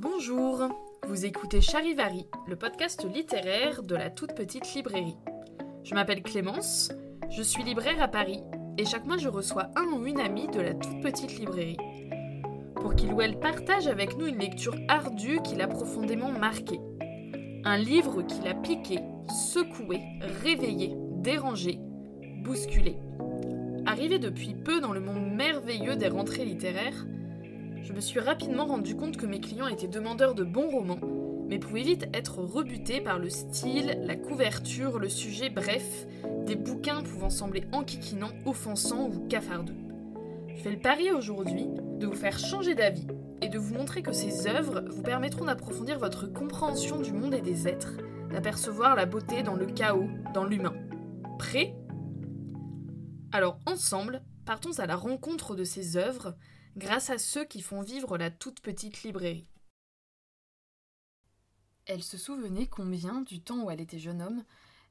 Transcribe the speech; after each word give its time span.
Bonjour, 0.00 0.68
vous 1.08 1.26
écoutez 1.26 1.60
Charivari, 1.60 2.24
le 2.46 2.54
podcast 2.54 3.04
littéraire 3.12 3.82
de 3.82 3.96
la 3.96 4.10
toute 4.10 4.32
petite 4.32 4.72
librairie. 4.72 5.16
Je 5.82 5.92
m'appelle 5.92 6.22
Clémence, 6.22 6.92
je 7.30 7.42
suis 7.42 7.64
libraire 7.64 8.00
à 8.00 8.06
Paris 8.06 8.40
et 8.78 8.84
chaque 8.84 9.06
mois 9.06 9.16
je 9.16 9.28
reçois 9.28 9.70
un 9.74 9.86
ou 9.86 10.06
une 10.06 10.20
amie 10.20 10.46
de 10.46 10.60
la 10.60 10.74
toute 10.74 11.00
petite 11.00 11.36
librairie 11.40 11.78
pour 12.76 12.94
qu'il 12.94 13.12
ou 13.12 13.20
elle 13.20 13.40
partage 13.40 13.88
avec 13.88 14.16
nous 14.16 14.28
une 14.28 14.38
lecture 14.38 14.76
ardue 14.86 15.40
qui 15.42 15.56
l'a 15.56 15.66
profondément 15.66 16.30
marqué. 16.30 16.78
Un 17.64 17.76
livre 17.76 18.22
qui 18.22 18.40
l'a 18.42 18.54
piqué, 18.54 19.00
secoué, 19.52 20.00
réveillé, 20.44 20.92
dérangé, 21.16 21.80
bousculé. 22.44 22.98
Arrivé 23.84 24.20
depuis 24.20 24.54
peu 24.54 24.80
dans 24.80 24.92
le 24.92 25.00
monde 25.00 25.34
merveilleux 25.34 25.96
des 25.96 26.06
rentrées 26.06 26.44
littéraires, 26.44 27.04
je 27.82 27.92
me 27.92 28.00
suis 28.00 28.20
rapidement 28.20 28.66
rendu 28.66 28.96
compte 28.96 29.16
que 29.16 29.26
mes 29.26 29.40
clients 29.40 29.68
étaient 29.68 29.88
demandeurs 29.88 30.34
de 30.34 30.44
bons 30.44 30.68
romans, 30.68 31.00
mais 31.48 31.58
pouvaient 31.58 31.82
vite 31.82 32.08
être 32.12 32.38
rebutés 32.38 33.00
par 33.00 33.18
le 33.18 33.30
style, 33.30 33.98
la 34.04 34.16
couverture, 34.16 34.98
le 34.98 35.08
sujet, 35.08 35.48
bref, 35.48 36.06
des 36.44 36.56
bouquins 36.56 37.02
pouvant 37.02 37.30
sembler 37.30 37.64
enquiquinants, 37.72 38.32
offensants 38.44 39.08
ou 39.08 39.26
cafardeux. 39.28 39.76
Je 40.48 40.62
fais 40.62 40.70
le 40.70 40.80
pari 40.80 41.10
aujourd'hui 41.10 41.66
de 41.98 42.06
vous 42.06 42.14
faire 42.14 42.38
changer 42.38 42.74
d'avis 42.74 43.06
et 43.40 43.48
de 43.48 43.58
vous 43.58 43.74
montrer 43.74 44.02
que 44.02 44.12
ces 44.12 44.48
œuvres 44.48 44.84
vous 44.90 45.02
permettront 45.02 45.44
d'approfondir 45.44 45.98
votre 45.98 46.26
compréhension 46.26 47.00
du 47.00 47.12
monde 47.12 47.34
et 47.34 47.40
des 47.40 47.68
êtres, 47.68 47.96
d'apercevoir 48.30 48.96
la 48.96 49.06
beauté 49.06 49.42
dans 49.42 49.54
le 49.54 49.66
chaos, 49.66 50.08
dans 50.34 50.44
l'humain. 50.44 50.74
Prêt? 51.38 51.74
Alors 53.32 53.58
ensemble, 53.66 54.22
partons 54.44 54.78
à 54.78 54.86
la 54.86 54.96
rencontre 54.96 55.54
de 55.54 55.64
ces 55.64 55.96
œuvres 55.96 56.34
grâce 56.78 57.10
à 57.10 57.18
ceux 57.18 57.44
qui 57.44 57.60
font 57.60 57.82
vivre 57.82 58.16
la 58.16 58.30
toute 58.30 58.60
petite 58.60 59.02
librairie. 59.02 59.48
Elle 61.86 62.04
se 62.04 62.16
souvenait 62.16 62.68
combien, 62.68 63.20
du 63.22 63.40
temps 63.40 63.64
où 63.64 63.70
elle 63.70 63.80
était 63.80 63.98
jeune 63.98 64.22
homme, 64.22 64.44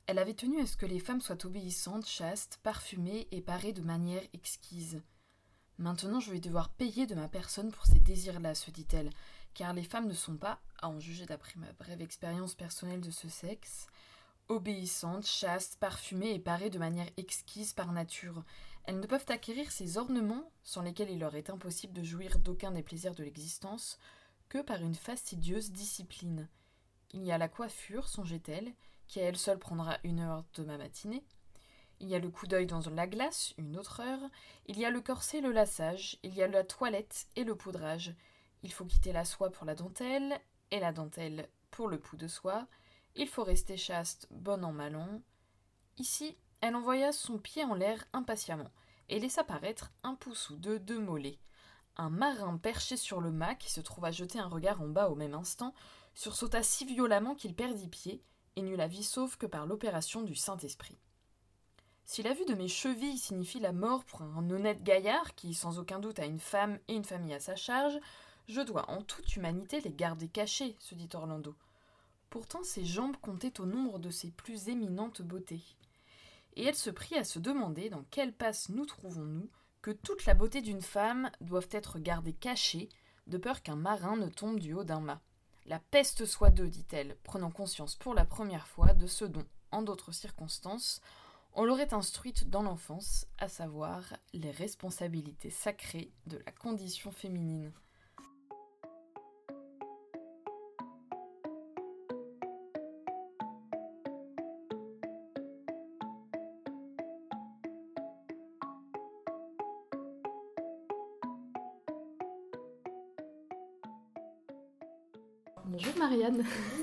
elle 0.05 0.19
avait 0.19 0.33
tenu 0.33 0.59
à 0.59 0.65
ce 0.65 0.75
que 0.75 0.85
les 0.85 0.99
femmes 0.99 1.21
soient 1.21 1.45
obéissantes, 1.45 2.05
chastes, 2.05 2.59
parfumées 2.61 3.27
et 3.31 3.41
parées 3.41 3.71
de 3.71 3.81
manière 3.81 4.23
exquise. 4.33 5.01
Maintenant 5.77 6.19
je 6.19 6.31
vais 6.31 6.39
devoir 6.39 6.69
payer 6.69 7.07
de 7.07 7.15
ma 7.15 7.29
personne 7.29 7.71
pour 7.71 7.85
ces 7.85 7.99
désirs-là, 7.99 8.53
se 8.53 8.71
dit-elle, 8.71 9.11
car 9.53 9.73
les 9.73 9.83
femmes 9.83 10.07
ne 10.07 10.13
sont 10.13 10.35
pas, 10.35 10.59
à 10.81 10.89
en 10.89 10.99
juger 10.99 11.25
d'après 11.25 11.53
ma 11.55 11.71
brève 11.73 12.01
expérience 12.01 12.55
personnelle 12.55 13.01
de 13.01 13.11
ce 13.11 13.29
sexe, 13.29 13.87
obéissantes, 14.49 15.25
chastes, 15.25 15.77
parfumées 15.79 16.33
et 16.33 16.39
parées 16.39 16.69
de 16.69 16.79
manière 16.79 17.09
exquise 17.15 17.73
par 17.73 17.91
nature. 17.91 18.43
Elles 18.87 19.01
ne 19.01 19.05
peuvent 19.05 19.25
acquérir 19.27 19.69
ces 19.69 19.97
ornements, 19.97 20.49
sans 20.63 20.81
lesquels 20.81 21.11
il 21.11 21.19
leur 21.19 21.35
est 21.35 21.49
impossible 21.49 21.93
de 21.93 22.03
jouir 22.03 22.39
d'aucun 22.39 22.71
des 22.71 22.81
plaisirs 22.81 23.15
de 23.15 23.23
l'existence, 23.23 23.99
que 24.47 24.61
par 24.61 24.81
une 24.81 24.95
fastidieuse 24.95 25.71
discipline. 25.71 26.47
Il 27.11 27.21
y 27.23 27.33
a 27.33 27.37
la 27.37 27.49
coiffure, 27.49 28.07
songeait-elle, 28.07 28.73
qui 29.07 29.19
à 29.19 29.23
elle 29.23 29.37
seule 29.37 29.59
prendra 29.59 29.97
une 30.05 30.21
heure 30.21 30.45
de 30.53 30.63
ma 30.63 30.77
matinée. 30.77 31.25
Il 31.99 32.07
y 32.07 32.15
a 32.15 32.19
le 32.19 32.29
coup 32.29 32.47
d'œil 32.47 32.65
dans 32.65 32.81
la 32.89 33.07
glace, 33.07 33.53
une 33.57 33.77
autre 33.77 33.99
heure. 33.99 34.29
Il 34.67 34.79
y 34.79 34.85
a 34.85 34.89
le 34.89 35.01
corset, 35.01 35.41
le 35.41 35.51
lassage. 35.51 36.17
Il 36.23 36.33
y 36.33 36.41
a 36.41 36.47
la 36.47 36.63
toilette 36.63 37.27
et 37.35 37.43
le 37.43 37.55
poudrage. 37.55 38.15
Il 38.63 38.71
faut 38.71 38.85
quitter 38.85 39.11
la 39.11 39.25
soie 39.25 39.51
pour 39.51 39.65
la 39.65 39.75
dentelle, 39.75 40.39
et 40.71 40.79
la 40.79 40.93
dentelle 40.93 41.49
pour 41.71 41.89
le 41.89 41.99
pou 41.99 42.15
de 42.15 42.27
soie. 42.27 42.67
Il 43.15 43.27
faut 43.27 43.43
rester 43.43 43.75
chaste, 43.75 44.27
bon 44.31 44.63
an 44.63 44.71
mal 44.71 44.95
an. 44.95 45.21
Ici, 45.97 46.37
elle 46.61 46.75
envoya 46.75 47.11
son 47.11 47.37
pied 47.37 47.63
en 47.63 47.73
l'air 47.73 48.05
impatiemment, 48.13 48.71
et 49.09 49.19
laissa 49.19 49.43
paraître 49.43 49.91
un 50.03 50.15
pouce 50.15 50.49
ou 50.49 50.55
deux 50.55 50.79
de 50.79 50.97
mollet. 50.97 51.39
Un 51.95 52.09
marin 52.09 52.57
perché 52.57 52.97
sur 52.97 53.21
le 53.21 53.31
mât, 53.31 53.55
qui 53.55 53.71
se 53.71 53.81
trouva 53.81 54.11
jeter 54.11 54.39
un 54.39 54.47
regard 54.47 54.81
en 54.81 54.87
bas 54.87 55.09
au 55.09 55.15
même 55.15 55.33
instant, 55.33 55.73
sursauta 56.13 56.63
si 56.63 56.85
violemment 56.85 57.35
qu'il 57.35 57.55
perdit 57.55 57.87
pied, 57.87 58.23
et 58.55 58.61
n'eut 58.61 58.75
la 58.75 58.87
vie 58.87 59.03
sauve 59.03 59.37
que 59.37 59.45
par 59.45 59.65
l'opération 59.65 60.21
du 60.21 60.35
Saint-Esprit. 60.35 60.97
Si 62.05 62.23
la 62.23 62.33
vue 62.33 62.45
de 62.45 62.55
mes 62.55 62.67
chevilles 62.69 63.17
signifie 63.17 63.59
la 63.59 63.73
mort 63.73 64.03
pour 64.05 64.21
un 64.21 64.49
honnête 64.49 64.81
gaillard 64.81 65.35
qui, 65.35 65.53
sans 65.53 65.77
aucun 65.77 65.99
doute, 65.99 66.19
a 66.19 66.25
une 66.25 66.39
femme 66.39 66.79
et 66.87 66.95
une 66.95 67.03
famille 67.03 67.33
à 67.33 67.39
sa 67.39 67.55
charge, 67.55 67.99
je 68.47 68.61
dois 68.61 68.89
en 68.89 69.01
toute 69.01 69.35
humanité 69.35 69.81
les 69.81 69.91
garder 69.91 70.29
cachés, 70.29 70.75
se 70.79 70.95
dit 70.95 71.09
Orlando. 71.13 71.53
Pourtant 72.29 72.63
ses 72.63 72.85
jambes 72.85 73.17
comptaient 73.17 73.59
au 73.59 73.65
nombre 73.65 73.99
de 73.99 74.09
ses 74.09 74.31
plus 74.31 74.69
éminentes 74.69 75.21
beautés. 75.21 75.63
Et 76.57 76.63
elle 76.63 76.75
se 76.75 76.89
prit 76.89 77.15
à 77.15 77.23
se 77.23 77.37
demander 77.37 77.91
dans 77.91 78.03
quelle 78.09 78.33
passe 78.33 78.69
nous 78.69 78.87
trouvons-nous 78.87 79.47
que 79.83 79.91
toute 79.91 80.25
la 80.25 80.33
beauté 80.33 80.63
d'une 80.63 80.81
femme 80.81 81.29
doive 81.39 81.67
être 81.69 81.99
gardée 81.99 82.33
cachée, 82.33 82.89
de 83.27 83.37
peur 83.37 83.61
qu'un 83.61 83.75
marin 83.75 84.17
ne 84.17 84.27
tombe 84.27 84.59
du 84.59 84.73
haut 84.73 84.83
d'un 84.83 84.99
mât. 84.99 85.21
La 85.67 85.77
peste 85.77 86.25
soit 86.25 86.49
d'eux, 86.49 86.67
dit-elle, 86.67 87.15
prenant 87.21 87.51
conscience 87.51 87.95
pour 87.95 88.15
la 88.15 88.25
première 88.25 88.65
fois 88.65 88.95
de 88.95 89.05
ce 89.05 89.23
dont, 89.23 89.45
en 89.69 89.83
d'autres 89.83 90.11
circonstances, 90.11 90.99
on 91.53 91.63
l'aurait 91.63 91.93
instruite 91.93 92.49
dans 92.49 92.63
l'enfance, 92.63 93.27
à 93.37 93.49
savoir 93.49 94.01
les 94.33 94.51
responsabilités 94.51 95.51
sacrées 95.51 96.11
de 96.25 96.41
la 96.43 96.51
condition 96.51 97.11
féminine. 97.11 97.71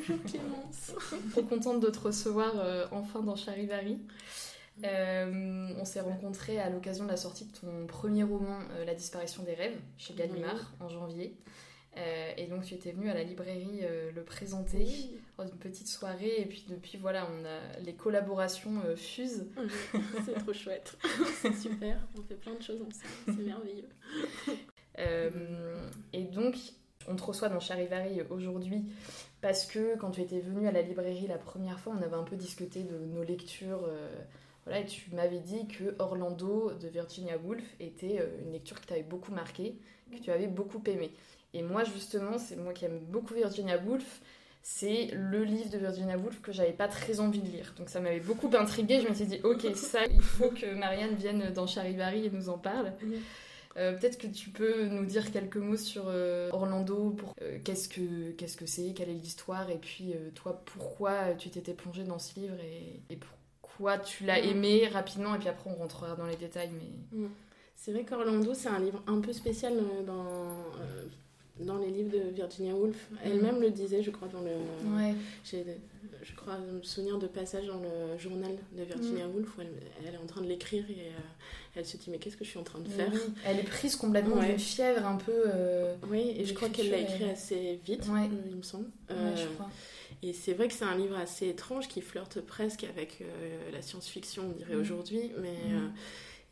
Bonjour 0.07 0.25
Clémence. 0.25 0.93
Trop 1.31 1.43
contente 1.43 1.81
de 1.81 1.89
te 1.89 1.99
recevoir 1.99 2.59
euh, 2.59 2.87
enfin 2.91 3.21
dans 3.21 3.37
Charivari. 3.37 3.99
Euh, 4.85 5.69
on 5.79 5.85
s'est 5.85 6.01
rencontrés 6.01 6.59
à 6.59 6.69
l'occasion 6.69 7.05
de 7.05 7.11
la 7.11 7.17
sortie 7.17 7.47
de 7.47 7.53
ton 7.53 7.87
premier 7.87 8.25
roman, 8.25 8.59
euh, 8.73 8.85
La 8.85 8.95
disparition 8.95 9.45
des 9.45 9.55
rêves, 9.55 9.79
chez 9.97 10.15
Gallimard, 10.15 10.73
en 10.81 10.89
janvier. 10.89 11.37
Et 12.37 12.49
donc 12.49 12.65
tu 12.65 12.75
étais 12.75 12.91
venue 12.91 13.09
à 13.09 13.15
la 13.15 13.23
librairie 13.23 13.83
le 14.13 14.25
présenter 14.25 14.79
Oui. 14.79 15.17
dans 15.39 15.47
une 15.47 15.57
petite 15.59 15.87
soirée. 15.87 16.41
Et 16.41 16.45
puis 16.45 16.65
depuis, 16.69 16.99
voilà, 16.99 17.29
on 17.31 17.45
a 17.45 17.79
les 17.85 17.95
collaborations 17.95 18.83
fusent. 18.97 19.47
C'est 20.25 20.35
trop 20.35 20.53
chouette. 20.53 20.97
C'est 21.41 21.55
super. 21.55 21.97
On 22.19 22.23
fait 22.23 22.35
plein 22.35 22.55
de 22.55 22.63
choses 22.63 22.81
ensemble. 22.83 23.39
C'est 23.39 23.45
merveilleux. 23.45 23.89
Et 26.13 26.25
donc, 26.25 26.57
on 27.09 27.17
te 27.17 27.23
reçoit 27.23 27.49
dans 27.49 27.61
Charivari 27.61 28.23
aujourd'hui 28.31 28.85
parce 29.41 29.67
que 29.67 29.97
quand 29.97 30.11
tu 30.11 30.23
étais 30.23 30.41
venue 30.41 30.67
à 30.67 30.73
la 30.73 30.83
librairie 30.83 31.27
la 31.27 31.39
première 31.39 31.79
fois, 31.79 31.95
on 31.99 32.03
avait 32.03 32.17
un 32.17 32.23
peu 32.23 32.37
discuté 32.37 32.83
de 32.83 32.97
nos 32.97 33.23
lectures. 33.23 33.85
euh, 33.87 34.09
voilà, 34.65 34.81
et 34.81 34.87
tu 34.87 35.15
m'avais 35.15 35.41
dit 35.41 35.67
que 35.69 35.95
Orlando 35.99 36.73
de 36.73 36.89
Virginia 36.89 37.37
Woolf 37.37 37.65
était 37.81 38.21
euh, 38.21 38.43
une 38.43 38.53
lecture 38.53 38.81
qui 38.81 38.87
t'avait 38.87 39.03
beaucoup 39.03 39.33
marqué, 39.33 39.77
que 40.11 40.19
tu 40.19 40.31
avais 40.31 40.47
beaucoup 40.47 40.83
aimé. 40.87 41.13
Et 41.53 41.63
moi, 41.63 41.85
justement, 41.85 42.39
c'est 42.39 42.57
moi 42.57 42.73
qui 42.73 42.87
aime 42.87 42.99
beaucoup 43.01 43.35
Virginia 43.35 43.79
Woolf. 43.79 44.23
C'est 44.63 45.11
le 45.13 45.45
livre 45.45 45.69
de 45.69 45.77
Virginia 45.77 46.17
Woolf 46.17 46.41
que 46.41 46.51
j'avais 46.51 46.73
pas 46.73 46.89
très 46.89 47.21
envie 47.21 47.43
de 47.43 47.49
lire. 47.49 47.75
Donc 47.77 47.91
ça 47.91 48.01
m'avait 48.01 48.21
beaucoup 48.21 48.51
intriguée. 48.57 49.03
Je 49.03 49.09
me 49.09 49.15
suis 49.15 49.27
dit, 49.27 49.41
ok, 49.45 49.77
ça, 49.77 50.07
il 50.07 50.23
faut 50.23 50.49
que 50.49 50.75
Marianne 50.75 51.15
vienne 51.17 51.53
dans 51.53 51.67
Charivari 51.67 52.25
et 52.25 52.31
nous 52.31 52.49
en 52.49 52.57
parle. 52.57 52.95
Euh, 53.77 53.93
Peut-être 53.99 54.19
que 54.19 54.27
tu 54.29 54.51
peux 54.51 54.87
nous 54.87 55.05
dire 55.05 55.33
quelques 55.33 55.57
mots 55.57 55.77
sur 55.77 56.05
euh, 56.07 56.49
Orlando, 56.53 57.11
pour 57.11 57.35
euh, 57.43 57.59
qu'est-ce 57.65 57.89
que 57.89 58.31
qu'est-ce 58.33 58.57
que 58.57 58.67
c'est, 58.67 58.93
quelle 58.95 59.09
est 59.11 59.15
l'histoire, 59.15 59.69
et 59.71 59.79
puis 59.79 60.15
toi, 60.35 60.63
pourquoi 60.65 61.35
tu 61.35 61.51
t'étais 61.51 61.75
plongée 61.75 62.05
dans 62.05 62.19
ce 62.19 62.39
livre 62.39 62.55
et, 62.63 63.01
et 63.13 63.17
pourquoi 63.17 63.99
tu 63.99 64.25
l'as 64.25 64.41
Mhm. 64.41 64.49
aimé 64.51 64.89
rapidement, 64.89 65.35
et 65.35 65.39
puis 65.39 65.49
après 65.49 65.71
on 65.71 65.75
rentrera 65.75 66.15
dans 66.15 66.27
les 66.27 66.37
détails. 66.37 66.71
Mais 66.73 67.27
C'est 67.77 67.93
vrai 67.93 68.05
qu'Orlando, 68.05 68.55
c'est 68.55 68.69
un 68.69 68.79
livre 68.79 69.03
un 69.09 69.21
peu 69.21 69.33
spécial 69.33 69.75
dans, 70.07 70.49
dans 71.61 71.79
les 71.79 71.91
livres 71.91 72.11
de 72.11 72.31
Virginia 72.35 72.75
Woolf. 72.75 73.09
Elle-même 73.25 73.61
le 73.61 73.71
disait, 73.71 74.03
je 74.03 74.11
crois, 74.11 74.29
dans 74.29 74.41
le. 74.41 74.51
ouais, 74.97 75.15
je 76.23 76.35
crois, 76.35 76.59
me 76.59 76.83
souvenir 76.83 77.19
de 77.19 77.27
passages 77.27 77.67
dans 77.67 77.81
le 77.81 78.19
journal 78.19 78.53
de 78.77 78.83
Virginia 78.83 79.27
Woolf 79.29 79.57
où 79.59 79.61
elle, 79.61 79.69
elle 80.07 80.15
est 80.15 80.19
en 80.19 80.27
train 80.27 80.41
de 80.41 80.47
l'écrire 80.47 80.85
et 80.91 80.95
euh, 80.95 81.21
elle 81.77 81.85
se 81.85 81.97
dit 81.97 82.11
Mais 82.11 82.19
qu'est-ce 82.19 82.37
que 82.37 82.45
je 82.45 82.51
suis 82.51 82.59
en 82.59 82.63
train 82.65 82.79
de 82.81 82.89
faire? 82.89 83.11
Oui, 83.13 83.21
elle 83.45 83.59
est 83.59 83.63
prise 83.65 83.95
complètement 83.97 84.37
Ouais. 84.37 84.49
d'une 84.51 84.59
fièvre 84.59 85.07
un 85.07 85.17
peu. 85.17 85.33
euh, 85.33 85.95
Oui, 86.09 86.35
et 86.37 86.45
je 86.45 86.55
crois 86.55 86.69
qu'elle 86.71 86.91
l'a 86.91 86.99
écrit 86.99 87.25
assez 87.25 87.79
vite, 87.85 88.07
Ouais. 88.09 88.23
euh, 88.25 88.49
il 88.51 88.57
me 88.57 88.63
semble. 88.63 88.87
ouais, 89.11 89.17
Euh, 89.17 89.37
je 89.37 89.47
crois. 89.55 89.71
Et 90.23 90.33
c'est 90.33 90.55
vrai 90.55 90.69
que 90.69 90.75
c'est 90.75 90.85
un 90.87 90.97
livre 90.97 91.17
assez 91.19 91.49
étrange 91.49 91.87
qui 91.89 92.01
flirte 92.01 92.41
presque 92.41 92.85
avec 92.85 93.23
la 93.73 93.83
science-fiction, 93.83 94.45
on 94.55 94.59
dirait 94.59 94.75
Mm. 94.77 94.81
aujourd'hui. 94.81 95.31
Mais, 95.43 95.51
Mm. 95.75 95.93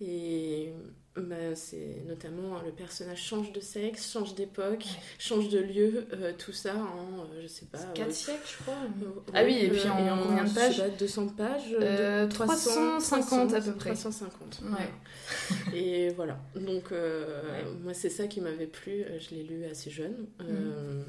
Et 0.05 0.73
bah, 1.17 1.55
c'est 1.55 2.03
notamment 2.07 2.61
le 2.65 2.73
personnage 2.73 3.23
change 3.23 3.53
de 3.53 3.61
sexe, 3.61 4.11
change 4.11 4.35
d'époque, 4.35 4.85
Ouais. 4.85 5.03
change 5.19 5.49
de 5.51 5.59
lieu, 5.59 6.07
euh, 6.15 6.33
tout 6.39 6.53
ça 6.53 6.75
en, 6.75 7.25
euh, 7.25 7.43
je 7.43 7.47
sais 7.47 7.67
pas. 7.67 7.79
4 7.95 8.09
euh, 8.09 8.11
siècles, 8.11 8.49
je 8.51 8.63
crois. 8.63 8.75
euh, 8.75 9.21
Ah 9.35 9.45
oui, 9.45 9.59
et 9.61 9.71
euh, 9.71 9.75
puis 9.75 9.89
en 9.89 10.23
combien 10.23 10.45
de 10.45 10.55
pages 10.55 10.77
sais 10.77 10.83
pas, 10.83 10.89
200 10.89 11.29
pages 11.29 11.77
Euh, 11.81 12.25
de- 12.27 12.31
350 12.33 13.53
à 13.55 13.61
peu 13.61 13.73
près. 13.75 13.91
350. 13.91 14.61
Ouais. 14.63 14.69
voilà. 14.71 15.75
Et 15.77 16.09
voilà. 16.11 16.41
Donc, 16.57 16.93
euh, 16.93 17.43
Ouais. 17.53 17.65
moi, 17.83 17.95
c'est 17.95 18.11
ça 18.11 18.27
qui 18.27 18.41
m'avait 18.41 18.67
plu. 18.67 19.05
Je 19.21 19.35
l'ai 19.35 19.43
lu 19.45 19.65
assez 19.67 19.91
jeune. 19.91 20.27
Euh, 20.41 21.05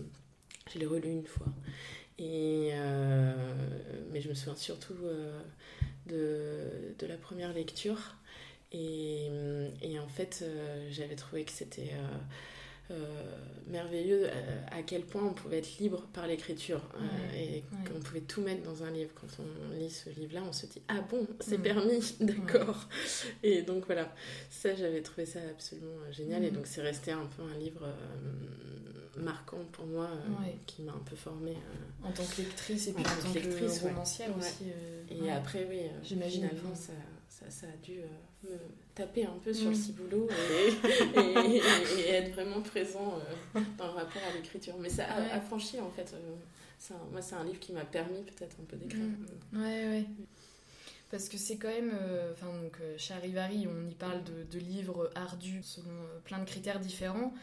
Je 0.73 0.79
l'ai 0.79 0.85
relu 0.85 1.09
une 1.09 1.25
fois. 1.25 1.47
Et, 2.19 2.71
euh, 2.73 3.33
mais 4.11 4.21
je 4.21 4.29
me 4.29 4.33
souviens 4.33 4.55
surtout 4.55 4.95
euh, 5.03 5.39
de, 6.07 6.95
de, 6.99 7.07
la 7.07 7.17
première 7.17 7.53
lecture. 7.53 8.15
Et, 8.73 9.29
et 9.81 9.99
en 9.99 10.07
fait, 10.07 10.43
j'avais 10.89 11.15
trouvé 11.15 11.43
que 11.43 11.51
c'était 11.51 11.91
euh, 12.91 12.95
merveilleux 13.67 14.25
euh, 14.25 14.61
à 14.69 14.83
quel 14.83 15.03
point 15.03 15.23
on 15.23 15.33
pouvait 15.33 15.59
être 15.59 15.77
libre 15.77 16.05
par 16.11 16.27
l'écriture 16.27 16.81
euh, 16.95 17.33
et 17.33 17.63
qu'on 17.87 17.99
pouvait 18.01 18.19
tout 18.19 18.41
mettre 18.41 18.61
dans 18.61 18.83
un 18.83 18.91
livre. 18.91 19.11
Quand 19.15 19.27
on 19.39 19.73
lit 19.79 19.89
ce 19.89 20.09
livre-là, 20.09 20.41
on 20.45 20.51
se 20.51 20.65
dit 20.65 20.81
Ah 20.89 20.99
bon, 20.99 21.25
c'est 21.39 21.59
mm. 21.59 21.61
permis, 21.61 22.15
d'accord. 22.19 22.89
Et 23.41 23.61
donc 23.61 23.85
voilà, 23.85 24.13
ça 24.49 24.75
j'avais 24.75 25.01
trouvé 25.01 25.25
ça 25.25 25.39
absolument 25.49 25.95
génial 26.11 26.43
et 26.43 26.51
mm. 26.51 26.55
donc 26.55 26.67
c'est 26.67 26.81
resté 26.81 27.13
un 27.13 27.25
peu 27.25 27.43
un 27.43 27.57
livre 27.57 27.87
marquant 29.15 29.63
pour 29.71 29.85
moi 29.85 30.09
qui 30.67 30.81
m'a 30.81 30.91
un 30.91 31.03
peu 31.09 31.15
formée. 31.15 31.55
en 32.03 32.11
tant 32.11 32.25
que 32.25 32.41
lectrice 32.41 32.87
et 32.89 32.93
puis 32.93 33.05
en, 33.05 33.23
tant, 33.23 33.31
que 33.31 33.39
lectrice, 33.39 33.81
romancière 33.81 34.37
aussi. 34.37 34.65
et 35.09 35.31
après, 35.31 35.65
oui, 35.69 35.83
j'imagine 36.03 36.49
finalement 36.49 36.75
ça, 36.75 36.93
ça, 37.29 37.49
ça, 37.49 37.67
a 37.67 37.77
dû 37.81 38.01
me 38.43 38.57
taper 38.95 39.25
un 39.25 39.37
peu 39.43 39.53
sur 39.53 39.69
le 39.69 39.75
mm. 39.75 39.79
ciboulot 39.79 40.27
et, 41.15 41.61
et, 41.99 42.09
être 42.09 42.33
vraiment 42.33 42.61
présent 42.61 43.19
euh, 43.55 43.61
dans 43.77 43.87
le 43.87 43.93
rapport 43.93 44.21
à 44.29 44.33
l'écriture. 44.35 44.75
Mais 44.79 44.89
ça 44.89 45.05
a 45.05 45.35
affranchi 45.35 45.79
en 45.79 45.89
fait. 45.89 46.13
Euh, 46.13 46.95
moi, 47.11 47.21
c'est 47.21 47.35
un 47.35 47.45
livre 47.45 47.59
qui 47.59 47.71
m'a 47.71 47.85
permis 47.85 48.23
peut-être 48.23 48.57
un 48.61 48.65
peu 48.65 48.75
d'écrire. 48.75 49.05
Mm. 49.05 49.61
Ouais, 49.61 49.87
ouais. 49.87 50.05
Parce 51.09 51.29
que 51.29 51.37
c'est 51.37 51.57
quand 51.57 51.69
même. 51.69 51.93
Euh, 51.93 52.33
enfin, 52.33 52.47
donc, 52.47 52.77
chez 52.97 53.13
Arrivari, 53.13 53.67
on 53.67 53.89
y 53.89 53.95
parle 53.95 54.23
de, 54.23 54.43
de 54.51 54.59
livres 54.59 55.09
ardus 55.15 55.63
selon 55.63 55.91
plein 56.25 56.39
de 56.39 56.45
critères 56.45 56.79
différents. 56.79 57.33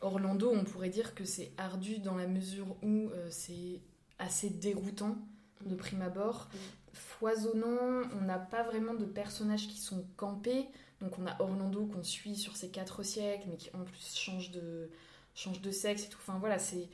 Orlando, 0.00 0.52
on 0.52 0.64
pourrait 0.64 0.90
dire 0.90 1.14
que 1.14 1.24
c'est 1.24 1.50
ardu 1.58 1.98
dans 1.98 2.16
la 2.16 2.26
mesure 2.26 2.76
où 2.82 3.10
c'est 3.30 3.80
assez 4.18 4.50
déroutant 4.50 5.16
de 5.64 5.74
mm. 5.74 5.78
prime 5.78 6.02
abord, 6.02 6.48
foisonnant, 6.92 8.02
on 8.18 8.24
n'a 8.24 8.38
pas 8.38 8.62
vraiment 8.62 8.94
de 8.94 9.04
personnages 9.04 9.68
qui 9.68 9.78
sont 9.78 10.04
campés. 10.16 10.66
Donc 11.00 11.18
on 11.18 11.26
a 11.26 11.36
Orlando 11.40 11.86
qu'on 11.86 12.02
suit 12.02 12.36
sur 12.36 12.56
ces 12.56 12.70
quatre 12.70 13.02
siècles, 13.02 13.46
mais 13.48 13.56
qui 13.56 13.70
en 13.74 13.84
plus 13.84 14.16
change 14.16 14.50
de, 14.50 14.90
change 15.34 15.60
de 15.60 15.70
sexe 15.70 16.04
et 16.04 16.08
tout. 16.08 16.18
Enfin 16.20 16.38
voilà, 16.38 16.58
c'est 16.58 16.88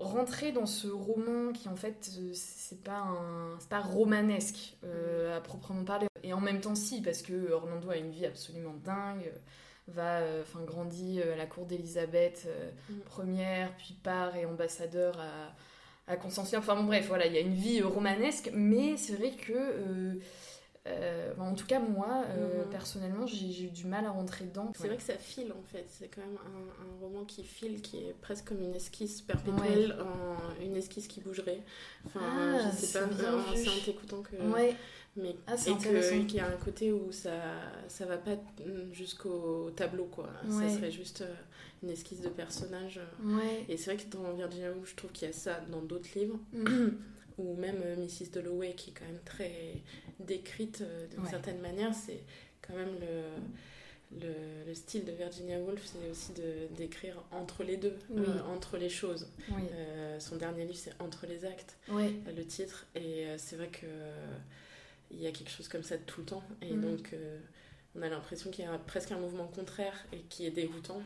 rentrer 0.00 0.50
dans 0.50 0.66
ce 0.66 0.88
roman 0.88 1.52
qui 1.52 1.68
en 1.68 1.76
fait 1.76 2.10
euh, 2.18 2.30
c'est 2.32 2.82
pas 2.82 3.00
un 3.00 3.58
pas 3.68 3.80
romanesque 3.80 4.76
euh, 4.82 5.36
à 5.36 5.40
proprement 5.40 5.84
parler 5.84 6.06
et 6.22 6.32
en 6.32 6.40
même 6.40 6.60
temps 6.60 6.74
si 6.74 7.02
parce 7.02 7.20
que 7.20 7.52
Orlando 7.52 7.90
a 7.90 7.98
une 7.98 8.10
vie 8.10 8.24
absolument 8.24 8.74
dingue 8.82 9.30
va 9.88 10.20
euh, 10.20 10.42
enfin 10.42 10.64
grandit 10.64 11.20
à 11.22 11.36
la 11.36 11.44
cour 11.44 11.66
d'Élisabeth 11.66 12.48
première 13.04 13.76
puis 13.76 13.94
part 14.02 14.34
et 14.36 14.46
ambassadeur 14.46 15.20
à, 15.20 15.54
à 16.10 16.16
Constantinople 16.16 16.66
enfin 16.68 16.80
bon 16.80 16.86
bref 16.86 17.06
voilà 17.08 17.26
il 17.26 17.32
y 17.32 17.38
a 17.38 17.40
une 17.40 17.54
vie 17.54 17.82
romanesque 17.82 18.50
mais 18.52 18.96
c'est 18.96 19.14
vrai 19.14 19.30
que 19.30 20.18
euh, 20.88 21.34
en 21.38 21.54
tout 21.54 21.66
cas, 21.66 21.78
moi, 21.78 22.24
euh, 22.30 22.64
mhm. 22.64 22.70
personnellement, 22.70 23.26
j'ai 23.26 23.64
eu 23.64 23.68
du 23.68 23.86
mal 23.86 24.06
à 24.06 24.10
rentrer 24.10 24.46
dedans. 24.46 24.72
C'est 24.74 24.86
vrai 24.86 24.96
que 24.96 25.02
ça 25.02 25.18
file 25.18 25.52
en 25.52 25.62
fait. 25.62 25.84
C'est 25.88 26.08
quand 26.08 26.22
même 26.22 26.38
un, 26.38 27.00
roman 27.00 27.24
qui 27.24 27.44
file, 27.44 27.82
qui 27.82 27.98
est 27.98 28.14
presque 28.20 28.48
comme 28.48 28.62
une 28.62 28.74
esquisse 28.74 29.20
perpétuelle, 29.20 29.94
une 30.62 30.76
esquisse 30.76 31.06
qui 31.06 31.20
bougerait. 31.20 31.62
Enfin, 32.06 32.20
ah, 32.22 32.70
je 32.70 32.76
sais 32.76 32.98
pas, 32.98 33.06
c'est 33.54 33.68
en 33.68 33.84
t'écoutant 33.84 34.22
que. 34.22 34.36
Ouais. 34.36 34.74
Mais 35.16 35.34
ah, 35.48 35.54
et 35.54 35.76
qu'il 35.76 36.36
y 36.36 36.40
a 36.40 36.46
un 36.46 36.56
côté 36.56 36.92
où 36.92 37.10
ça 37.10 37.32
ça 37.88 38.06
va 38.06 38.16
pas 38.16 38.36
jusqu'au 38.92 39.70
tableau 39.74 40.04
quoi. 40.04 40.30
Ça 40.48 40.68
serait 40.68 40.92
juste 40.92 41.22
euh, 41.22 41.34
une 41.82 41.90
esquisse 41.90 42.20
de 42.20 42.28
personnage. 42.28 43.00
Et 43.68 43.76
c'est 43.76 43.94
vrai 43.94 44.02
que 44.02 44.08
dans 44.10 44.32
Virginia 44.32 44.70
Woolf, 44.70 44.90
je 44.90 44.96
trouve 44.96 45.12
qu'il 45.12 45.26
y 45.26 45.30
a 45.30 45.34
ça 45.34 45.60
dans 45.70 45.82
d'autres 45.82 46.08
livres. 46.16 46.38
Mm. 46.52 46.88
ou 47.40 47.56
même 47.56 47.82
Mrs. 47.98 48.30
Dalloway 48.32 48.74
qui 48.74 48.90
est 48.90 48.92
quand 48.92 49.06
même 49.06 49.22
très 49.24 49.82
décrite 50.20 50.82
euh, 50.82 51.06
d'une 51.08 51.26
certaine 51.26 51.60
manière, 51.60 51.94
c'est 51.94 52.22
quand 52.62 52.74
même 52.74 52.94
le, 53.00 54.20
le, 54.20 54.34
le, 54.66 54.74
style 54.74 55.04
de 55.04 55.12
Virginia 55.12 55.58
Woolf, 55.58 55.82
c'est 55.84 56.10
aussi 56.10 56.32
de 56.32 56.74
d'écrire 56.76 57.22
entre 57.30 57.64
les 57.64 57.76
deux, 57.76 57.96
euh, 58.16 58.40
entre 58.54 58.76
les 58.76 58.88
choses. 58.88 59.28
Euh, 59.50 60.20
son 60.20 60.36
dernier 60.36 60.64
livre, 60.64 60.78
c'est 60.78 60.94
Entre 61.00 61.26
les 61.26 61.44
actes, 61.44 61.76
le 61.88 62.44
titre, 62.44 62.86
et 62.94 63.26
c'est 63.36 63.56
vrai 63.56 63.68
que 63.68 63.86
il 65.12 65.20
y 65.20 65.26
a 65.26 65.32
quelque 65.32 65.50
chose 65.50 65.66
comme 65.68 65.82
ça 65.82 65.98
tout 65.98 66.20
le 66.20 66.26
temps, 66.26 66.44
et 66.62 66.72
mm. 66.72 66.80
donc 66.80 67.14
on 67.96 68.02
a 68.02 68.08
l'impression 68.08 68.50
qu'il 68.50 68.64
y 68.64 68.68
a 68.68 68.78
presque 68.78 69.10
un 69.10 69.18
mouvement 69.18 69.48
contraire 69.48 69.94
et 70.12 70.18
qui 70.28 70.46
est 70.46 70.50
dégoûtant 70.50 71.02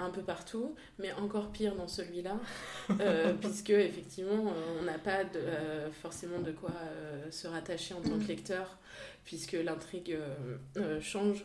un 0.00 0.10
peu 0.10 0.22
partout, 0.22 0.74
mais 0.98 1.12
encore 1.12 1.52
pire 1.52 1.76
dans 1.76 1.86
celui-là, 1.86 2.40
puisque 3.40 3.70
effectivement 3.70 4.52
on 4.80 4.82
n'a 4.82 4.98
pas 4.98 5.24
de, 5.24 5.40
forcément 6.02 6.40
de 6.40 6.52
quoi 6.52 6.74
se 7.30 7.46
rattacher 7.46 7.94
en 7.94 8.00
tant 8.00 8.18
que 8.18 8.24
mm. 8.24 8.28
lecteur, 8.28 8.78
puisque 9.24 9.52
l'intrigue 9.52 10.16
change, 11.00 11.44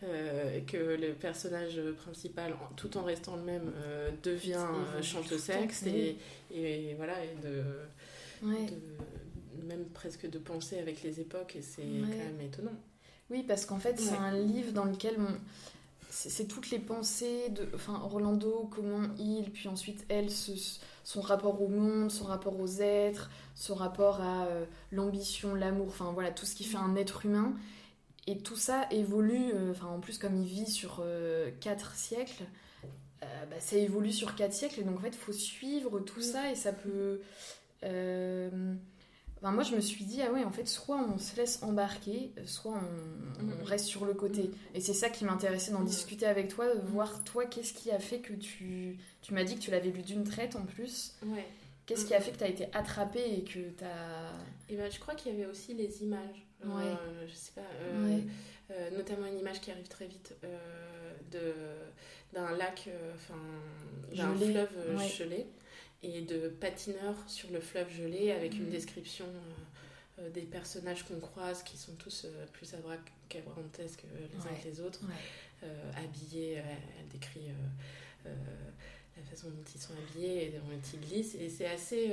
que 0.00 0.76
le 0.76 1.12
personnage 1.14 1.80
principal, 2.04 2.54
tout 2.76 2.96
en 2.96 3.02
restant 3.02 3.34
le 3.36 3.42
même, 3.42 3.72
devient 4.22 4.66
chanteuse 5.02 5.40
sexe 5.42 5.84
et, 5.86 6.16
et, 6.52 6.94
voilà, 6.94 7.24
et 7.24 7.34
de, 7.42 7.62
même 9.66 9.86
presque 9.86 10.28
de 10.28 10.38
penser 10.38 10.78
avec 10.78 11.02
les 11.02 11.20
époques, 11.20 11.56
et 11.56 11.62
c'est 11.62 11.82
quand 11.82 12.08
même 12.08 12.40
étonnant. 12.40 12.78
Oui, 13.30 13.42
parce 13.42 13.66
qu'en 13.66 13.78
fait, 13.78 13.98
c'est 13.98 14.16
un 14.16 14.32
livre 14.32 14.72
dans 14.72 14.84
lequel 14.84 15.16
c'est 16.14 16.46
toutes 16.46 16.70
les 16.70 16.78
pensées 16.78 17.48
de 17.50 17.68
enfin 17.74 18.00
Orlando 18.04 18.70
comment 18.70 19.02
il 19.18 19.50
puis 19.50 19.68
ensuite 19.68 20.04
elle 20.08 20.28
son 20.30 21.20
rapport 21.20 21.60
au 21.60 21.68
monde 21.68 22.10
son 22.10 22.24
rapport 22.24 22.58
aux 22.60 22.80
êtres 22.80 23.30
son 23.56 23.74
rapport 23.74 24.20
à 24.20 24.46
euh, 24.46 24.64
l'ambition 24.92 25.54
l'amour 25.54 25.88
enfin 25.88 26.12
voilà 26.12 26.30
tout 26.30 26.46
ce 26.46 26.54
qui 26.54 26.64
fait 26.64 26.76
un 26.76 26.94
être 26.96 27.26
humain. 27.26 27.54
Et 28.26 28.38
tout 28.38 28.56
ça 28.56 28.86
évolue 28.90 29.52
euh, 29.54 29.72
enfin 29.72 29.88
en 29.88 29.98
plus 29.98 30.18
comme 30.18 30.36
il 30.36 30.46
vit 30.46 30.70
sur 30.70 31.02
euh, 31.04 31.50
quatre 31.60 31.94
siècles 31.94 32.44
bah, 33.50 33.56
ça 33.58 33.76
évolue 33.76 34.12
sur 34.12 34.34
quatre 34.34 34.52
siècles. 34.52 34.80
Et 34.80 34.82
donc 34.82 34.98
en 34.98 35.00
fait 35.00 35.08
il 35.08 35.14
faut 35.14 35.32
suivre 35.32 35.98
tout 36.00 36.20
ça 36.20 36.50
et 36.50 36.54
ça 36.54 36.72
peut 36.72 37.20
moi, 39.52 39.62
je 39.62 39.74
me 39.74 39.80
suis 39.80 40.04
dit, 40.04 40.22
ah 40.22 40.32
ouais, 40.32 40.44
en 40.44 40.50
fait, 40.50 40.66
soit 40.66 40.96
on 40.96 41.18
se 41.18 41.36
laisse 41.36 41.62
embarquer, 41.62 42.32
soit 42.46 42.72
on, 42.72 43.42
mm. 43.42 43.62
reste 43.64 43.86
sur 43.86 44.04
le 44.06 44.14
côté. 44.14 44.50
Et 44.74 44.80
c'est 44.80 44.94
ça 44.94 45.10
qui 45.10 45.24
m'intéressait 45.24 45.72
d'en 45.72 45.80
mm. 45.80 45.86
discuter 45.86 46.26
avec 46.26 46.48
toi, 46.48 46.74
de 46.74 46.80
voir 46.80 47.24
toi, 47.24 47.44
qu'est-ce 47.44 47.74
qui 47.74 47.90
a 47.90 47.98
fait 47.98 48.20
que 48.20 48.32
tu. 48.32 48.98
Tu 49.22 49.34
m'as 49.34 49.44
dit 49.44 49.54
que 49.56 49.60
tu 49.60 49.70
l'avais 49.70 49.90
lu 49.90 50.02
d'une 50.02 50.24
traite 50.24 50.56
en 50.56 50.64
plus. 50.64 51.14
Ouais. 51.26 51.46
Qu'est-ce 51.86 52.06
qui 52.06 52.14
a 52.14 52.20
fait 52.20 52.32
que 52.32 52.38
tu 52.38 52.44
as 52.44 52.48
été 52.48 52.68
attrapée 52.72 53.34
et 53.36 53.44
que 53.44 53.52
tu 53.52 53.84
as. 53.84 54.32
Et 54.70 54.76
ben, 54.76 54.90
je 54.90 54.98
crois 54.98 55.14
qu'il 55.14 55.32
y 55.32 55.34
avait 55.34 55.50
aussi 55.50 55.74
les 55.74 56.02
images. 56.02 56.46
Euh, 56.64 56.68
ouais. 56.68 57.26
je 57.26 57.34
sais 57.34 57.52
pas. 57.52 57.60
Euh, 57.60 58.20
euh, 58.70 58.90
notamment 58.96 59.26
une 59.26 59.38
image 59.38 59.60
qui 59.60 59.70
arrive 59.70 59.88
très 59.88 60.06
vite 60.06 60.34
de 61.30 61.52
d'un 62.32 62.50
lac, 62.56 62.88
enfin, 63.14 63.38
d'un 64.12 64.34
fleuve 64.34 65.06
gelé 65.06 65.46
et 66.04 66.20
de 66.20 66.48
patineurs 66.48 67.16
sur 67.26 67.50
le 67.50 67.60
fleuve 67.60 67.90
gelé 67.90 68.30
avec 68.30 68.54
une 68.54 68.66
mm. 68.66 68.70
description 68.70 69.24
euh, 69.26 70.22
euh, 70.22 70.30
des 70.30 70.42
personnages 70.42 71.04
qu'on 71.04 71.18
croise 71.18 71.62
qui 71.62 71.76
sont 71.76 71.94
tous 71.94 72.26
euh, 72.26 72.46
plus 72.52 72.74
abracadabrantesques 72.74 74.04
les 74.04 74.38
uns 74.38 74.54
que 74.62 74.68
les 74.68 74.80
autres, 74.80 75.00
habillés, 75.96 76.54
elle, 76.54 77.08
décrit 77.10 77.48
la 78.24 79.22
façon 79.30 79.48
dont 79.48 79.64
ils 79.74 79.80
sont 79.80 79.94
habillés 79.94 80.48
et 80.48 80.50
dont 80.50 80.64
ils 80.92 81.00
glissent 81.00 81.34
et 81.36 81.48
c'est 81.48 81.66
assez 81.66 82.12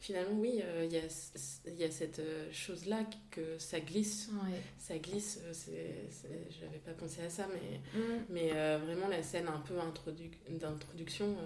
finalement, 0.00 0.38
oui, 0.38 0.60
euh, 0.62 0.84
il 0.84 0.92
y, 0.92 0.98
a, 0.98 1.78
y, 1.78 1.84
a, 1.84 1.90
cette 1.90 2.18
euh, 2.18 2.46
chose-là 2.52 3.04
que 3.30 3.58
ça 3.58 3.80
glisse. 3.80 4.30
Ça 4.78 4.98
glisse, 4.98 5.40
euh, 5.42 5.82
je 6.50 6.64
n'avais 6.64 6.78
pas 6.78 6.92
pensé 6.92 7.22
à 7.22 7.30
ça, 7.30 7.46
mais, 7.52 7.98
mm. 7.98 8.24
mais 8.28 8.50
vraiment 8.78 9.08
la 9.08 9.22
scène 9.22 9.48
un 9.48 9.60
peu 9.60 9.74
d'introduction 10.50 11.36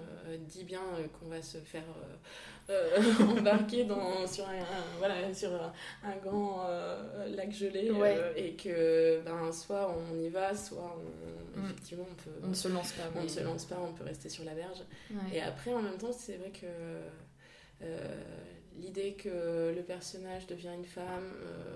dit 0.47 0.63
bien 0.63 0.81
qu'on 1.19 1.29
va 1.29 1.41
se 1.41 1.57
faire 1.59 1.85
embarquer 3.37 3.85
dans, 3.85 4.27
sur, 4.27 4.47
un, 4.47 4.59
voilà, 4.97 5.33
sur 5.33 5.49
un, 6.03 6.17
grand 6.17 6.67
lac 7.27 7.51
gelé 7.51 7.91
et 8.35 8.55
que 8.55 9.21
ben, 9.21 9.51
soit 9.51 9.95
on 9.95 10.19
y 10.19 10.29
va, 10.29 10.53
soit 10.55 10.97
on, 10.97 11.59
mm. 11.59 11.65
effectivement 11.65 12.07
on 12.11 12.15
peut... 12.15 12.39
On 12.43 12.49
ne 12.49 12.53
se 12.53 12.67
lance 12.67 12.91
pas. 12.91 13.03
On 13.15 13.23
ne 13.23 13.27
se 13.27 13.39
lance 13.39 13.65
pas, 13.65 13.79
on 13.79 13.93
peut 13.93 14.03
rester 14.03 14.27
sur 14.27 14.43
la 14.43 14.53
berge. 14.53 14.83
Et 15.33 15.41
après, 15.41 15.73
en 15.73 15.81
même 15.81 15.97
temps, 15.97 16.11
c'est 16.11 16.35
vrai 16.35 16.51
que 16.51 16.67
l'idée 18.79 19.13
que 19.13 19.73
le 19.75 19.81
personnage 19.81 20.47
devient 20.47 20.71
une 20.75 20.85
femme. 20.85 21.31
Euh, 21.43 21.75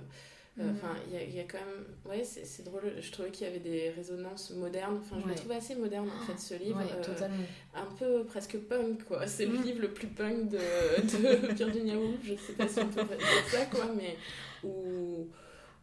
euh, 0.59 0.65
mhm. 0.65 0.75
Enfin, 0.75 0.95
il 1.11 1.35
y, 1.35 1.39
a 1.39 1.43
quand 1.43 1.57
même. 1.57 1.85
Ouais, 2.05 2.23
c'est 2.23 2.63
drôle. 2.63 2.93
Je 2.99 3.11
trouvais 3.11 3.31
qu'il 3.31 3.47
y 3.47 3.49
avait 3.49 3.59
des 3.59 3.89
résonances 3.89 4.51
modernes. 4.51 4.99
Enfin, 4.99 5.19
je 5.23 5.29
le 5.29 5.35
trouve 5.35 5.51
assez 5.51 5.75
moderne 5.75 6.07
en 6.09 6.25
fait, 6.25 6.39
ce 6.39 6.53
livre. 6.55 6.79
un 7.73 7.95
peu 7.97 8.23
presque 8.25 8.57
punk, 8.59 9.03
quoi. 9.05 9.25
C'est 9.25 9.47
le 9.47 9.57
livre 9.57 9.81
le 9.81 9.91
plus 9.91 10.07
punk 10.07 10.49
de, 10.49 10.57
de 10.57 11.53
Virginia 11.53 11.97
Woolf. 11.97 12.19
Je 12.23 12.35
sais 12.35 12.53
pas 12.53 12.67
si 12.67 12.79
on 12.79 12.87
peut 12.87 13.03
dire 13.03 13.27
ça, 13.49 13.65
quoi, 13.65 13.85
mais. 13.95 14.15
Où, 14.63 15.27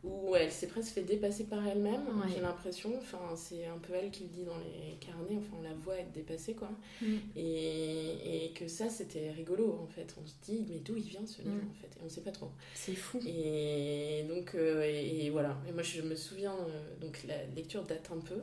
où 0.03 0.35
elle 0.35 0.51
s'est 0.51 0.67
presque 0.67 0.95
fait 0.95 1.03
dépasser 1.03 1.45
par 1.45 1.67
elle-même, 1.67 2.03
j'ai 2.33 2.41
l'impression. 2.41 2.91
Enfin, 2.97 3.35
c'est 3.37 3.67
un 3.67 3.77
peu 3.79 3.93
elle 3.93 4.11
qui 4.11 4.25
le 4.25 4.29
dit 4.31 4.45
dans 4.45 4.57
les 4.59 4.97
carnets, 4.97 5.37
enfin, 5.37 5.57
on 5.59 5.63
la 5.63 5.75
voit 5.75 5.99
être 5.99 6.13
dépassée, 6.13 6.55
quoi. 6.55 6.71
Mm. 7.03 7.17
Et, 7.37 8.53
que 8.55 8.67
ça, 8.67 8.89
c'était 8.89 9.31
rigolo 9.31 9.79
en 9.83 9.87
fait. 9.87 10.15
On 10.21 10.27
se 10.27 10.35
dit, 10.43 10.67
mais 10.69 10.79
d'où 10.79 10.97
il 10.97 11.05
vient 11.05 11.25
ce 11.27 11.43
livre 11.43 11.55
mm. 11.55 11.71
en 11.71 11.75
fait 11.75 11.99
Et 11.99 12.05
on 12.05 12.09
sait 12.09 12.23
pas 12.23 12.33
trop. 12.33 12.51
C'est 12.75 12.95
fou. 12.95 13.21
Et 13.27 14.25
donc, 14.29 14.55
euh, 14.55 14.83
et, 14.83 15.29
voilà. 15.31 15.57
Et 15.69 15.73
moi, 15.73 15.83
je 15.83 16.01
me 16.03 16.15
souviens, 16.15 16.55
euh, 16.55 16.97
donc 17.01 17.23
la 17.25 17.45
lecture 17.55 17.85
date 17.85 18.11
un 18.11 18.21
peu. 18.21 18.43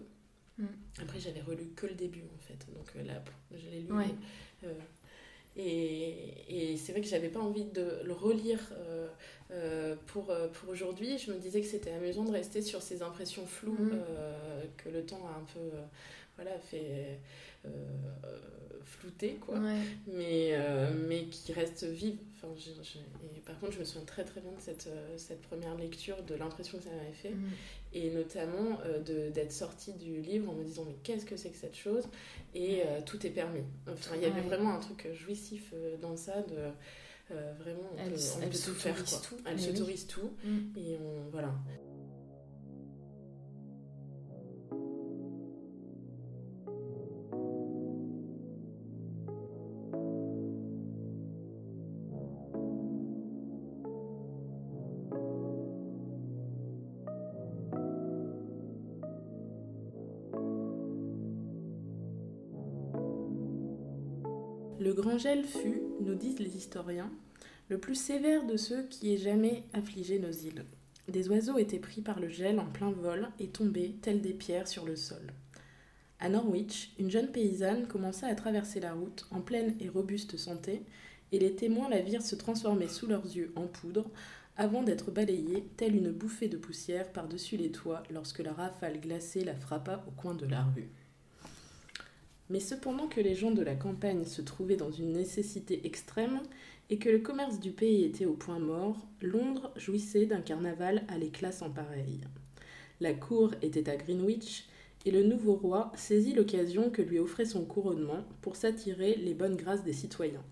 Mm. 0.59 0.65
Après, 1.01 1.19
j'avais 1.19 1.41
relu 1.41 1.69
que 1.75 1.87
le 1.87 1.95
début 1.95 2.23
en 2.35 2.39
fait. 2.39 2.67
Donc 2.73 2.87
euh, 2.95 3.03
là, 3.03 3.23
je 3.51 3.69
l'ai 3.69 3.81
lu. 3.81 3.89
Et, 5.57 6.71
et 6.73 6.77
c'est 6.77 6.91
vrai 6.91 7.01
que 7.01 7.07
j'avais 7.07 7.29
pas 7.29 7.39
envie 7.39 7.65
de 7.65 8.01
le 8.03 8.13
relire 8.13 8.59
pour, 10.07 10.25
pour 10.25 10.69
aujourd'hui. 10.69 11.17
Je 11.17 11.31
me 11.31 11.37
disais 11.37 11.61
que 11.61 11.67
c'était 11.67 11.91
amusant 11.91 12.23
de 12.25 12.31
rester 12.31 12.61
sur 12.61 12.81
ces 12.81 13.01
impressions 13.01 13.45
floues 13.45 13.73
mm. 13.73 13.99
que 14.77 14.89
le 14.89 15.05
temps 15.05 15.25
a 15.27 15.39
un 15.39 15.45
peu 15.53 15.77
voilà, 16.37 16.57
fait 16.59 17.19
euh, 17.65 17.69
flouté 18.85 19.37
quoi. 19.45 19.59
Mais, 20.07 20.51
euh, 20.53 20.89
mais 21.07 21.25
qui 21.25 21.51
reste 21.51 21.83
vive. 21.83 22.17
Enfin, 22.35 22.47
et 23.35 23.39
par 23.41 23.59
contre, 23.59 23.73
je 23.73 23.79
me 23.79 23.83
souviens 23.83 24.05
très 24.05 24.23
très 24.23 24.39
bien 24.39 24.51
de 24.51 24.61
cette, 24.61 24.87
euh, 24.87 25.17
cette 25.17 25.41
première 25.41 25.75
lecture, 25.75 26.21
de 26.23 26.35
l'impression 26.35 26.77
que 26.77 26.85
ça 26.85 26.91
m'avait 26.91 27.11
fait. 27.11 27.31
Mm. 27.31 27.49
Et 27.93 28.11
notamment 28.11 28.79
d'être 29.33 29.51
sortie 29.51 29.93
du 29.93 30.21
livre 30.21 30.49
en 30.51 30.53
me 30.53 30.63
disant, 30.63 30.83
mais 30.85 30.95
qu'est-ce 31.03 31.25
que 31.25 31.35
c'est 31.35 31.49
que 31.49 31.57
cette 31.57 31.75
chose? 31.75 32.03
Et 32.53 32.83
tout 33.05 33.25
est 33.25 33.31
permis. 33.31 33.63
Enfin, 33.91 34.15
il 34.15 34.21
y 34.21 34.25
avait 34.25 34.41
vraiment 34.41 34.75
un 34.75 34.79
truc 34.79 35.07
jouissif 35.13 35.73
dans 36.01 36.15
ça 36.15 36.41
de. 36.43 37.35
vraiment, 37.59 37.89
on 37.95 37.97
elle, 37.97 38.11
peut, 38.11 38.19
elle 38.41 38.49
tout 38.49 38.73
faire. 38.73 38.95
Tout. 38.95 39.37
Elle 39.45 39.59
s'autorise 39.59 40.05
tout. 40.05 40.29
Mm. 40.43 40.77
Et 40.77 40.97
on, 41.01 41.29
voilà. 41.31 41.53
Le 65.27 65.33
grand 65.33 65.41
gel 65.41 65.61
fut, 65.61 65.81
nous 65.99 66.15
disent 66.15 66.39
les 66.39 66.55
historiens, 66.55 67.11
le 67.67 67.77
plus 67.77 67.95
sévère 67.95 68.45
de 68.45 68.55
ceux 68.55 68.83
qui 68.83 69.13
aient 69.13 69.17
jamais 69.17 69.63
affligé 69.73 70.19
nos 70.19 70.31
îles. 70.31 70.63
Des 71.09 71.27
oiseaux 71.27 71.57
étaient 71.57 71.79
pris 71.79 71.99
par 71.99 72.21
le 72.21 72.29
gel 72.29 72.61
en 72.61 72.65
plein 72.65 72.91
vol 72.91 73.27
et 73.37 73.47
tombaient, 73.47 73.95
tels 74.01 74.21
des 74.21 74.33
pierres, 74.33 74.69
sur 74.69 74.85
le 74.85 74.95
sol. 74.95 75.33
À 76.21 76.29
Norwich, 76.29 76.93
une 76.97 77.11
jeune 77.11 77.27
paysanne 77.27 77.87
commença 77.87 78.27
à 78.27 78.35
traverser 78.35 78.79
la 78.79 78.93
route 78.93 79.27
en 79.29 79.41
pleine 79.41 79.75
et 79.81 79.89
robuste 79.89 80.37
santé, 80.37 80.83
et 81.33 81.39
les 81.39 81.55
témoins 81.55 81.89
la 81.89 81.99
virent 81.99 82.21
se 82.21 82.35
transformer 82.35 82.87
sous 82.87 83.07
leurs 83.07 83.25
yeux 83.25 83.51
en 83.57 83.67
poudre, 83.67 84.09
avant 84.55 84.81
d'être 84.81 85.11
balayée, 85.11 85.67
telle 85.75 85.97
une 85.97 86.11
bouffée 86.11 86.47
de 86.47 86.57
poussière 86.57 87.11
par-dessus 87.11 87.57
les 87.57 87.71
toits 87.71 88.03
lorsque 88.11 88.39
la 88.39 88.53
rafale 88.53 89.01
glacée 89.01 89.43
la 89.43 89.55
frappa 89.55 90.05
au 90.07 90.11
coin 90.11 90.35
de 90.35 90.45
la 90.45 90.63
rue. 90.63 90.89
Mais 92.49 92.59
cependant 92.59 93.07
que 93.07 93.21
les 93.21 93.35
gens 93.35 93.51
de 93.51 93.61
la 93.61 93.75
campagne 93.75 94.25
se 94.25 94.41
trouvaient 94.41 94.77
dans 94.77 94.91
une 94.91 95.13
nécessité 95.13 95.85
extrême 95.85 96.39
et 96.89 96.97
que 96.97 97.09
le 97.09 97.19
commerce 97.19 97.59
du 97.59 97.71
pays 97.71 98.05
était 98.05 98.25
au 98.25 98.33
point 98.33 98.59
mort, 98.59 99.07
Londres 99.21 99.71
jouissait 99.75 100.25
d'un 100.25 100.41
carnaval 100.41 101.03
à 101.09 101.17
l'éclat 101.17 101.51
sans 101.51 101.69
pareil. 101.69 102.21
La 103.01 103.13
cour 103.13 103.51
était 103.61 103.89
à 103.89 103.97
Greenwich 103.97 104.65
et 105.05 105.11
le 105.11 105.23
nouveau 105.23 105.55
roi 105.55 105.91
saisit 105.95 106.33
l'occasion 106.33 106.89
que 106.89 107.01
lui 107.01 107.19
offrait 107.19 107.45
son 107.45 107.65
couronnement 107.65 108.23
pour 108.41 108.55
s'attirer 108.55 109.15
les 109.15 109.33
bonnes 109.33 109.55
grâces 109.55 109.83
des 109.83 109.93
citoyens. 109.93 110.43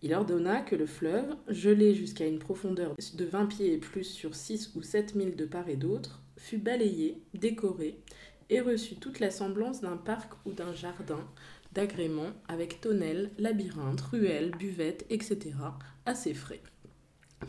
Il 0.00 0.14
ordonna 0.14 0.60
que 0.60 0.76
le 0.76 0.86
fleuve, 0.86 1.36
gelé 1.48 1.92
jusqu'à 1.94 2.26
une 2.26 2.38
profondeur 2.38 2.94
de 3.14 3.24
20 3.24 3.46
pieds 3.46 3.72
et 3.72 3.78
plus 3.78 4.04
sur 4.04 4.36
6 4.36 4.74
ou 4.76 4.82
7 4.82 5.16
milles 5.16 5.34
de 5.34 5.44
part 5.44 5.68
et 5.68 5.76
d'autre, 5.76 6.22
fût 6.36 6.58
balayé, 6.58 7.20
décoré, 7.34 7.98
et 8.50 8.60
reçut 8.60 8.96
toute 8.96 9.20
la 9.20 9.30
semblance 9.30 9.80
d'un 9.80 9.96
parc 9.96 10.32
ou 10.46 10.52
d'un 10.52 10.72
jardin 10.72 11.24
d'agrément 11.72 12.30
avec 12.48 12.80
tonnelles, 12.80 13.30
labyrinthes, 13.38 14.00
ruelles, 14.00 14.52
buvettes, 14.58 15.04
etc., 15.10 15.52
à 16.06 16.14
ses 16.14 16.34
frais. 16.34 16.62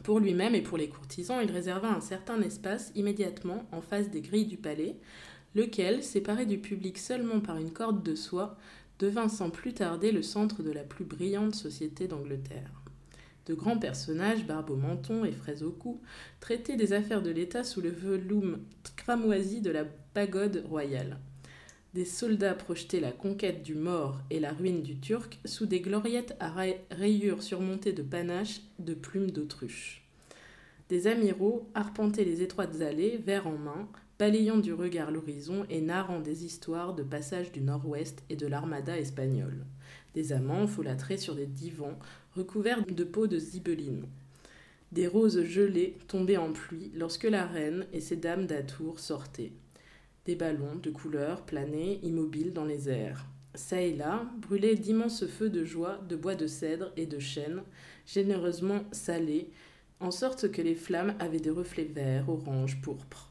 Pour 0.04 0.20
lui-même 0.20 0.56
et 0.56 0.62
pour 0.62 0.78
les 0.78 0.90
courtisans, 0.90 1.42
il 1.42 1.52
réserva 1.52 1.90
un 1.90 2.02
certain 2.02 2.42
espace 2.42 2.92
immédiatement 2.96 3.68
en 3.72 3.82
face 3.82 4.10
des 4.10 4.22
grilles 4.22 4.46
du 4.46 4.58
palais, 4.58 4.98
lequel, 5.56 6.04
séparé 6.04 6.46
du 6.46 6.60
public 6.60 6.98
seulement 6.98 7.40
par 7.40 7.58
une 7.58 7.72
corde 7.72 8.04
de 8.04 8.16
soie, 8.16 8.58
devint 9.00 9.30
sans 9.30 9.50
plus 9.50 9.74
tarder 9.74 10.12
le 10.12 10.22
centre 10.22 10.62
de 10.62 10.72
la 10.72 10.84
plus 10.84 11.06
brillante 11.06 11.56
société 11.56 12.08
d'Angleterre. 12.08 12.72
De 13.46 13.54
grands 13.54 13.80
personnages, 13.80 14.46
barbe 14.46 14.70
au 14.70 14.76
menton 14.76 15.26
et 15.26 15.32
fraises 15.32 15.64
au 15.64 15.72
cou, 15.72 16.00
traitaient 16.40 16.78
des 16.78 16.94
affaires 16.94 17.22
de 17.22 17.32
l'État 17.32 17.64
sous 17.64 17.82
le 17.82 17.90
veloum 17.90 18.60
cramoisi 18.96 19.62
de 19.62 19.72
la 19.72 19.86
pagode 20.14 20.64
royale. 20.68 21.18
Des 21.96 22.06
soldats 22.06 22.54
projetaient 22.54 23.00
la 23.00 23.12
conquête 23.12 23.64
du 23.64 23.74
mort 23.74 24.20
et 24.30 24.40
la 24.40 24.52
ruine 24.52 24.84
du 24.84 25.00
turc 25.00 25.40
sous 25.46 25.66
des 25.66 25.82
gloriettes 25.82 26.36
à 26.40 26.54
rayures 26.92 27.42
surmontées 27.42 27.94
de 27.94 28.04
panaches 28.04 28.62
de 28.78 28.94
plumes 28.94 29.32
d'autruche. 29.32 30.04
Des 30.90 31.08
amiraux 31.08 31.68
arpentaient 31.74 32.26
les 32.26 32.44
étroites 32.44 32.82
allées, 32.82 33.18
verre 33.18 33.48
en 33.48 33.58
main, 33.58 33.88
balayant 34.20 34.58
du 34.58 34.74
regard 34.74 35.12
l'horizon 35.12 35.66
et 35.70 35.82
narrant 35.82 36.20
des 36.20 36.46
histoires 36.46 36.94
de 36.94 37.04
passage 37.04 37.52
du 37.52 37.62
nord-ouest 37.62 38.24
et 38.30 38.36
de 38.36 38.46
l'armada 38.46 39.00
espagnole. 39.00 39.66
Des 40.14 40.34
amants 40.34 40.68
folâtraient 40.68 41.18
sur 41.18 41.36
des 41.36 41.46
divans 41.46 41.98
recouverts 42.36 42.86
de 42.86 43.04
peau 43.04 43.28
de 43.28 43.38
zibeline. 43.38 44.06
Des 44.92 45.08
roses 45.08 45.44
gelées 45.44 45.98
tombaient 46.08 46.38
en 46.38 46.52
pluie 46.52 46.92
lorsque 46.96 47.26
la 47.26 47.46
reine 47.46 47.86
et 47.94 48.02
ses 48.02 48.16
dames 48.16 48.48
d'atour 48.48 49.00
sortaient. 49.00 49.52
Des 50.26 50.36
ballons 50.36 50.76
de 50.76 50.90
couleurs 50.90 51.46
planaient 51.46 52.00
immobiles 52.04 52.54
dans 52.54 52.66
les 52.66 52.90
airs. 52.90 53.26
Ça 53.56 53.82
et 53.82 53.96
là 53.96 54.30
brûlaient 54.38 54.76
d'immenses 54.76 55.26
feux 55.26 55.50
de 55.50 55.64
joie 55.64 56.00
de 56.08 56.16
bois 56.16 56.36
de 56.36 56.48
cèdre 56.48 56.92
et 56.98 57.06
de 57.06 57.20
chêne, 57.20 57.64
généreusement 58.06 58.84
salés, 58.92 59.52
en 60.00 60.12
sorte 60.12 60.52
que 60.52 60.62
les 60.62 60.76
flammes 60.76 61.16
avaient 61.20 61.40
des 61.40 61.50
reflets 61.50 61.84
verts, 61.84 62.30
orange, 62.30 62.82
pourpre. 62.82 63.29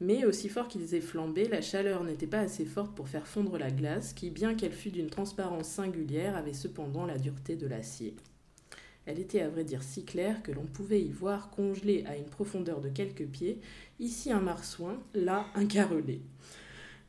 Mais 0.00 0.26
aussi 0.26 0.48
fort 0.48 0.68
qu'ils 0.68 0.94
aient 0.94 1.00
flambé, 1.00 1.48
la 1.48 1.62
chaleur 1.62 2.04
n'était 2.04 2.26
pas 2.26 2.40
assez 2.40 2.66
forte 2.66 2.94
pour 2.94 3.08
faire 3.08 3.26
fondre 3.26 3.56
la 3.56 3.70
glace, 3.70 4.12
qui, 4.12 4.30
bien 4.30 4.54
qu'elle 4.54 4.72
fût 4.72 4.90
d'une 4.90 5.08
transparence 5.08 5.68
singulière, 5.68 6.36
avait 6.36 6.52
cependant 6.52 7.06
la 7.06 7.16
dureté 7.16 7.56
de 7.56 7.66
l'acier. 7.66 8.14
Elle 9.06 9.20
était 9.20 9.40
à 9.40 9.48
vrai 9.48 9.64
dire 9.64 9.82
si 9.82 10.04
claire 10.04 10.42
que 10.42 10.52
l'on 10.52 10.66
pouvait 10.66 11.00
y 11.00 11.10
voir 11.10 11.50
congelé 11.50 12.04
à 12.06 12.16
une 12.16 12.26
profondeur 12.26 12.80
de 12.80 12.88
quelques 12.88 13.26
pieds, 13.26 13.60
ici 14.00 14.32
un 14.32 14.40
marsouin, 14.40 15.00
là 15.14 15.46
un 15.54 15.64
carrelé. 15.64 16.20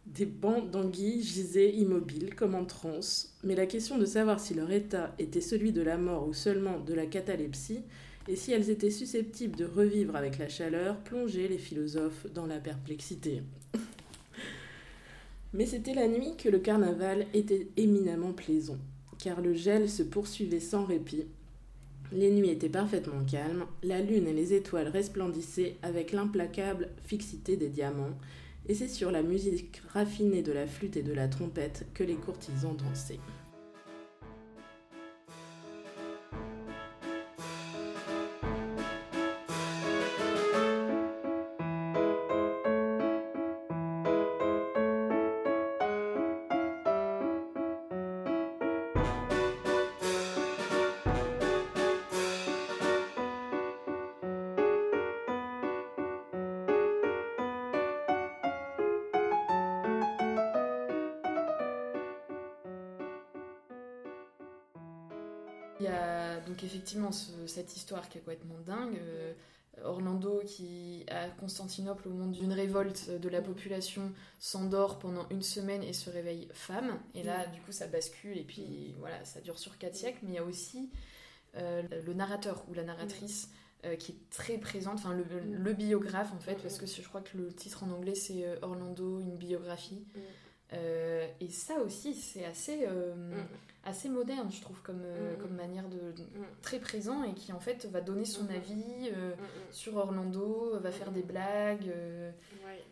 Des 0.05 0.27
bancs 0.27 0.71
d'anguilles 0.71 1.23
gisaient 1.23 1.73
immobiles, 1.73 2.35
comme 2.35 2.55
en 2.55 2.63
transe, 2.63 3.35
mais 3.43 3.55
la 3.55 3.65
question 3.65 3.97
de 3.97 4.05
savoir 4.05 4.39
si 4.39 4.53
leur 4.53 4.71
état 4.71 5.13
était 5.19 5.41
celui 5.41 5.73
de 5.73 5.81
la 5.81 5.97
mort 5.97 6.27
ou 6.27 6.33
seulement 6.33 6.79
de 6.79 6.93
la 6.93 7.07
catalepsie 7.07 7.81
et 8.27 8.35
si 8.35 8.51
elles 8.51 8.69
étaient 8.69 8.91
susceptibles 8.91 9.55
de 9.55 9.65
revivre 9.65 10.15
avec 10.15 10.37
la 10.37 10.49
chaleur, 10.49 10.97
plongeaient 10.97 11.47
les 11.47 11.57
philosophes 11.57 12.27
dans 12.33 12.45
la 12.45 12.59
perplexité. 12.59 13.41
Mais 15.53 15.65
c'était 15.65 15.93
la 15.93 16.07
nuit 16.07 16.35
que 16.37 16.49
le 16.49 16.59
carnaval 16.59 17.25
était 17.33 17.67
éminemment 17.77 18.33
plaisant, 18.33 18.77
car 19.17 19.41
le 19.41 19.53
gel 19.53 19.89
se 19.89 20.03
poursuivait 20.03 20.59
sans 20.59 20.85
répit. 20.85 21.25
Les 22.11 22.31
nuits 22.31 22.49
étaient 22.49 22.69
parfaitement 22.69 23.23
calmes, 23.25 23.65
la 23.83 24.01
lune 24.01 24.27
et 24.27 24.33
les 24.33 24.53
étoiles 24.53 24.87
resplendissaient 24.87 25.75
avec 25.81 26.11
l'implacable 26.11 26.89
fixité 27.05 27.57
des 27.57 27.69
diamants, 27.69 28.17
et 28.69 28.73
c'est 28.73 28.89
sur 28.89 29.11
la 29.11 29.23
musique 29.23 29.81
raffinée 29.93 30.41
de 30.41 30.51
la 30.51 30.67
flûte 30.67 30.97
et 30.97 31.03
de 31.03 31.13
la 31.13 31.29
trompette 31.29 31.85
que 31.93 32.03
les 32.03 32.15
courtisans 32.15 32.75
dansaient. 32.75 33.19
Il 65.79 65.83
y 65.83 65.89
a 65.89 66.39
donc 66.41 66.63
effectivement 66.63 67.11
cette 67.11 67.75
histoire 67.75 68.09
qui 68.09 68.17
est 68.17 68.21
complètement 68.21 68.59
dingue. 68.65 68.97
Euh, 68.99 69.33
Orlando 69.83 70.41
qui, 70.43 71.05
à 71.07 71.29
Constantinople, 71.29 72.07
au 72.07 72.11
moment 72.11 72.31
d'une 72.31 72.51
révolte 72.51 73.11
de 73.11 73.29
la 73.29 73.43
population, 73.43 74.11
s'endort 74.39 74.97
pendant 74.97 75.29
une 75.29 75.43
semaine 75.43 75.83
et 75.83 75.93
se 75.93 76.09
réveille 76.09 76.47
femme. 76.51 76.99
Et 77.13 77.21
là, 77.21 77.45
du 77.45 77.61
coup, 77.61 77.71
ça 77.71 77.85
bascule 77.85 78.39
et 78.39 78.43
puis 78.43 78.95
voilà, 78.97 79.23
ça 79.23 79.39
dure 79.39 79.59
sur 79.59 79.77
quatre 79.77 79.95
siècles. 79.95 80.17
Mais 80.23 80.31
il 80.31 80.35
y 80.35 80.39
a 80.39 80.43
aussi 80.43 80.89
euh, 81.57 81.83
le 82.07 82.13
narrateur 82.15 82.65
ou 82.69 82.73
la 82.73 82.83
narratrice 82.83 83.51
euh, 83.85 83.95
qui 83.95 84.13
est 84.13 84.29
très 84.31 84.57
présente, 84.57 84.95
enfin 84.95 85.13
le, 85.13 85.73
biographe 85.73 86.33
en 86.33 86.39
fait, 86.39 86.55
parce 86.55 86.79
que 86.79 86.87
je 86.87 87.07
crois 87.07 87.21
que 87.21 87.37
le 87.37 87.53
titre 87.53 87.83
en 87.83 87.91
anglais 87.91 88.15
c'est 88.15 88.45
Orlando, 88.63 89.19
une 89.19 89.37
biographie. 89.37 90.03
Et 90.71 91.49
ça 91.49 91.79
aussi, 91.79 92.13
c'est 92.13 92.45
assez 92.45 92.87
assez 93.87 94.09
moderne, 94.09 94.49
je 94.51 94.61
trouve, 94.61 94.79
comme, 94.81 95.01
euh, 95.03 95.31
mm, 95.31 95.33
mm. 95.33 95.41
comme 95.41 95.55
manière 95.55 95.87
de, 95.87 95.97
mm. 95.97 96.45
très 96.61 96.79
présent 96.79 97.23
et 97.23 97.33
qui 97.33 97.53
en 97.53 97.59
fait 97.59 97.87
va 97.91 98.01
donner 98.01 98.25
son 98.25 98.47
avis 98.49 99.09
euh, 99.15 99.31
sur 99.71 99.95
Orlando, 99.95 100.77
va 100.79 100.91
faire 100.91 101.11
des 101.11 101.23
blagues. 101.23 101.89
Euh. 101.89 102.31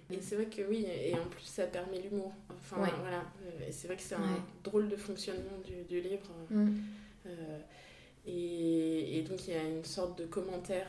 Et 0.09 0.21
c'est 0.21 0.35
vrai 0.35 0.45
que 0.45 0.61
oui, 0.61 0.85
et 0.87 1.13
en 1.15 1.25
plus 1.25 1.43
ça 1.43 1.65
permet 1.65 1.99
l'humour. 1.99 2.31
Enfin 2.59 2.77
voilà, 2.77 3.23
et 3.67 3.71
c'est 3.71 3.87
vrai 3.87 3.97
que 3.97 4.03
c'est 4.03 4.15
un 4.15 4.37
drôle 4.63 4.87
de 4.87 4.95
fonctionnement 4.95 5.57
du, 5.65 5.83
du 5.83 5.99
livre. 5.99 6.29
Et, 8.27 9.17
et, 9.17 9.21
donc 9.23 9.47
il 9.47 9.53
y 9.53 9.57
a 9.57 9.63
une 9.63 9.83
sorte 9.83 10.17
de 10.17 10.25
commentaire 10.25 10.87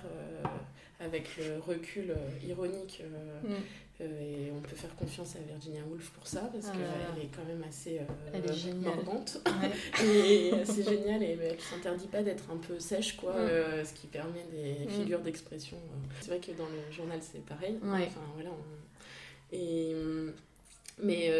avec 1.00 1.36
le 1.36 1.58
recul 1.58 2.14
ironique 2.46 3.02
euh, 3.02 3.58
et 3.98 4.52
on 4.54 4.60
peut 4.60 4.76
faire 4.76 4.94
confiance 4.94 5.36
à 5.36 5.38
Virginia 5.38 5.80
Woolf 5.88 6.10
pour 6.10 6.26
ça, 6.26 6.50
parce 6.52 6.66
qu'elle 6.66 7.22
est 7.22 7.30
quand 7.34 7.44
même 7.48 7.64
assez 7.66 8.00
euh, 8.00 8.74
mordante. 8.74 9.38
et 10.04 10.52
assez 10.52 10.82
géniale, 10.82 11.22
et 11.22 11.38
elle 11.40 11.60
s'interdit 11.60 12.06
pas 12.06 12.22
d'être 12.22 12.44
un 12.50 12.58
peu 12.58 12.78
sèche, 12.78 13.16
quoi, 13.16 13.32
euh, 13.34 13.82
ce 13.84 13.94
qui 13.94 14.06
permet 14.06 14.44
des 14.52 14.84
mm. 14.84 14.90
figures 14.90 15.20
d'expression. 15.20 15.78
C'est 16.20 16.28
vrai 16.28 16.40
que 16.40 16.52
dans 16.52 16.66
le 16.66 16.92
journal, 16.92 17.20
c'est 17.22 17.44
pareil. 17.46 17.78
Enfin, 17.82 18.20
voilà, 18.34 18.50
et, 19.52 19.94
mais 21.02 21.30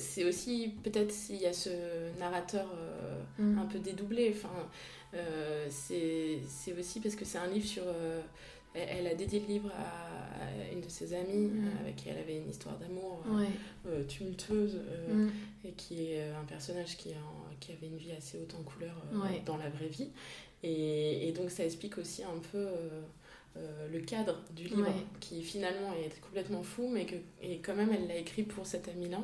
c'est 0.00 0.24
aussi, 0.24 0.74
peut-être 0.82 1.12
s'il 1.12 1.36
y 1.36 1.46
a 1.46 1.52
ce 1.52 1.70
narrateur 2.18 2.66
mm. 3.38 3.58
un 3.58 3.66
peu 3.66 3.78
dédoublé, 3.78 4.34
enfin, 4.36 4.68
c'est 5.70 6.40
aussi 6.76 6.98
parce 6.98 7.14
que 7.14 7.24
c'est 7.24 7.38
un 7.38 7.46
livre 7.46 7.66
sur 7.66 7.84
elle, 8.76 9.06
a 9.06 9.14
dédié 9.14 9.40
le 9.40 9.46
livre 9.46 9.70
à, 9.70 10.72
une 10.72 10.80
de 10.80 10.88
ses 10.88 11.14
amies 11.14 11.48
mm. 11.48 11.66
euh, 11.66 11.80
avec 11.80 11.96
qui 11.96 12.08
elle 12.08 12.18
avait 12.18 12.36
une 12.36 12.50
histoire 12.50 12.76
d'amour 12.78 13.22
euh, 13.28 13.44
euh, 13.88 14.04
tumultueuse 14.04 14.78
mm. 15.08 15.28
et 15.64 15.72
qui 15.72 16.12
est 16.12 16.30
un 16.30 16.44
personnage 16.44 16.96
qui, 16.96 17.10
qui, 17.60 17.72
avait 17.72 17.86
une 17.86 17.96
vie 17.96 18.12
assez 18.12 18.38
haute 18.38 18.54
en 18.54 18.62
couleur 18.62 18.94
dans 19.44 19.56
la 19.56 19.68
vraie 19.70 19.88
vie. 19.88 20.10
Et, 20.62 21.32
donc 21.36 21.50
ça 21.50 21.64
explique 21.64 21.98
aussi 21.98 22.22
un 22.24 22.38
peu 22.52 22.66
le 23.90 24.00
cadre 24.00 24.42
du 24.54 24.64
livre 24.64 24.92
qui 25.20 25.42
finalement 25.42 25.92
est 25.94 26.20
complètement 26.20 26.62
fou 26.62 26.90
mais 26.92 27.06
que 27.06 27.14
et 27.40 27.58
quand 27.58 27.74
même 27.74 27.90
elle 27.92 28.06
l'a 28.06 28.16
écrit 28.16 28.42
pour 28.42 28.66
cette 28.66 28.88
amie-là. 28.88 29.20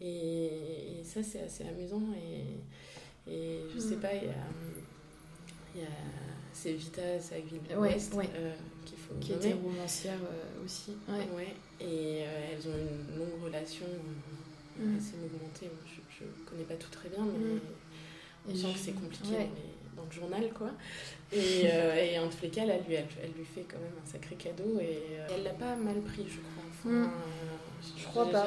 Et, 0.00 1.00
ça 1.04 1.22
c'est 1.22 1.42
assez 1.42 1.64
amusant 1.64 2.02
et, 2.16 3.30
et 3.32 3.60
je 3.74 3.78
sais 3.78 3.96
mm. 3.96 4.00
pas, 4.00 4.14
il 4.14 5.80
y 5.80 5.84
a 5.84 5.88
c'est 6.52 6.72
Vita 6.72 7.18
Sagville 7.18 7.60
West 7.76 8.14
euh, 8.14 8.52
qu'il 8.84 8.98
faut 8.98 9.14
qui 9.20 9.32
était 9.32 9.54
romancière 9.54 10.18
euh, 10.22 10.64
aussi. 10.64 10.92
Ouais. 11.08 11.54
et 11.80 12.24
euh, 12.24 12.50
elles 12.52 12.68
ont 12.68 12.76
une 12.76 13.18
longue 13.18 13.44
relation 13.44 13.86
mm. 14.78 14.96
assez 14.96 15.16
mouvementée 15.16 15.70
je, 15.86 16.24
ne 16.24 16.48
connais 16.48 16.64
pas 16.64 16.74
tout 16.74 16.90
très 16.90 17.08
bien 17.08 17.24
mais 17.24 17.54
mm. 17.54 17.60
on 18.50 18.54
sent 18.54 18.72
que 18.74 18.78
c'est 18.78 18.92
compliqué 18.92 19.48
dans, 19.96 20.04
le 20.04 20.12
journal 20.12 20.50
quoi. 20.52 20.70
Et, 21.32 21.64
et, 21.64 22.18
en 22.18 22.28
tous 22.28 22.42
les 22.42 22.48
cas 22.48 22.62
elle 22.62 22.82
lui, 22.86 22.94
elle, 22.94 23.32
lui 23.36 23.44
fait 23.44 23.64
quand 23.68 23.78
même 23.78 23.92
un 24.02 24.10
sacré 24.10 24.36
cadeau 24.36 24.78
et 24.80 24.98
elle 25.34 25.42
l'a 25.42 25.50
pas 25.50 25.74
mal 25.76 26.00
pris 26.02 26.26
je 26.28 26.38
crois. 26.38 26.64
Enfin, 26.70 27.06
mm. 27.06 27.10
je 27.96 28.04
crois 28.04 28.30
pas. 28.30 28.46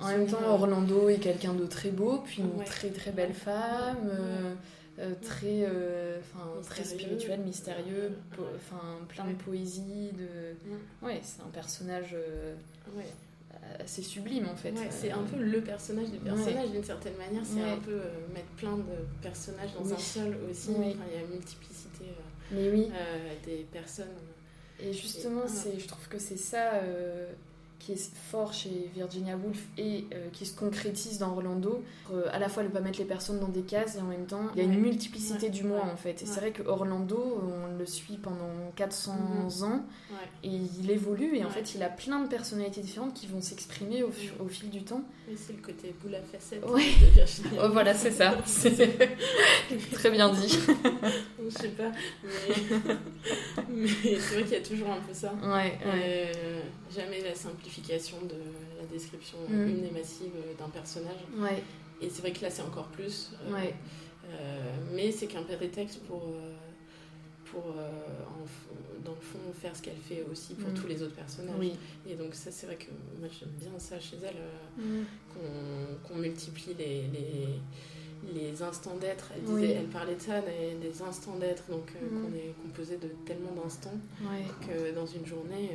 en 0.00 0.08
même 0.08 0.26
temps 0.26 0.46
Orlando 0.46 1.08
est 1.08 1.18
quelqu'un 1.18 1.54
de 1.54 1.66
très 1.66 1.90
beau 1.90 2.22
puis 2.24 2.42
une 2.42 2.64
très 2.64 2.90
très 2.90 3.12
belle 3.12 3.34
femme 3.34 4.08
euh, 4.10 4.54
très, 5.20 5.64
euh, 5.64 6.18
très 6.68 6.84
spirituel, 6.84 7.40
mystérieux, 7.40 8.12
enfin 8.56 8.98
plein 9.08 9.26
de 9.26 9.34
poésie. 9.34 10.10
De... 10.12 11.06
Ouais, 11.06 11.20
c'est 11.22 11.42
un 11.42 11.50
personnage 11.52 12.14
euh, 12.14 12.54
assez 13.80 14.02
sublime 14.02 14.48
en 14.48 14.56
fait. 14.56 14.74
c'est 14.90 15.10
un 15.10 15.22
peu 15.22 15.42
le 15.42 15.60
personnage 15.60 16.10
du 16.10 16.18
personnage 16.18 16.70
d'une 16.70 16.84
certaine 16.84 17.16
manière. 17.16 17.42
C'est 17.44 17.62
un 17.62 17.78
peu 17.78 18.00
mettre 18.34 18.50
plein 18.56 18.76
de 18.76 18.82
personnages 19.22 19.74
dans 19.74 19.92
un 19.92 19.98
seul 19.98 20.36
aussi. 20.50 20.70
il 20.70 21.14
y 21.14 21.18
a 21.18 21.22
une 21.22 21.30
multiplicité 21.30 22.04
Mais 22.50 22.70
oui. 22.70 22.90
des 23.44 23.66
personnes. 23.72 24.06
Et 24.80 24.92
justement, 24.92 25.46
c'est, 25.46 25.78
je 25.78 25.86
trouve 25.86 26.08
que 26.08 26.18
c'est 26.18 26.36
ça 26.36 26.80
qui 27.82 27.92
est 27.92 28.14
fort 28.30 28.52
chez 28.52 28.90
Virginia 28.94 29.36
Woolf 29.36 29.60
et 29.76 30.04
euh, 30.14 30.28
qui 30.32 30.46
se 30.46 30.56
concrétise 30.56 31.18
dans 31.18 31.32
Orlando. 31.32 31.82
Euh, 32.12 32.28
à 32.30 32.38
la 32.38 32.48
fois 32.48 32.62
ne 32.62 32.68
pas 32.68 32.80
mettre 32.80 33.00
les 33.00 33.04
personnes 33.04 33.40
dans 33.40 33.48
des 33.48 33.62
cases 33.62 33.96
et 33.96 34.00
en 34.00 34.04
même 34.04 34.26
temps, 34.26 34.50
il 34.54 34.58
y 34.58 34.60
a 34.60 34.64
une 34.64 34.78
multiplicité 34.78 35.50
du 35.50 35.64
moi 35.64 35.82
en 35.92 35.96
fait. 35.96 36.22
Et 36.22 36.26
c'est 36.26 36.38
vrai 36.38 36.52
que 36.52 36.62
Orlando, 36.62 37.42
on 37.42 37.76
le 37.76 37.84
suit 37.84 38.18
pendant 38.18 38.70
400 38.76 39.14
mhm. 39.14 39.64
ans 39.64 39.84
et 40.44 40.48
il 40.78 40.90
évolue 40.90 41.36
et 41.36 41.44
en 41.44 41.50
fait 41.50 41.74
il 41.74 41.82
a 41.82 41.88
plein 41.88 42.20
de 42.20 42.28
personnalités 42.28 42.82
différentes 42.82 43.14
qui 43.14 43.26
vont 43.26 43.40
s'exprimer 43.40 44.04
au, 44.04 44.12
au, 44.38 44.46
fil 44.46 44.70
du 44.70 44.84
temps. 44.84 45.02
Et 45.28 45.36
c'est 45.36 45.54
le 45.54 45.62
côté 45.62 45.92
boule 46.02 46.14
à 46.14 46.22
facettes 46.22 46.62
de 46.62 47.14
Virginia. 47.14 47.50
oh, 47.64 47.68
voilà, 47.72 47.94
c'est 47.94 48.12
ça. 48.12 48.36
Très 49.92 50.10
bien 50.10 50.32
dit. 50.32 50.58
Je 51.44 51.50
sais 51.50 51.68
pas, 51.68 51.90
mais, 52.22 52.94
mais 53.68 53.88
c'est 53.88 54.34
vrai 54.34 54.42
qu'il 54.44 54.52
y 54.52 54.56
a 54.56 54.60
toujours 54.60 54.90
un 54.90 55.00
peu 55.00 55.12
ça. 55.12 55.32
Ouais, 55.42 55.78
euh, 55.84 56.60
jamais 56.94 57.20
la 57.22 57.34
simplification 57.34 57.71
de 57.80 58.36
la 58.78 58.86
description 58.86 59.38
mm. 59.48 59.68
une 59.68 59.84
et 59.86 59.90
massive 59.90 60.32
d'un 60.58 60.68
personnage. 60.68 61.20
Ouais. 61.36 61.62
Et 62.00 62.10
c'est 62.10 62.20
vrai 62.20 62.32
que 62.32 62.42
là, 62.42 62.50
c'est 62.50 62.62
encore 62.62 62.88
plus. 62.88 63.32
Euh, 63.46 63.54
ouais. 63.54 63.74
Euh, 64.28 64.76
mais 64.92 65.10
c'est 65.12 65.26
qu'un 65.26 65.42
prétexte 65.42 66.00
pour, 66.04 66.22
euh, 66.22 66.54
pour 67.44 67.74
dans 69.04 69.12
le 69.12 69.20
fond, 69.20 69.38
faire 69.60 69.74
ce 69.74 69.82
qu'elle 69.82 69.96
fait 69.96 70.24
aussi 70.30 70.54
pour 70.54 70.70
mm. 70.70 70.74
tous 70.74 70.86
les 70.86 71.02
autres 71.02 71.14
personnages. 71.14 71.56
Oui. 71.58 71.74
Et 72.08 72.14
donc, 72.14 72.34
ça, 72.34 72.50
c'est 72.50 72.66
vrai 72.66 72.76
que 72.76 72.90
moi, 73.18 73.28
j'aime 73.38 73.50
bien 73.58 73.78
ça 73.78 73.98
chez 74.00 74.16
elle, 74.22 74.84
mm. 74.84 75.04
qu'on 76.06 76.16
multiplie 76.16 76.74
les, 76.78 77.02
les, 77.08 78.40
les 78.40 78.62
instants 78.62 78.96
d'être. 78.96 79.32
Elle, 79.36 79.86
parlait 79.86 80.16
de 80.16 80.20
ça, 80.20 80.40
des, 80.40 80.74
des 80.80 81.02
instants 81.02 81.36
d'être, 81.36 81.64
donc 81.70 81.92
qu'on 81.92 82.34
est 82.34 82.54
composé 82.62 82.96
de 82.96 83.08
tellement 83.26 83.52
d'instants 83.52 83.98
que 84.66 84.94
dans 84.94 85.06
une 85.06 85.26
journée 85.26 85.70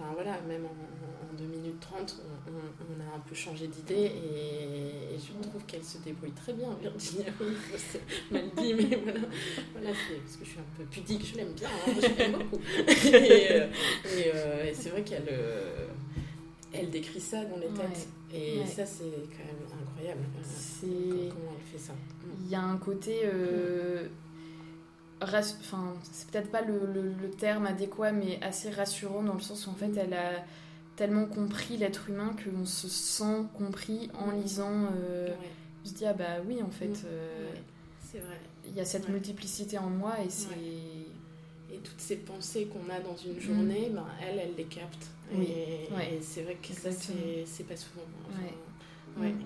Enfin 0.00 0.12
voilà, 0.14 0.40
même 0.48 0.64
en, 0.64 1.36
2 1.36 1.44
minutes 1.44 1.80
30, 1.80 2.22
on, 2.48 3.00
a 3.00 3.16
un 3.16 3.20
peu 3.20 3.34
changé 3.34 3.66
d'idée 3.66 3.94
et, 3.94 5.18
je 5.18 5.48
trouve 5.48 5.62
qu'elle 5.66 5.84
se 5.84 5.98
débrouille 5.98 6.32
très 6.32 6.52
bien, 6.54 6.68
Virginia 6.80 7.26
C'est 7.76 8.00
mal 8.30 8.44
dit, 8.56 8.74
mais 8.74 8.96
voilà, 9.02 9.20
voilà 9.72 9.90
c'est 10.08 10.16
parce 10.16 10.36
que 10.36 10.44
je 10.44 10.50
suis 10.50 10.58
un 10.58 10.76
peu 10.76 10.84
pudique, 10.84 11.26
je 11.26 11.36
l'aime 11.36 11.52
bien, 11.52 11.68
hein, 11.68 11.92
je 11.96 12.18
l'aime 12.18 12.32
beaucoup. 12.32 12.60
Euh, 13.10 13.66
euh, 14.06 14.64
et, 14.64 14.74
c'est 14.74 14.90
vrai 14.90 15.02
qu'elle 15.02 15.28
euh, 15.30 15.86
elle 16.72 16.90
décrit 16.90 17.20
ça 17.20 17.44
dans 17.44 17.56
les 17.56 17.68
têtes. 17.68 18.08
Et 18.32 18.64
ça, 18.66 18.86
c'est 18.86 19.04
quand 19.04 19.44
même 19.44 19.80
incroyable. 19.82 20.22
Comment 20.80 21.52
elle 21.56 21.78
fait 21.78 21.84
ça. 21.84 21.92
Il 22.44 22.50
y 22.50 22.54
a 22.54 22.62
un 22.62 22.76
côté 22.76 23.22
enfin 25.22 25.94
c'est 26.12 26.30
peut-être 26.30 26.50
pas 26.50 26.62
le, 26.62 26.80
le, 27.20 27.30
terme 27.30 27.66
adéquat 27.66 28.12
mais 28.12 28.38
assez 28.42 28.70
rassurant 28.70 29.22
dans 29.22 29.34
le 29.34 29.40
sens 29.40 29.66
où 29.66 29.70
en 29.70 29.74
fait 29.74 29.88
mm. 29.88 29.98
elle 29.98 30.14
a 30.14 30.44
tellement 30.96 31.26
compris 31.26 31.76
l'être 31.76 32.08
humain 32.08 32.34
qu'on 32.42 32.64
se 32.64 32.88
sent 32.88 33.44
compris 33.56 34.10
en 34.14 34.30
lisant 34.30 34.88
euh, 34.96 35.28
on 35.82 35.88
se 35.88 35.94
dit 35.94 36.06
ah 36.06 36.12
bah 36.12 36.42
oui 36.46 36.62
en 36.62 36.70
fait 36.70 36.88
mm. 36.88 37.06
euh, 37.06 37.50
c'est 38.00 38.18
vrai. 38.18 38.40
il 38.66 38.74
y 38.74 38.80
a 38.80 38.84
cette 38.84 39.08
multiplicité 39.08 39.78
en 39.78 39.90
moi 39.90 40.14
et 40.24 40.30
c'est 40.30 40.48
et 41.72 41.78
toutes 41.78 42.00
ces 42.00 42.16
pensées 42.16 42.66
qu'on 42.66 42.92
a 42.92 42.98
dans 43.00 43.16
une 43.16 43.36
mm. 43.36 43.40
journée 43.40 43.90
ben, 43.94 44.06
elle 44.22 44.38
elle 44.38 44.54
les 44.56 44.64
capte. 44.64 45.06
Et, 45.32 45.86
c'est 46.20 46.42
vrai 46.42 46.56
que 46.56 46.72
ça 46.72 46.90
c'est 46.90 47.66
pas 47.66 47.76
souvent 47.76 48.02
ouais. 48.42 48.54
Marianne, 49.16 49.44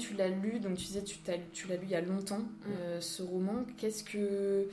tu 0.00 0.14
l'as 0.14 0.28
lu, 0.28 0.60
donc 0.60 0.76
tu 0.76 0.86
disais 0.86 1.04
tu, 1.04 1.16
tu 1.52 1.68
l'as 1.68 1.76
lu 1.76 1.82
il 1.84 1.90
y 1.90 1.94
a 1.94 2.00
longtemps, 2.00 2.38
mm. 2.38 2.70
euh, 2.70 3.00
ce 3.00 3.22
roman. 3.22 3.64
Qu'est-ce 3.76 4.02
que, 4.04 4.66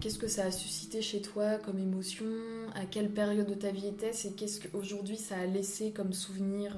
qu'est-ce 0.00 0.18
que 0.18 0.28
ça 0.28 0.44
a 0.44 0.50
suscité 0.50 1.02
chez 1.02 1.20
toi 1.20 1.58
comme 1.58 1.78
émotion? 1.78 2.26
À 2.74 2.84
quelle 2.84 3.10
période 3.10 3.48
de 3.48 3.54
ta 3.54 3.70
vie 3.70 3.88
était-ce? 3.88 4.28
Et 4.28 4.32
qu'est-ce 4.32 4.66
qu'aujourd'hui 4.66 5.16
ça 5.16 5.36
a 5.36 5.46
laissé 5.46 5.90
comme 5.90 6.12
souvenir 6.12 6.76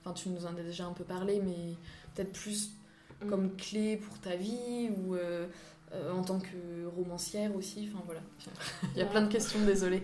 Enfin, 0.00 0.14
tu 0.14 0.28
nous 0.28 0.46
en 0.46 0.56
as 0.56 0.62
déjà 0.62 0.84
un 0.86 0.92
peu 0.92 1.04
parlé, 1.04 1.40
mais 1.44 1.74
peut-être 2.14 2.32
plus 2.32 2.72
mm. 3.22 3.28
comme 3.28 3.56
clé 3.56 3.96
pour 3.96 4.18
ta 4.18 4.36
vie 4.36 4.90
ou 4.90 5.16
euh, 5.92 6.12
en 6.12 6.22
tant 6.22 6.38
que 6.38 6.86
romancière 6.96 7.54
aussi. 7.56 7.90
Enfin 7.92 8.02
voilà, 8.04 8.20
il 8.94 8.98
y 8.98 9.02
a 9.02 9.06
plein 9.06 9.22
de 9.22 9.32
questions, 9.32 9.58
désolée. 9.64 10.02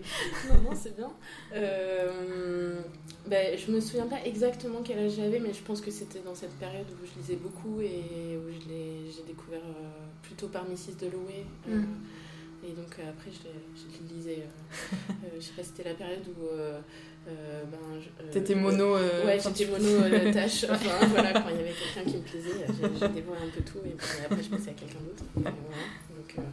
non, 0.49 0.69
non, 0.69 0.75
c'est 0.75 0.95
bien. 0.95 1.11
Euh, 1.53 2.81
ben, 3.25 3.57
je 3.57 3.71
me 3.71 3.79
souviens 3.79 4.07
pas 4.07 4.23
exactement 4.25 4.81
quel 4.83 4.99
âge 4.99 5.13
j'avais, 5.15 5.39
mais 5.39 5.53
je 5.53 5.61
pense 5.61 5.81
que 5.81 5.91
c'était 5.91 6.19
dans 6.19 6.35
cette 6.35 6.53
période 6.59 6.87
où 6.91 7.05
je 7.05 7.19
lisais 7.19 7.35
beaucoup 7.35 7.81
et 7.81 8.37
où 8.37 8.51
j'ai 8.51 9.23
découvert 9.25 9.63
euh, 9.63 9.89
plutôt 10.23 10.47
par 10.47 10.65
Mrs. 10.65 10.95
Dalloway. 10.99 11.45
Euh, 11.69 11.77
mm. 11.77 11.87
Et 12.67 12.71
donc 12.73 12.99
après, 13.07 13.31
je, 13.31 13.47
je 13.77 14.13
lisais. 14.13 14.43
je 15.35 15.39
sais 15.39 15.53
pas, 15.53 15.63
c'était 15.63 15.87
la 15.87 15.95
période 15.95 16.27
où 16.27 16.47
euh, 17.27 17.63
ben, 17.65 17.77
euh, 18.21 18.31
T'étais 18.31 18.55
mono. 18.55 18.95
Euh, 18.95 19.25
ouais, 19.25 19.39
j'étais 19.39 19.69
mono 19.71 20.07
la 20.07 20.31
tâche. 20.31 20.65
Enfin, 20.69 21.05
voilà, 21.07 21.33
quand 21.33 21.49
il 21.49 21.57
y 21.57 21.59
avait 21.59 21.73
quelqu'un 21.73 22.09
qui 22.09 22.17
me 22.17 22.23
plaisait, 22.23 22.65
j'ai 22.67 23.09
dévoré 23.09 23.39
un 23.39 23.49
peu 23.49 23.61
tout 23.63 23.79
et 23.85 23.95
puis 23.97 24.07
après 24.25 24.43
je 24.43 24.49
passais 24.49 24.69
à 24.69 24.73
quelqu'un 24.73 24.99
d'autre. 24.99 25.23
Donc, 25.35 26.45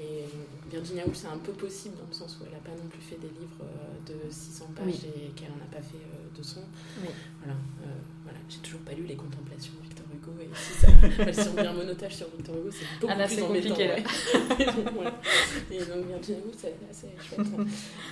et 0.00 0.24
Virginia 0.70 1.04
Woolf, 1.04 1.16
c'est 1.16 1.26
un 1.26 1.38
peu 1.38 1.52
possible 1.52 1.96
dans 1.96 2.08
le 2.08 2.14
sens 2.14 2.38
où 2.40 2.44
elle 2.46 2.52
n'a 2.52 2.58
pas 2.58 2.70
non 2.70 2.88
plus 2.88 3.02
fait 3.02 3.16
des 3.16 3.28
livres 3.28 3.66
de 4.06 4.30
600 4.30 4.70
pages 4.74 5.04
et 5.04 5.30
qu'elle 5.36 5.50
n'en 5.50 5.64
a 5.64 5.70
pas 5.70 5.82
fait 5.82 6.00
de 6.36 6.42
son. 6.42 6.62
Voilà, 7.42 7.58
voilà. 8.24 8.38
j'ai 8.48 8.58
toujours 8.58 8.80
pas 8.80 8.92
lu 8.92 9.04
Les 9.04 9.16
Contemplations 9.16 9.74
Hugo 10.20 10.32
et 10.40 10.48
si 10.54 10.72
ça 10.74 10.88
elles 11.26 11.34
sont 11.34 11.54
bien 11.54 11.72
monotage 11.72 12.16
sur 12.16 12.26
Victor 12.36 12.56
Hugo, 12.56 12.70
c'est 12.70 13.00
beaucoup 13.00 13.14
ah 13.18 13.26
plus 13.26 13.36
compliqué. 13.36 13.90
Ouais. 13.90 14.04
et, 14.58 14.64
donc, 14.66 14.94
voilà. 14.94 15.20
et 15.70 15.78
donc 15.78 16.06
Virginia 16.06 16.40
Woolf, 16.44 16.56
c'est 16.56 16.74
assez 16.90 17.08
chouette. 17.18 17.46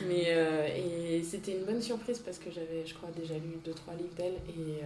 Mais, 0.08 0.24
euh, 0.28 0.66
et 0.66 1.22
c'était 1.22 1.52
une 1.52 1.64
bonne 1.64 1.80
surprise 1.82 2.18
parce 2.18 2.38
que 2.38 2.50
j'avais, 2.50 2.86
je 2.86 2.94
crois, 2.94 3.10
déjà 3.16 3.34
lu 3.34 3.58
deux 3.64 3.72
trois 3.72 3.94
livres 3.94 4.14
d'elle 4.16 4.34
et 4.48 4.82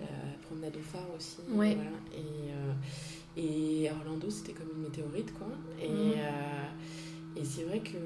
euh, 0.00 0.04
Promenade 0.46 0.76
au 0.76 0.80
phare 0.80 1.08
aussi. 1.16 1.38
Ouais. 1.50 1.74
Voilà. 1.76 1.90
Et, 2.14 2.50
euh, 2.50 3.86
et 3.86 3.90
Orlando, 3.90 4.28
c'était 4.30 4.52
comme 4.52 4.68
une 4.74 4.82
météorite, 4.82 5.32
quoi. 5.34 5.48
Et, 5.80 5.88
mm. 5.88 6.12
euh, 6.16 7.40
et 7.40 7.44
c'est 7.44 7.62
vrai 7.64 7.80
que, 7.80 7.98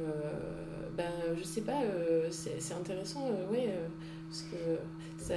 ben, 0.96 1.11
je 1.37 1.42
sais 1.42 1.62
pas, 1.62 1.80
c'est 2.30 2.74
intéressant, 2.74 3.28
ouais, 3.50 3.74
parce 4.28 4.42
que 4.42 4.78
ça 5.18 5.35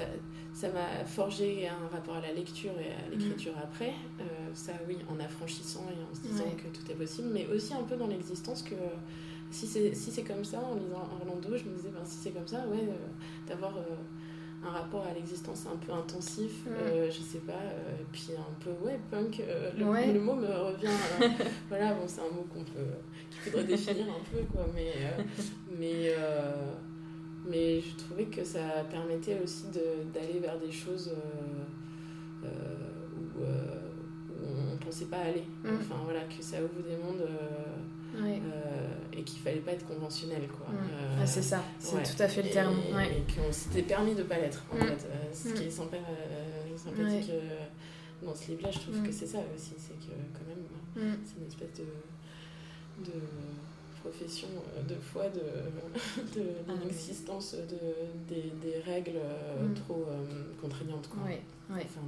ça 0.60 0.68
m'a 0.72 1.06
forgé 1.06 1.70
un 1.70 1.88
rapport 1.88 2.18
à 2.18 2.22
la 2.22 2.34
lecture 2.34 2.74
et 2.82 2.92
à 2.92 3.10
l'écriture 3.10 3.54
mm. 3.54 3.64
après. 3.64 3.94
Euh, 4.20 4.24
ça, 4.54 4.74
oui, 4.90 4.98
en 5.10 5.18
affranchissant 5.24 5.86
et 5.90 6.04
en 6.04 6.14
se 6.14 6.28
disant 6.28 6.52
que 6.58 6.68
tout 6.78 6.92
est 6.92 6.96
possible, 6.96 7.30
mais 7.32 7.48
aussi 7.48 7.74
un 7.74 7.84
peu 7.84 7.96
dans 7.96 8.08
l'existence 8.08 8.62
que 8.62 8.76
si 9.52 9.66
c'est 9.66 9.96
si 9.96 10.24
comme 10.26 10.44
ça, 10.44 10.60
en 10.60 10.76
lisant 10.76 11.08
Orlando, 11.22 11.56
je 11.56 11.64
me 11.64 11.76
disais, 11.78 11.90
ben, 11.94 12.04
si 12.04 12.18
c'est 12.24 12.32
comme 12.32 12.46
ça, 12.46 12.68
ouais, 12.68 12.90
euh, 12.90 13.48
d'avoir 13.48 13.78
euh, 13.78 14.66
un 14.68 14.72
rapport 14.72 15.06
à 15.08 15.14
l'existence 15.14 15.66
un 15.66 15.78
peu 15.78 15.94
intensif, 15.94 16.66
mm. 16.66 17.10
je 17.10 17.22
sais 17.22 17.40
pas, 17.48 17.64
puis 18.12 18.32
un 18.38 18.62
peu, 18.62 18.72
ouais, 18.86 19.00
punk, 19.10 19.42
le, 19.78 20.14
le, 20.14 20.20
mot 20.20 20.36
me 20.36 20.46
revient. 20.46 20.88
voilà, 21.70 21.94
bon, 21.94 22.04
c'est 22.06 22.20
un 22.20 22.36
mot 22.36 22.46
qu'on 22.54 22.66
peut, 22.66 22.92
qu'il 23.32 23.52
faudrait 23.54 23.64
définir 23.64 24.08
un 24.08 24.24
peu, 24.30 24.44
quoi, 24.52 24.66
mais. 24.76 24.94
mais 25.80 26.14
mais 27.48 27.82
je 27.82 27.96
trouvais 27.96 28.26
que 28.26 28.44
ça 28.44 28.84
permettait 28.90 29.40
aussi 29.44 29.66
d'aller 30.14 30.40
vers 30.40 30.60
des 30.60 30.72
choses 30.72 31.12
euh, 31.14 32.46
euh, 32.46 32.50
euh, 33.42 33.90
où, 34.42 34.70
on 34.70 34.74
ne 34.74 34.78
pensait 34.78 35.06
pas 35.06 35.18
aller. 35.18 35.44
Mm. 35.64 35.70
Enfin 35.80 35.96
voilà, 36.04 36.22
que 36.22 36.42
ça 36.42 36.58
ouvre 36.58 36.82
des 36.88 36.98
mondes 36.98 37.28
et 39.14 39.24
qu'il 39.24 39.40
fallait 39.40 39.60
pas 39.60 39.72
être 39.72 39.86
conventionnel. 39.86 40.48
quoi. 40.48 40.68
Mm. 40.68 41.20
Ah, 41.22 41.26
c'est 41.26 41.42
ça, 41.42 41.64
c'est 41.80 42.04
tout 42.04 42.24
à 42.24 42.28
fait 42.28 42.44
le 42.44 42.50
terme. 42.50 42.78
Et, 42.78 43.34
qu'on 43.34 43.52
s'était 43.52 43.84
permis 43.84 44.16
de 44.16 44.24
pas 44.24 44.38
l'être 44.38 44.64
en 44.72 44.76
mm. 44.76 44.88
fait. 44.88 45.08
ce 45.34 45.54
qui 45.54 45.64
est 45.64 45.72
sympa, 45.72 45.98
sympathique 46.76 47.32
dans 48.22 48.36
ce 48.36 48.52
livre-là, 48.52 48.70
je 48.72 48.80
trouve 48.80 49.02
que 49.02 49.12
c'est 49.14 49.28
ça 49.28 49.40
aussi, 49.56 49.74
c'est 49.78 49.94
que 49.94 50.14
quand 50.34 50.46
même, 50.48 51.18
c'est 51.24 51.40
une 51.40 51.48
espèce 51.48 51.80
de, 51.80 53.12
de 53.12 53.18
profession 54.02 54.48
euh, 54.78 54.84
de 54.84 54.96
foi 54.96 55.30
de, 55.30 56.40
de, 56.40 56.48
ah 56.68 56.72
l'existence 56.84 57.56
de, 57.56 58.34
des, 58.34 58.52
des, 58.62 58.80
règles 58.80 59.18
euh, 59.18 59.68
mm. 59.68 59.74
trop 59.76 60.06
euh, 60.10 60.54
contraignantes. 60.62 61.08
Quoi. 61.10 61.24
Ouais, 61.24 61.42
ouais. 61.70 61.86
Enfin, 61.86 62.02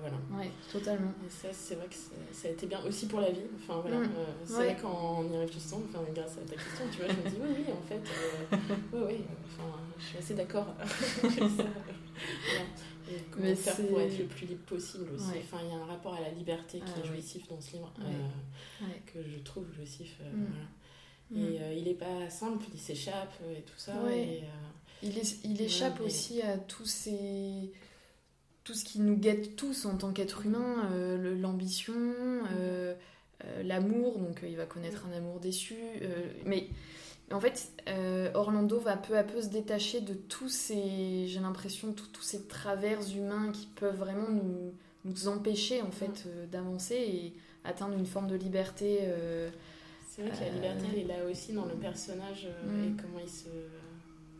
voilà. 0.00 0.16
Ouais, 0.30 0.52
totalement. 0.70 1.12
Et 1.26 1.30
ça, 1.30 1.48
c'est 1.50 1.74
vrai 1.74 1.88
que 1.88 1.94
ça 2.32 2.46
a 2.48 2.50
été 2.52 2.66
bien 2.66 2.80
aussi 2.86 3.06
pour 3.06 3.20
la 3.20 3.30
vie. 3.30 3.40
Enfin, 3.56 3.80
voilà. 3.80 3.98
Mm. 4.06 4.10
c'est 4.44 4.52
vrai 4.54 4.76
qu'en 4.80 5.24
y 5.24 5.36
réfléchissant, 5.36 5.82
enfin, 5.88 6.04
grâce 6.14 6.38
à 6.38 6.42
ta 6.42 6.54
question, 6.54 6.84
tu 6.92 6.98
vois, 6.98 7.08
je 7.08 7.16
me 7.16 7.30
dis 7.30 7.36
oui, 7.42 7.64
oui, 7.66 7.72
en 7.72 7.82
fait, 7.88 8.00
oui, 8.92 9.02
oui, 9.06 9.24
enfin, 9.44 9.78
je 9.98 10.04
suis 10.04 10.18
assez 10.18 10.34
d'accord. 10.34 10.68
Et 13.10 13.20
comment 13.30 13.46
Mais 13.46 13.54
faire 13.54 13.76
pour 13.76 14.00
être 14.00 14.18
le 14.18 14.24
plus 14.24 14.46
libre 14.46 14.64
possible 14.64 15.10
aussi. 15.14 15.38
Enfin, 15.38 15.58
il 15.62 15.70
y 15.70 15.72
a 15.72 15.76
un 15.76 15.86
rapport 15.86 16.14
à 16.14 16.20
la 16.20 16.30
liberté 16.30 16.78
qui 16.78 17.00
est 17.00 17.04
ah 17.04 17.06
jouissif 17.06 17.46
dans 17.48 17.60
ce 17.60 17.72
livre, 17.72 17.92
euh, 18.00 18.84
que 19.06 19.18
je 19.22 19.38
trouve 19.38 19.66
jouissif. 19.74 20.18
Euh, 20.20 20.32
mm. 20.32 21.38
Mm. 21.38 21.44
Et 21.44 21.60
euh, 21.60 21.74
il 21.74 21.84
n'est 21.84 21.94
pas 21.94 22.30
simple, 22.30 22.64
il 22.72 22.80
s'échappe 22.80 23.34
et 23.56 23.62
tout 23.62 23.78
ça. 23.78 23.92
Et, 24.12 24.42
il, 25.02 25.18
est, 25.18 25.44
il 25.44 25.60
échappe 25.60 26.00
aussi 26.00 26.40
à 26.42 26.56
tous 26.58 26.86
ces 26.86 27.72
tout 28.62 28.72
ce 28.72 28.86
qui 28.86 28.98
nous 28.98 29.16
guette 29.16 29.56
tous 29.56 29.84
en 29.84 29.98
tant 29.98 30.10
qu'être 30.12 30.46
humain, 30.46 30.88
l'ambition, 31.38 31.92
mm. 31.92 32.94
l'amour, 33.64 34.18
donc 34.18 34.40
il 34.42 34.56
va 34.56 34.64
connaître 34.64 35.04
un 35.06 35.12
amour 35.14 35.40
déçu, 35.40 35.76
mais 36.46 36.68
en 37.34 37.40
fait, 37.40 37.72
euh, 37.88 38.30
Orlando 38.34 38.78
va 38.78 38.96
peu 38.96 39.18
à 39.18 39.24
peu 39.24 39.42
se 39.42 39.48
détacher 39.48 40.00
de 40.00 40.14
tous 40.14 40.48
ces, 40.48 41.26
j'ai 41.26 41.40
l'impression, 41.40 41.92
tous 41.92 42.22
ces 42.22 42.46
travers 42.46 43.00
humains 43.14 43.50
qui 43.52 43.66
peuvent 43.74 43.96
vraiment 43.96 44.28
nous, 44.28 44.72
nous 45.04 45.28
empêcher 45.28 45.82
en 45.82 45.90
fait 45.90 46.06
mm. 46.06 46.28
euh, 46.28 46.46
d'avancer 46.46 46.94
et 46.94 47.32
atteindre 47.64 47.94
une 47.98 48.06
forme 48.06 48.28
de 48.28 48.36
liberté. 48.36 49.00
Euh, 49.02 49.50
c'est 50.06 50.22
vrai 50.22 50.30
que 50.30 50.44
la 50.44 50.50
liberté, 50.50 50.86
elle 50.92 50.98
est 51.00 51.04
là 51.04 51.24
aussi 51.28 51.52
dans 51.52 51.66
le 51.66 51.74
personnage 51.74 52.46
mm. 52.66 52.84
et 52.84 53.02
comment 53.02 53.18
il 53.20 53.30
se 53.30 53.48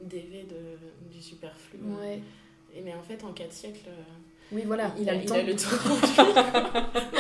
dévait 0.01 0.45
de, 0.45 1.13
du 1.13 1.21
superflu. 1.21 1.81
Ouais. 1.81 2.23
Et 2.75 2.81
mais 2.83 2.95
en 2.95 3.03
fait, 3.03 3.25
en 3.25 3.33
quatre 3.33 3.53
siècles 3.53 3.91
oui, 4.53 4.63
voilà, 4.67 4.93
il, 4.99 5.09
a, 5.09 5.15
le 5.15 5.25
temps. 5.25 5.35
Il 5.37 5.41
a 5.41 5.43
le 5.45 5.57
temps 5.57 5.71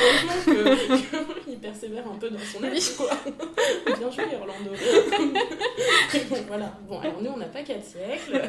Heureusement 0.46 1.34
qu'il 1.44 1.58
persévère 1.60 2.06
un 2.06 2.16
peu 2.16 2.30
dans 2.30 2.38
son 2.38 2.62
âge, 2.62 2.96
quoi. 2.96 3.10
Bien 3.98 4.10
joué, 4.10 4.36
Orlando. 4.38 4.70
bon, 6.30 6.36
voilà. 6.46 6.78
Bon, 6.86 7.00
alors 7.00 7.22
nous, 7.22 7.30
on 7.30 7.36
n'a 7.38 7.46
pas 7.46 7.62
4 7.62 7.82
siècles. 7.82 8.42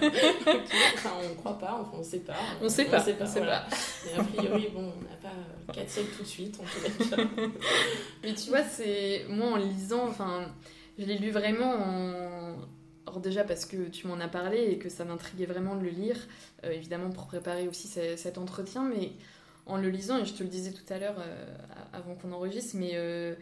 Enfin, 0.95 1.11
on 1.23 1.29
ne 1.29 1.35
croit 1.35 1.57
pas, 1.57 1.79
enfin, 1.81 1.91
on 1.95 1.99
ne 1.99 2.03
sait 2.03 2.19
pas. 2.19 2.35
On 2.61 2.65
ne 2.65 2.69
sait 2.69 2.85
pas. 2.85 2.99
On 2.99 3.05
sait 3.05 3.13
pas, 3.13 3.25
voilà. 3.25 3.65
Mais 4.05 4.19
a 4.19 4.23
priori, 4.23 4.69
bon, 4.73 4.91
on 4.97 5.01
n'a 5.03 5.17
pas 5.21 5.73
4 5.73 5.89
siècles 5.89 6.15
tout 6.17 6.23
de 6.23 6.27
suite, 6.27 6.59
en 6.59 6.63
tout 6.63 7.09
cas. 7.09 7.23
Mais 8.23 8.33
tu 8.33 8.49
vois, 8.49 8.63
c'est... 8.63 9.25
Moi, 9.29 9.47
en 9.47 9.55
lisant, 9.55 10.07
enfin... 10.09 10.51
Je 10.97 11.03
l'ai 11.03 11.17
lu 11.17 11.29
vraiment 11.29 11.73
en, 11.73 12.44
déjà 13.19 13.43
parce 13.43 13.65
que 13.65 13.88
tu 13.89 14.08
m'en 14.08 14.19
as 14.19 14.28
parlé 14.28 14.63
et 14.71 14.78
que 14.78 14.89
ça 14.89 15.06
m'intriguait 15.06 15.45
vraiment 15.45 15.75
de 15.75 15.84
le 15.84 15.89
lire, 15.89 16.17
euh, 16.63 16.71
évidemment 16.71 17.10
pour 17.10 17.28
préparer 17.28 17.67
aussi 17.67 17.88
cet 17.88 18.38
entretien, 18.38 18.84
mais 18.84 19.12
en 19.65 19.78
le 19.78 19.89
lisant, 19.89 20.19
et 20.19 20.25
je 20.25 20.34
te 20.34 20.43
le 20.43 20.49
disais 20.49 20.71
tout 20.71 20.93
à 20.93 20.99
l'heure 20.99 21.17
euh, 21.19 21.56
avant 21.93 22.15
qu'on 22.15 22.32
enregistre, 22.32 22.75
mais 22.78 22.91
euh, 22.93 23.34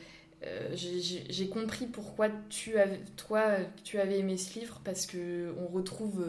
j'ai 0.74 1.48
compris 1.48 1.86
pourquoi 1.86 2.28
tu 2.50 2.74
toi 3.16 3.56
tu 3.86 3.98
avais 3.98 4.20
aimé 4.20 4.36
ce 4.36 4.60
livre 4.60 4.82
parce 4.84 5.06
que 5.06 5.54
on 5.58 5.68
retrouve 5.68 6.28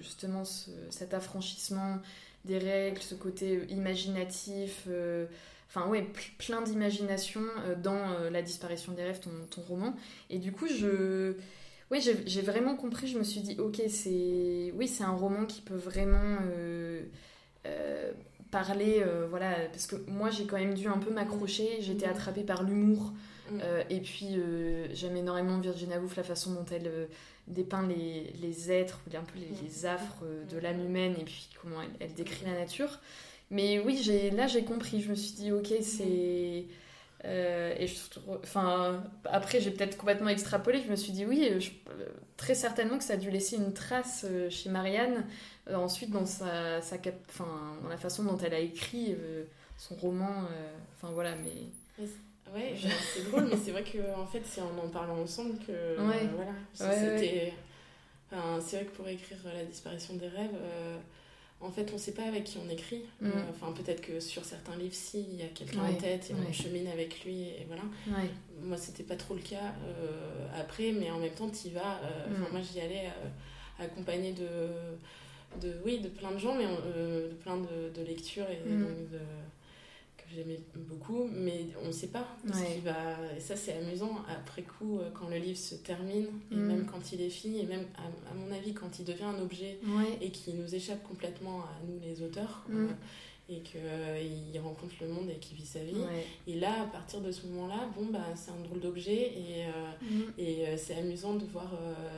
justement 0.00 0.44
cet 0.88 1.12
affranchissement 1.12 1.98
des 2.46 2.56
règles, 2.56 3.02
ce 3.02 3.14
côté 3.14 3.60
imaginatif 3.68 4.88
enfin 5.68 5.86
ouais, 5.88 6.06
plein 6.38 6.62
d'imagination 6.62 7.42
dans 7.82 8.30
La 8.30 8.40
disparition 8.40 8.92
des 8.92 9.02
rêves, 9.02 9.20
ton, 9.20 9.60
roman. 9.68 9.94
Et 10.30 10.38
du 10.38 10.52
coup, 10.52 10.66
je, 10.66 11.34
oui, 11.90 12.00
j'ai 12.00 12.40
vraiment 12.42 12.76
compris. 12.76 13.06
Je 13.06 13.18
me 13.18 13.24
suis 13.24 13.40
dit, 13.40 13.56
ok, 13.58 13.82
c'est 13.88 14.72
oui, 14.74 14.88
c'est 14.88 15.04
un 15.04 15.12
roman 15.12 15.44
qui 15.44 15.60
peut 15.60 15.76
vraiment 15.76 16.38
euh, 16.42 17.02
euh, 17.66 18.12
parler, 18.50 19.02
euh, 19.06 19.26
voilà, 19.28 19.54
parce 19.70 19.86
que 19.86 19.96
moi 20.08 20.30
j'ai 20.30 20.46
quand 20.46 20.58
même 20.58 20.74
dû 20.74 20.88
un 20.88 20.98
peu 20.98 21.10
m'accrocher. 21.12 21.78
J'étais 21.80 22.06
attrapée 22.06 22.42
par 22.42 22.62
l'humour. 22.62 23.12
Mm. 23.50 23.60
et 23.90 24.00
puis 24.00 24.38
j'aime 24.94 25.18
énormément 25.18 25.58
Virginia 25.58 26.00
Woolf, 26.00 26.16
la 26.16 26.22
façon 26.22 26.54
dont 26.54 26.64
elle 26.72 26.90
dépeint 27.46 27.86
les, 27.86 28.32
les, 28.40 28.72
êtres, 28.72 29.02
un 29.14 29.20
peu 29.22 29.38
les, 29.38 29.48
mm. 29.48 29.86
affres 29.86 30.24
de 30.50 30.58
l'âme 30.58 30.82
humaine, 30.82 31.14
et 31.20 31.24
puis 31.24 31.50
comment 31.60 31.82
elle, 31.82 31.90
elle, 32.00 32.14
décrit 32.14 32.46
la 32.46 32.54
nature. 32.54 33.00
Mais 33.50 33.80
oui, 33.80 34.02
là 34.34 34.46
j'ai 34.46 34.64
compris. 34.64 35.02
Je 35.02 35.10
me 35.10 35.14
suis 35.14 35.34
dit, 35.34 35.52
ok, 35.52 35.74
c'est 35.82 36.64
euh, 37.24 37.74
et 37.78 37.86
je, 37.86 37.96
enfin, 38.42 39.02
après, 39.24 39.60
j'ai 39.60 39.70
peut-être 39.70 39.96
complètement 39.96 40.28
extrapolé. 40.28 40.82
Je 40.84 40.90
me 40.90 40.96
suis 40.96 41.12
dit, 41.12 41.24
oui, 41.24 41.50
très 42.36 42.54
certainement 42.54 42.98
que 42.98 43.04
ça 43.04 43.14
a 43.14 43.16
dû 43.16 43.30
laisser 43.30 43.56
une 43.56 43.72
trace 43.72 44.26
euh, 44.28 44.50
chez 44.50 44.68
Marianne. 44.68 45.24
Euh, 45.68 45.76
ensuite, 45.76 46.10
dans, 46.10 46.26
sa, 46.26 46.82
sa 46.82 46.96
enfin, 47.28 47.78
dans 47.82 47.88
la 47.88 47.96
façon 47.96 48.24
dont 48.24 48.36
elle 48.38 48.54
a 48.54 48.60
écrit 48.60 49.16
son 49.78 49.94
roman. 49.94 50.44
Enfin, 50.96 51.12
voilà, 51.12 51.34
mais. 51.36 52.04
Ouais, 52.54 52.74
c'est 53.14 53.30
drôle, 53.30 53.46
mais 53.50 53.56
c'est 53.56 53.72
vrai 53.72 53.84
qu'en 53.84 54.22
en 54.22 54.26
fait, 54.26 54.42
c'est 54.44 54.60
en 54.60 54.78
en 54.78 54.88
parlant 54.88 55.18
ensemble 55.18 55.58
que. 55.66 55.96
voilà. 55.96 56.52
C'était. 56.74 57.54
Enfin, 58.30 58.60
c'est 58.60 58.76
vrai 58.76 58.86
que 58.86 58.96
pour 58.96 59.08
écrire 59.08 59.38
La 59.44 59.64
disparition 59.64 60.14
des 60.14 60.28
rêves, 60.28 60.50
euh, 60.54 60.98
en 61.60 61.70
fait, 61.70 61.88
on 61.90 61.94
ne 61.94 61.98
sait 61.98 62.12
pas 62.12 62.24
avec 62.24 62.44
qui 62.44 62.58
on 62.58 62.68
écrit. 62.68 63.02
Mm. 63.20 63.26
Euh, 63.26 63.30
enfin, 63.50 63.72
peut-être 63.72 64.02
que 64.02 64.20
sur 64.20 64.44
certains 64.44 64.76
livres, 64.76 64.94
si, 64.94 65.26
il 65.32 65.36
y 65.36 65.42
a 65.42 65.48
quelqu'un 65.48 65.84
en 65.84 65.94
tête 65.94 66.30
et 66.30 66.34
on 66.34 66.52
chemine 66.52 66.88
avec 66.88 67.24
lui, 67.24 67.42
et 67.42 67.64
voilà. 67.66 67.82
Moi, 68.62 68.76
c'était 68.76 69.02
pas 69.02 69.16
trop 69.16 69.34
le 69.34 69.40
cas 69.40 69.74
euh, 69.86 70.46
après, 70.58 70.92
mais 70.92 71.10
en 71.10 71.18
même 71.18 71.32
temps, 71.32 71.48
tu 71.48 71.68
y 71.68 71.70
vas. 71.70 72.00
Mm. 72.28 72.52
Moi, 72.52 72.60
j'y 72.60 72.80
allais 72.80 73.10
accompagnée 73.78 74.32
de, 74.32 74.46
de, 75.60 75.74
oui, 75.84 76.00
de 76.00 76.08
plein 76.08 76.32
de 76.32 76.38
gens, 76.38 76.54
mais 76.54 76.66
de 76.66 77.34
plein 77.42 77.56
de, 77.56 77.90
de 77.94 78.06
lectures 78.06 78.46
et 78.50 78.68
mm. 78.68 78.82
donc 78.82 79.10
de 79.10 79.18
j'aimais 80.34 80.60
beaucoup, 80.74 81.28
mais 81.32 81.68
on 81.82 81.88
ne 81.88 81.92
sait 81.92 82.08
pas 82.08 82.26
va. 82.84 83.16
Et 83.36 83.40
ça, 83.40 83.56
c'est 83.56 83.74
amusant 83.74 84.22
après 84.28 84.62
coup, 84.62 84.98
euh, 84.98 85.10
quand 85.12 85.28
le 85.28 85.36
livre 85.36 85.58
se 85.58 85.74
termine, 85.74 86.26
et 86.50 86.56
mm. 86.56 86.66
même 86.66 86.86
quand 86.86 87.12
il 87.12 87.20
est 87.20 87.30
fini, 87.30 87.60
et 87.60 87.66
même 87.66 87.86
à, 87.96 88.34
mon 88.34 88.52
avis, 88.52 88.74
quand 88.74 88.98
il 88.98 89.04
devient 89.04 89.24
un 89.24 89.40
objet 89.40 89.78
et 90.20 90.30
qui 90.30 90.52
nous 90.54 90.74
échappe 90.74 91.02
complètement 91.02 91.60
à 91.60 91.80
nous, 91.86 91.98
les 92.00 92.22
auteurs, 92.22 92.64
mm. 92.68 92.76
euh, 92.76 92.88
et 93.50 93.60
qu'il 93.60 93.80
euh, 93.84 94.62
rencontre 94.62 94.94
le 95.02 95.08
monde 95.08 95.28
et 95.28 95.38
qu'il 95.38 95.56
vit 95.56 95.66
sa 95.66 95.80
vie. 95.80 96.00
Et 96.46 96.58
là, 96.58 96.82
à 96.82 96.86
partir 96.86 97.20
de 97.20 97.30
ce 97.30 97.46
moment-là, 97.46 97.90
bon, 97.96 98.06
bah, 98.06 98.24
c'est 98.34 98.50
un 98.50 98.62
drôle 98.64 98.80
d'objet, 98.80 99.32
et, 99.36 99.66
mm. 100.02 100.22
et 100.38 100.76
c'est 100.76 100.94
amusant 100.94 101.34
de 101.34 101.44
voir 101.44 101.70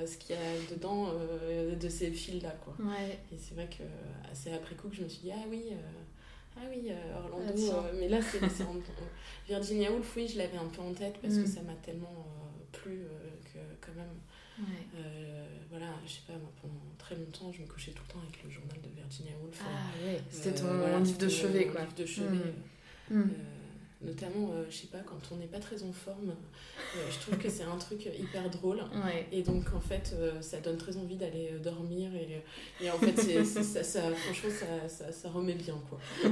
ce 0.07 0.17
qu'il 0.17 0.37
y 0.37 0.39
a 0.39 0.75
dedans 0.75 1.13
de 1.79 1.89
ces 1.89 2.11
fils-là. 2.11 2.55
Quoi. 2.65 2.77
Et 3.33 3.37
c'est 3.39 3.55
vrai 3.55 3.69
que 3.69 3.85
c'est 4.33 4.53
après 4.53 4.75
coup 4.77 4.89
que 4.89 4.97
je 4.97 5.03
me 5.03 5.09
suis 5.09 5.23
dit, 5.23 5.33
ah 5.33 5.45
oui. 5.51 5.63
Ah 6.57 6.63
oui, 6.71 6.91
euh, 6.91 7.17
Orlando. 7.17 7.73
Ah, 7.73 7.87
euh, 7.87 7.99
mais 7.99 8.09
là, 8.09 8.19
c'est 8.23 8.41
Virginia 9.47 9.93
Woolf, 9.93 10.17
oui, 10.17 10.27
je 10.27 10.39
l'avais 10.39 10.57
un 10.57 10.69
peu 10.69 10.81
en 10.83 10.93
tête 10.93 11.19
parce 11.21 11.35
que 11.35 11.43
mm. 11.43 11.47
ça 11.47 11.63
m'a 11.63 11.75
tellement 11.75 12.27
euh, 12.27 12.65
plu 12.73 13.03
que 13.53 13.59
quand 13.81 13.93
même. 13.95 14.67
voilà, 15.71 15.87
je 16.07 16.13
sais 16.13 16.23
pas, 16.27 16.33
moi, 16.35 16.51
pendant 16.61 16.75
très 16.99 17.15
longtemps, 17.15 17.53
je 17.53 17.63
me 17.63 17.67
couchais 17.67 17.93
tout 17.93 18.03
le 18.09 18.13
temps 18.15 18.21
avec 18.23 18.43
le 18.43 18.51
journal 18.51 18.77
de 18.83 18.89
Virginia 18.89 19.33
Woolf. 19.43 19.61
Ah 19.63 20.19
c'était 20.31 20.55
ton 20.55 20.99
livre 21.03 21.19
de 21.19 21.29
chevet, 21.29 21.67
quoi. 21.67 21.83
livre 21.83 21.95
de 21.95 22.07
chevet. 22.07 22.53
Mm. 23.11 23.19
Mm. 23.19 23.31
Notamment, 24.03 24.51
euh, 24.53 24.65
je 24.69 24.77
sais 24.77 24.87
pas, 24.89 24.99
quand 24.99 25.19
on 25.33 25.37
n'est 25.37 25.47
pas 25.47 25.59
très 25.59 25.83
en 25.83 25.93
forme, 25.93 26.29
euh, 26.31 26.99
je 27.11 27.19
trouve 27.19 27.39
que 27.39 27.49
c'est 27.49 27.63
un 27.63 27.79
truc 27.79 28.05
hyper 28.05 28.51
drôle. 28.51 28.83
Et 29.33 29.43
donc, 29.43 29.73
en 29.75 29.81
fait, 29.81 30.15
euh, 30.15 30.43
ça 30.43 30.61
donne 30.61 30.77
très 30.77 30.99
envie 30.99 31.17
d'aller 31.17 31.53
dormir. 31.63 32.11
Et, 32.15 32.43
et, 32.85 32.91
en 32.91 32.99
fait, 32.99 33.17
ça, 33.45 33.83
ça, 33.83 34.03
franchement, 34.13 34.51
ça, 34.51 34.89
ça, 34.89 35.13
ça, 35.13 35.31
remet 35.31 35.55
bien, 35.55 35.81
quoi. 35.89 35.99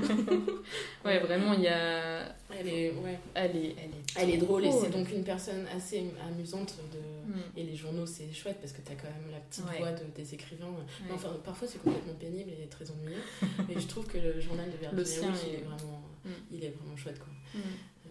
ouais, 1.06 1.20
vraiment, 1.20 1.54
il 1.54 1.62
y 1.62 1.68
a... 1.68 2.34
Elle 2.50 2.68
est, 2.68 2.90
ouais. 2.92 3.18
elle 3.32 3.56
est, 3.56 3.74
elle 3.78 3.90
est, 3.90 4.22
elle 4.22 4.30
est 4.30 4.36
drôle. 4.36 4.66
Et 4.66 4.70
c'est 4.70 4.90
donc 4.90 5.10
une 5.10 5.24
personne 5.24 5.66
assez 5.74 6.04
amusante. 6.28 6.74
De... 6.92 7.32
Mm. 7.32 7.42
Et 7.56 7.62
les 7.64 7.76
journaux, 7.76 8.04
c'est 8.04 8.30
chouette 8.30 8.58
parce 8.60 8.74
que 8.74 8.82
tu 8.82 8.92
as 8.92 8.94
quand 8.94 9.08
même 9.08 9.32
la 9.32 9.40
petite 9.40 9.64
voix 9.78 9.92
de, 9.92 10.04
des 10.14 10.34
écrivains. 10.34 10.66
Enfin, 11.10 11.30
parfois, 11.42 11.66
c'est 11.66 11.82
complètement 11.82 12.14
pénible 12.14 12.50
et 12.50 12.66
très 12.66 12.90
ennuyeux. 12.90 13.22
mais 13.68 13.80
je 13.80 13.86
trouve 13.86 14.06
que 14.06 14.18
le 14.18 14.38
journal 14.38 14.68
de 14.70 14.94
Woolf, 14.94 15.18
il 15.46 15.54
est 15.54 15.62
vraiment, 15.62 16.02
mm. 16.24 16.30
il 16.52 16.64
est 16.64 16.70
vraiment 16.70 16.96
chouette, 16.96 17.18
quoi. 17.18 17.32
Mm. 17.54 17.58
Euh, 17.58 18.10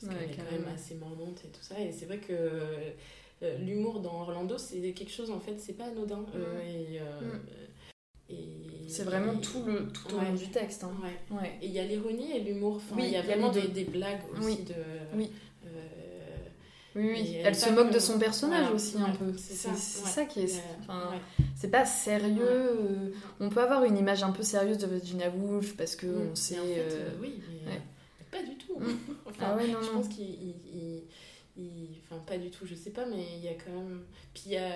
parce 0.00 0.14
qu'elle 0.14 0.30
est 0.30 0.34
quand 0.34 0.50
même 0.50 0.74
assez 0.74 0.94
mordante 0.94 1.42
et 1.44 1.48
tout 1.48 1.62
ça. 1.62 1.80
Et 1.80 1.92
c'est 1.92 2.06
vrai 2.06 2.18
que 2.18 2.32
euh, 2.32 3.58
l'humour 3.58 4.00
dans 4.00 4.22
Orlando, 4.22 4.58
c'est 4.58 4.92
quelque 4.92 5.12
chose, 5.12 5.30
en 5.30 5.40
fait, 5.40 5.58
c'est 5.58 5.74
pas 5.74 5.86
anodin. 5.86 6.24
Euh, 6.34 7.00
mm. 7.20 7.40
et, 8.30 8.88
c'est 8.88 9.04
vraiment 9.04 9.36
tout, 9.36 9.62
le, 9.64 9.88
tout 9.88 10.14
au 10.14 10.20
long 10.20 10.34
du 10.34 10.48
texte. 10.48 10.84
Hein. 10.84 10.96
Ouais. 11.30 11.58
Et 11.60 11.66
il 11.66 11.72
y 11.72 11.78
a 11.78 11.84
l'ironie 11.84 12.32
et 12.32 12.40
l'humour. 12.40 12.76
Enfin, 12.76 12.96
oui, 12.96 13.04
il 13.06 13.12
y 13.12 13.16
a 13.16 13.22
vraiment 13.22 13.50
des, 13.50 13.68
des, 13.68 13.84
blagues 13.84 14.22
aussi 14.32 14.62
de. 14.62 14.74
Oui. 15.14 15.30
Oui, 16.94 17.10
oui. 17.12 17.36
Elle, 17.44 17.54
se 17.54 17.70
moque 17.70 17.92
de 17.92 17.98
son 17.98 18.18
personnage 18.18 18.70
aussi 18.72 18.96
un 18.98 19.10
peu. 19.10 19.32
C'est 19.36 19.54
ça. 19.54 19.74
ça. 19.74 20.24
qui 20.24 20.40
est. 20.40 20.62
Enfin, 20.80 21.12
c'est 21.54 21.70
pas 21.70 21.84
sérieux. 21.84 23.12
On 23.40 23.48
peut 23.48 23.60
avoir 23.60 23.84
une 23.84 23.98
image 23.98 24.22
un 24.22 24.32
peu 24.32 24.42
sérieuse 24.42 24.78
de 24.78 24.86
Virginia 24.86 25.30
Woolf 25.30 25.76
parce 25.76 25.96
que 25.96 26.06
mm. 26.06 26.30
on 26.32 26.34
sait. 26.34 26.56
oui, 27.20 27.40
mais 27.66 27.80
pas 28.30 28.42
du 28.42 28.56
tout. 28.56 28.78
Mm. 28.78 28.98
enfin, 29.26 29.56
ah 29.58 29.58
je 29.60 29.88
pense 29.90 30.08
qu'il. 30.08 30.54
Enfin, 32.04 32.22
pas 32.26 32.38
du 32.38 32.50
tout, 32.50 32.66
je 32.66 32.74
sais 32.74 32.90
pas, 32.90 33.04
mais 33.06 33.24
il 33.36 33.44
y 33.44 33.48
a 33.48 33.54
quand 33.54 33.72
même. 33.72 34.02
Puis 34.32 34.44
il 34.46 34.52
y 34.52 34.56
a, 34.56 34.70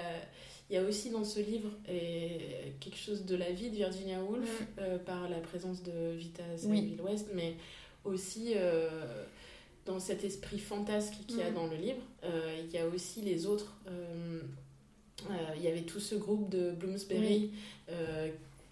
il 0.69 0.75
y 0.75 0.79
a 0.79 0.83
aussi 0.83 1.11
dans 1.11 1.25
ce 1.25 1.41
livre 1.41 1.71
et, 1.89 2.75
quelque 2.81 2.99
chose 2.99 3.25
de 3.25 3.37
la 3.37 3.51
vie 3.53 3.71
de 3.71 3.77
Virginia 3.77 4.23
Woolf 4.23 4.61
mm. 4.61 4.65
euh, 4.81 4.99
par 4.99 5.29
la 5.29 5.39
présence 5.39 5.83
de 5.83 6.13
Vita 6.17 6.43
Sackville 6.57 7.01
West, 7.01 7.29
mais 7.35 7.55
aussi. 8.05 8.53
Euh, 8.57 9.25
dans 9.85 9.99
cet 9.99 10.25
esprit 10.25 10.59
fantasque 10.59 11.15
qu'il 11.27 11.39
y 11.39 11.43
a 11.43 11.51
mm. 11.51 11.55
dans 11.55 11.67
le 11.67 11.77
livre, 11.77 12.03
euh, 12.25 12.63
il 12.65 12.71
y 12.73 12.79
a 12.79 12.87
aussi 12.87 13.21
les 13.21 13.47
autres. 13.47 13.75
il 15.57 15.63
y 15.63 15.69
avait 15.69 15.83
tout 15.83 16.01
ce 16.01 16.15
groupe 16.15 16.49
de 16.49 16.73
Bloomsbury 16.73 17.53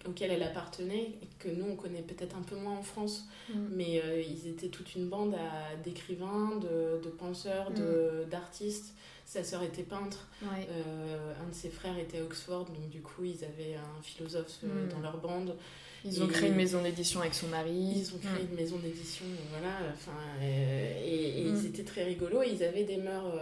auquel 0.07 0.31
elle 0.31 0.43
appartenait, 0.43 1.11
que 1.39 1.49
nous 1.49 1.65
on 1.65 1.75
connaît 1.75 2.01
peut-être 2.01 2.35
un 2.35 2.41
peu 2.41 2.55
moins 2.55 2.77
en 2.77 2.81
France, 2.81 3.27
mm. 3.49 3.53
mais 3.71 4.01
euh, 4.03 4.21
ils 4.21 4.47
étaient 4.47 4.69
toute 4.69 4.95
une 4.95 5.07
bande 5.07 5.35
d'écrivains, 5.83 6.55
de, 6.57 7.03
de, 7.03 7.09
penseurs, 7.09 7.71
mm. 7.71 8.29
d'artistes. 8.29 8.93
Sa 9.25 9.43
sœur 9.43 9.63
était 9.63 9.83
peintre, 9.83 10.27
euh, 10.43 11.33
un 11.41 11.47
de 11.47 11.53
ses 11.53 11.69
frères 11.69 11.97
était 11.97 12.19
à 12.19 12.23
Oxford, 12.23 12.65
donc 12.65 12.89
du 12.89 13.01
coup 13.01 13.23
ils 13.23 13.45
avaient 13.45 13.75
un 13.75 14.01
philosophe 14.01 14.59
euh, 14.65 14.89
dans 14.89 14.99
leur 14.99 15.19
bande. 15.19 15.55
Ils 16.03 16.23
ont 16.23 16.27
créé 16.27 16.49
une 16.49 16.55
maison 16.55 16.81
d'édition 16.81 17.21
avec 17.21 17.33
son 17.33 17.47
mari. 17.47 17.93
Ils 17.95 18.15
ont 18.15 18.17
créé 18.17 18.45
une 18.49 18.55
maison 18.55 18.77
d'édition, 18.77 19.25
voilà. 19.51 19.75
Enfin, 19.93 20.17
et, 20.43 21.41
ils 21.41 21.65
étaient 21.65 21.83
très 21.83 22.03
rigolos. 22.03 22.43
Ils 22.43 22.63
avaient 22.63 22.83
des 22.83 22.97
mœurs. 22.97 23.33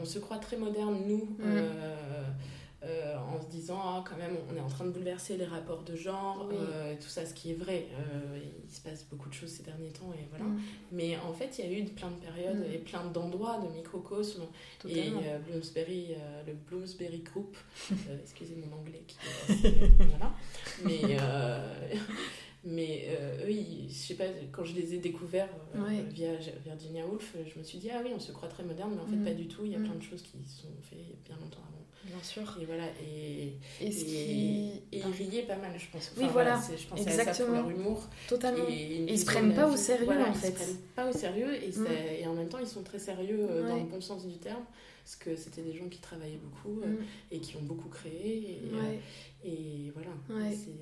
on 0.00 0.04
se 0.04 0.18
croit 0.18 0.38
très 0.38 0.56
modernes, 0.56 1.02
nous. 1.06 1.28
Euh, 1.44 2.24
en 2.82 3.40
se 3.42 3.46
disant 3.48 3.80
ah, 3.82 4.04
quand 4.08 4.16
même 4.16 4.36
on 4.50 4.56
est 4.56 4.60
en 4.60 4.68
train 4.68 4.84
de 4.84 4.90
bouleverser 4.90 5.36
les 5.36 5.44
rapports 5.44 5.82
de 5.82 5.96
genre 5.96 6.48
euh, 6.52 6.94
tout 6.94 7.08
ça 7.08 7.26
ce 7.26 7.34
qui 7.34 7.50
est 7.50 7.54
vrai. 7.54 7.88
Euh, 7.98 8.38
il 8.64 8.70
se 8.70 8.80
passe 8.80 9.04
beaucoup 9.10 9.28
de 9.28 9.34
choses 9.34 9.50
ces 9.50 9.64
derniers 9.64 9.90
temps 9.90 10.12
et 10.14 10.28
voilà. 10.30 10.44
Mm. 10.44 10.60
mais 10.92 11.16
en 11.16 11.32
fait 11.32 11.58
il 11.58 11.64
y 11.64 11.74
a 11.74 11.78
eu 11.78 11.84
plein 11.86 12.10
de 12.10 12.20
périodes 12.20 12.60
mm. 12.68 12.72
et 12.72 12.78
plein 12.78 13.04
d'endroits 13.06 13.58
de 13.58 13.68
microcosmes. 13.74 14.44
Et 14.88 15.10
Bloomsbury 15.46 16.14
le 16.46 16.52
Bloomsbury 16.52 17.20
Group 17.20 17.56
excusez 18.22 18.54
mon 18.54 18.76
anglais 18.76 19.02
qui 19.06 19.16
voilà. 19.98 20.34
Mais 20.84 21.16
mais 22.64 23.08
eux, 23.46 23.52
je 23.88 23.92
sais 23.92 24.14
pas, 24.14 24.24
quand 24.52 24.64
je 24.64 24.74
les 24.74 24.94
ai 24.94 24.98
découverts 24.98 25.48
via 26.10 26.32
Virginia 26.64 27.06
Woolf, 27.06 27.34
je 27.46 27.58
me 27.58 27.64
suis 27.64 27.78
dit, 27.78 27.90
ah 27.90 28.00
oui, 28.04 28.10
on 28.14 28.20
se 28.20 28.32
croit 28.32 28.48
très 28.48 28.64
moderne, 28.64 28.92
mais 28.94 29.02
en 29.02 29.06
fait, 29.06 29.16
mm. 29.16 29.24
pas 29.24 29.34
du 29.34 29.46
tout. 29.46 29.64
Il 29.64 29.72
y 29.72 29.76
a 29.76 29.78
plein 29.78 29.94
de 29.94 30.02
choses 30.02 30.22
qui 30.22 30.38
sont 30.46 30.68
faites 30.82 30.98
bien 31.24 31.36
longtemps 31.36 31.62
avant. 31.68 31.78
Bien 32.04 32.22
sûr. 32.22 32.58
Et 32.60 32.64
voilà, 32.64 32.84
et, 33.02 33.52
et, 33.80 33.90
qui... 33.90 34.82
et, 34.92 35.02
riaient 35.02 35.42
pas 35.42 35.56
mal, 35.56 35.72
je 35.76 35.90
pense. 35.90 36.12
oui, 36.16 36.26
voilà, 36.32 36.58
je 36.76 36.86
pense 36.86 37.00
exactement. 37.00 37.30
À 37.30 37.34
ça 37.34 37.44
pour 37.44 37.54
leur 37.54 37.70
humour. 37.70 38.08
Totalement. 38.28 38.64
Et, 38.68 39.04
ils 39.08 39.18
se 39.18 39.26
prennent 39.26 39.54
pas 39.54 39.68
au 39.68 39.76
sérieux, 39.76 40.08
en 40.08 40.32
fait. 40.34 40.48
Ils 40.48 40.52
se 40.52 40.56
prennent 40.56 40.76
pas 40.96 41.08
au 41.08 41.12
sérieux, 41.12 41.54
et, 41.54 41.68
mm. 41.68 41.86
et 42.20 42.26
en 42.26 42.34
même 42.34 42.48
temps, 42.48 42.58
ils 42.58 42.66
sont 42.66 42.82
très 42.82 42.98
sérieux 42.98 43.46
euh, 43.50 43.68
dans 43.68 43.76
le 43.76 43.84
bon 43.84 44.00
sens 44.00 44.26
du 44.26 44.38
terme, 44.38 44.64
parce 45.08 45.16
que 45.16 45.36
c'était 45.36 45.62
des 45.62 45.72
gens 45.72 45.88
qui 45.88 46.00
travaillaient 46.00 46.36
beaucoup 46.36 46.82
euh, 46.82 46.86
mm. 46.86 47.04
et 47.30 47.40
qui 47.40 47.56
ont 47.56 47.62
beaucoup 47.62 47.88
créé. 47.88 48.60
Et, 48.62 48.70
euh, 48.74 48.98
et 49.42 49.90
voilà, 49.94 50.10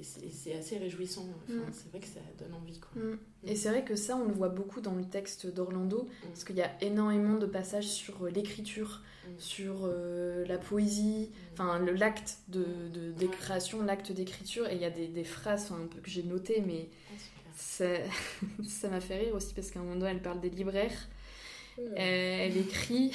c'est 0.03 0.53
assez 0.53 0.79
réjouissant. 0.79 1.29
Enfin, 1.45 1.55
mm. 1.55 1.73
C'est 1.73 1.89
vrai 1.91 2.01
que 2.01 2.09
ça 2.09 2.19
donne 2.37 2.53
envie. 2.55 2.81
Quoi. 2.81 3.01
Mm. 3.01 3.19
Et 3.45 3.55
c'est 3.55 3.69
vrai 3.69 3.85
que 3.85 3.95
ça, 3.95 4.17
on 4.17 4.27
le 4.27 4.35
voit 4.35 4.49
beaucoup 4.49 4.81
dans 4.81 4.97
le 4.97 5.05
texte 5.05 5.47
d'Orlando, 5.47 6.09
parce 6.25 6.43
qu'il 6.43 6.57
y 6.57 6.63
a 6.63 6.73
énormément 6.83 7.39
de 7.39 7.47
passages 7.47 7.87
sur 7.87 8.25
euh, 8.25 8.31
l'écriture, 8.31 9.03
sur 9.39 9.83
euh, 9.85 10.45
la 10.47 10.59
poésie, 10.59 11.31
enfin 11.53 11.79
l'acte 11.79 12.39
de, 12.49 12.65
de, 12.93 13.27
création, 13.29 13.81
l'acte 13.85 14.11
d'écriture. 14.11 14.67
Et 14.67 14.75
il 14.75 14.81
y 14.81 14.85
a 14.87 14.91
des, 14.91 15.07
des 15.07 15.25
phrases 15.25 15.71
un 15.71 15.87
peu 15.87 16.01
que 16.01 16.11
j'ai 16.11 16.25
notées, 16.25 16.65
mais 16.67 16.89
ah, 17.13 17.85
ça 18.65 18.89
m'a 18.89 19.01
fait 19.01 19.19
rire 19.19 19.37
aussi, 19.37 19.55
parce 19.55 19.71
qu'à 19.71 19.79
un 19.79 19.85
moment 19.85 19.95
donné, 19.95 20.11
elle 20.11 20.23
parle 20.23 20.41
des 20.41 20.51
libraires. 20.51 21.09
Elle 21.97 22.57
écrit 22.57 23.13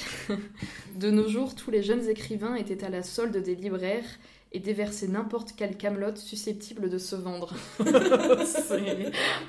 De 0.96 1.10
nos 1.12 1.28
jours, 1.28 1.56
tous 1.56 1.72
les 1.72 1.84
jeunes 1.84 2.08
écrivains 2.08 2.56
étaient 2.56 2.84
à 2.84 2.90
la 2.90 3.04
solde 3.04 3.38
des 3.38 3.56
libraires 3.56 4.06
et 4.54 4.60
déverser 4.60 5.08
n'importe 5.08 5.54
quelle 5.56 5.78
camelote 5.78 6.18
susceptible 6.18 6.90
de 6.90 6.98
se 6.98 7.16
vendre. 7.16 7.56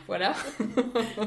voilà. 0.07 0.35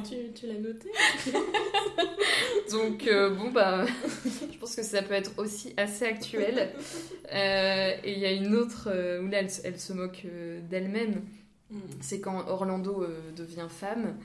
tu, 0.08 0.32
tu 0.34 0.48
l'as 0.48 0.60
noté 0.60 0.90
Donc, 2.72 3.06
euh, 3.08 3.32
bon, 3.32 3.52
bah, 3.52 3.86
je 4.26 4.58
pense 4.58 4.76
que 4.76 4.84
ça 4.84 5.02
peut 5.02 5.14
être 5.14 5.32
aussi 5.38 5.74
assez 5.76 6.06
actuel. 6.06 6.70
Euh, 7.34 7.92
et 8.04 8.14
il 8.14 8.20
y 8.20 8.26
a 8.26 8.32
une 8.32 8.56
autre 8.56 8.88
euh, 8.92 9.22
où 9.22 9.28
là, 9.28 9.40
elle, 9.40 9.50
elle 9.64 9.80
se 9.80 9.94
moque 9.94 10.26
d'elle-même. 10.70 11.22
Mm. 11.70 11.80
C'est 12.00 12.22
quand 12.22 12.48
Orlando 12.48 13.06
devient 13.36 13.68
femme. 13.70 14.18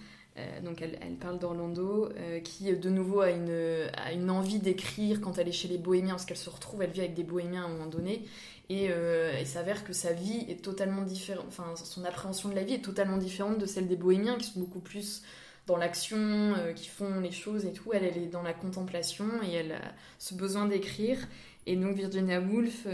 Donc 0.62 0.82
elle, 0.82 0.98
parle 1.20 1.38
d'Orlando 1.38 2.08
qui 2.44 2.72
de 2.72 2.90
nouveau 2.90 3.20
a 3.20 3.30
une, 3.30 4.30
envie 4.30 4.58
d'écrire 4.58 5.20
quand 5.20 5.38
elle 5.38 5.48
est 5.48 5.52
chez 5.52 5.68
les 5.68 5.78
bohémiens 5.78 6.12
parce 6.12 6.24
qu'elle 6.24 6.36
se 6.36 6.50
retrouve, 6.50 6.82
elle 6.82 6.90
vit 6.90 7.00
avec 7.00 7.14
des 7.14 7.22
bohémiens 7.22 7.62
à 7.62 7.66
un 7.66 7.68
moment 7.68 7.86
donné 7.86 8.24
et 8.68 8.88
euh, 8.90 9.32
il 9.40 9.46
s'avère 9.46 9.84
que 9.84 9.92
sa 9.92 10.12
vie 10.12 10.46
est 10.48 10.62
totalement 10.62 11.02
différente, 11.02 11.46
enfin 11.48 11.74
son 11.76 12.04
appréhension 12.04 12.48
de 12.48 12.54
la 12.54 12.62
vie 12.62 12.74
est 12.74 12.84
totalement 12.84 13.16
différente 13.16 13.58
de 13.58 13.66
celle 13.66 13.88
des 13.88 13.96
bohémiens 13.96 14.36
qui 14.36 14.46
sont 14.46 14.60
beaucoup 14.60 14.80
plus 14.80 15.22
dans 15.66 15.76
l'action, 15.76 16.54
qui 16.74 16.88
font 16.88 17.20
les 17.20 17.30
choses 17.30 17.64
et 17.64 17.72
tout. 17.72 17.92
Elle, 17.92 18.04
elle 18.04 18.18
est 18.18 18.26
dans 18.26 18.42
la 18.42 18.54
contemplation 18.54 19.26
et 19.48 19.52
elle 19.52 19.72
a 19.72 19.80
ce 20.18 20.34
besoin 20.34 20.66
d'écrire. 20.66 21.18
Et 21.66 21.76
donc 21.76 21.94
Virginia 21.94 22.40
Woolf 22.40 22.86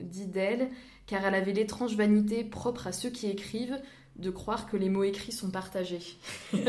dit 0.00 0.26
d'elle, 0.26 0.68
car 1.10 1.24
elle 1.24 1.34
avait 1.34 1.52
l'étrange 1.52 1.96
vanité 1.96 2.44
propre 2.44 2.86
à 2.86 2.92
ceux 2.92 3.10
qui 3.10 3.28
écrivent 3.28 3.80
de 4.16 4.30
croire 4.30 4.68
que 4.68 4.76
les 4.76 4.88
mots 4.88 5.04
écrits 5.04 5.32
sont 5.32 5.50
partagés. 5.50 6.00
Bim. 6.52 6.62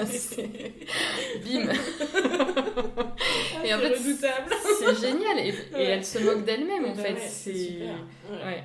Et 3.63 3.73
en 3.73 3.79
fait, 3.79 3.95
c'est 3.97 4.95
génial. 4.95 5.39
Et, 5.39 5.53
elle 5.73 6.05
se 6.05 6.19
moque 6.19 6.45
d'elle-même, 6.45 6.85
en 6.85 6.95
fait. 6.95 7.17
C'est 7.19 7.79
ouais. 8.29 8.63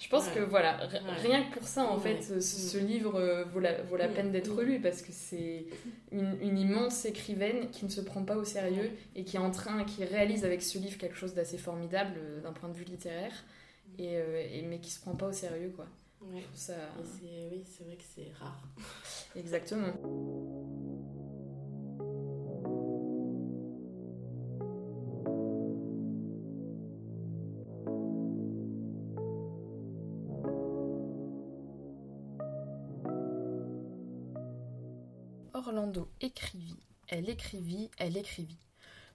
Je 0.00 0.08
pense 0.08 0.28
que 0.28 0.40
voilà, 0.40 0.78
rien 1.22 1.44
que 1.44 1.58
pour 1.58 1.68
ça, 1.68 1.84
en 1.84 1.98
fait, 1.98 2.22
ce, 2.22 2.78
livre 2.78 3.16
euh, 3.16 3.44
vaut 3.44 3.60
la, 3.60 3.82
vaut 3.82 3.98
la 3.98 4.08
peine 4.08 4.32
d'être 4.32 4.62
lu 4.62 4.80
parce 4.80 5.02
que 5.02 5.12
c'est 5.12 5.66
une, 6.10 6.56
immense 6.58 7.04
écrivaine 7.04 7.68
qui 7.70 7.84
ne 7.84 7.90
se 7.90 8.00
prend 8.00 8.24
pas 8.24 8.36
au 8.36 8.44
sérieux 8.44 8.90
et 9.14 9.24
qui 9.24 9.36
est 9.36 9.40
en 9.40 9.50
train, 9.50 9.84
qui 9.84 10.02
réalise 10.04 10.46
avec 10.46 10.62
ce 10.62 10.78
livre 10.78 10.96
quelque 10.96 11.16
chose 11.16 11.34
d'assez 11.34 11.58
formidable 11.58 12.14
euh, 12.16 12.40
d'un 12.40 12.52
point 12.52 12.70
de 12.70 12.74
vue 12.74 12.84
littéraire, 12.84 13.44
et, 13.98 14.16
euh, 14.16 14.42
et, 14.50 14.62
mais 14.62 14.78
qui 14.80 14.90
se 14.90 15.00
prend 15.00 15.14
pas 15.14 15.26
au 15.26 15.32
sérieux, 15.32 15.72
quoi. 15.76 15.86
Ouais. 16.20 16.44
Ça... 16.54 16.74
Oui, 16.98 17.64
c'est 17.64 17.84
vrai 17.84 17.96
que 17.96 18.04
c'est 18.14 18.32
rare. 18.38 18.62
Exactement. 19.36 19.94
Orlando 35.52 36.10
écrivit, 36.20 36.80
elle 37.06 37.28
écrivit, 37.28 37.90
elle 37.98 38.16
écrivit. 38.16 38.66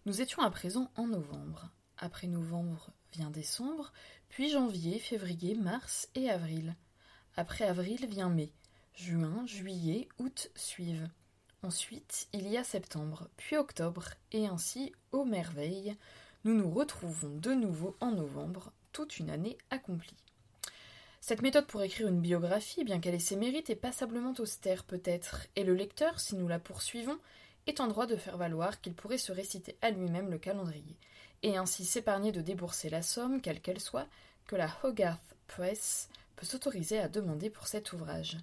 Nous 0.05 0.21
étions 0.21 0.43
à 0.43 0.51
présent 0.51 0.91
en 0.95 1.07
novembre. 1.07 1.71
Après 1.97 2.27
novembre 2.27 2.91
vient 3.13 3.31
décembre, 3.31 3.91
puis 4.29 4.49
janvier, 4.49 4.99
février, 4.99 5.55
mars 5.55 6.07
et 6.13 6.29
avril. 6.29 6.75
Après 7.37 7.65
avril 7.65 8.05
vient 8.07 8.29
mai. 8.29 8.49
Juin, 8.95 9.45
juillet, 9.45 10.07
août 10.19 10.49
suivent. 10.55 11.09
Ensuite, 11.63 12.27
il 12.31 12.47
y 12.47 12.57
a 12.57 12.63
septembre, 12.63 13.27
puis 13.35 13.57
octobre, 13.57 14.11
et 14.31 14.47
ainsi, 14.47 14.93
ô 15.11 15.25
merveille, 15.25 15.95
nous 16.45 16.53
nous 16.53 16.71
retrouvons 16.71 17.35
de 17.35 17.51
nouveau 17.51 17.97
en 17.99 18.11
novembre, 18.11 18.71
toute 18.93 19.17
une 19.17 19.29
année 19.29 19.57
accomplie. 19.69 20.15
Cette 21.19 21.41
méthode 21.41 21.65
pour 21.65 21.81
écrire 21.81 22.07
une 22.07 22.21
biographie, 22.21 22.85
bien 22.85 23.01
qu'elle 23.01 23.15
ait 23.15 23.19
ses 23.19 23.35
mérites, 23.35 23.69
est 23.69 23.75
passablement 23.75 24.35
austère 24.37 24.85
peut-être, 24.85 25.47
et 25.57 25.65
le 25.65 25.73
lecteur, 25.73 26.21
si 26.21 26.35
nous 26.35 26.47
la 26.47 26.59
poursuivons, 26.59 27.17
est 27.67 27.81
en 27.81 27.87
droit 27.87 28.05
de 28.05 28.15
faire 28.15 28.37
valoir 28.37 28.79
qu'il 28.79 28.93
pourrait 28.93 29.17
se 29.17 29.33
réciter 29.33 29.75
à 29.81 29.89
lui-même 29.89 30.29
le 30.29 30.37
calendrier, 30.37 30.95
et 31.43 31.57
ainsi 31.57 31.83
s'épargner 31.83 32.31
de 32.31 32.41
débourser 32.41 32.89
la 32.89 33.01
somme, 33.01 33.41
quelle 33.41 33.59
qu'elle 33.59 33.81
soit, 33.81 34.07
que 34.45 34.55
la 34.55 34.69
Hogarth 34.83 35.35
Press 35.47 36.09
peut 36.35 36.45
s'autoriser 36.45 36.99
à 36.99 37.07
demander 37.07 37.49
pour 37.49 37.67
cet 37.67 37.93
ouvrage. 37.93 38.37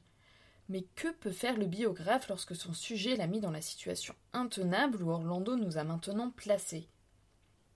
Mais 0.69 0.85
que 0.95 1.13
peut 1.13 1.33
faire 1.33 1.57
le 1.57 1.67
biographe 1.67 2.29
lorsque 2.29 2.57
son 2.57 2.73
sujet 2.73 3.17
l'a 3.17 3.27
mis 3.27 3.41
dans 3.41 3.51
la 3.51 3.61
situation 3.61 4.15
intenable 4.33 5.03
où 5.03 5.11
Orlando 5.11 5.57
nous 5.57 5.77
a 5.77 5.85
maintenant 5.85 6.31
placés? 6.31 6.89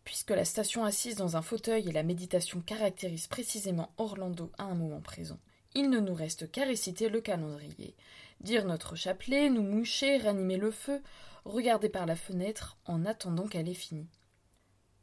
Puisque 0.04 0.30
la 0.30 0.44
station 0.44 0.84
assise 0.84 1.16
dans 1.16 1.36
un 1.36 1.42
fauteuil 1.42 1.88
et 1.88 1.92
la 1.92 2.04
méditation 2.04 2.60
caractérisent 2.60 3.26
précisément 3.26 3.92
Orlando 3.96 4.52
à 4.56 4.64
un 4.64 4.74
moment 4.74 5.00
présent, 5.00 5.38
il 5.74 5.90
ne 5.90 5.98
nous 5.98 6.14
reste 6.14 6.50
qu'à 6.50 6.64
réciter 6.64 7.08
le 7.08 7.20
calendrier, 7.20 7.96
dire 8.40 8.64
notre 8.64 8.94
chapelet, 8.94 9.50
nous 9.50 9.62
moucher, 9.62 10.18
ranimer 10.18 10.56
le 10.56 10.70
feu, 10.70 11.02
regarder 11.44 11.88
par 11.88 12.06
la 12.06 12.16
fenêtre 12.16 12.78
en 12.86 13.04
attendant 13.04 13.46
qu'elle 13.46 13.68
ait 13.68 13.74
fini. 13.74 14.06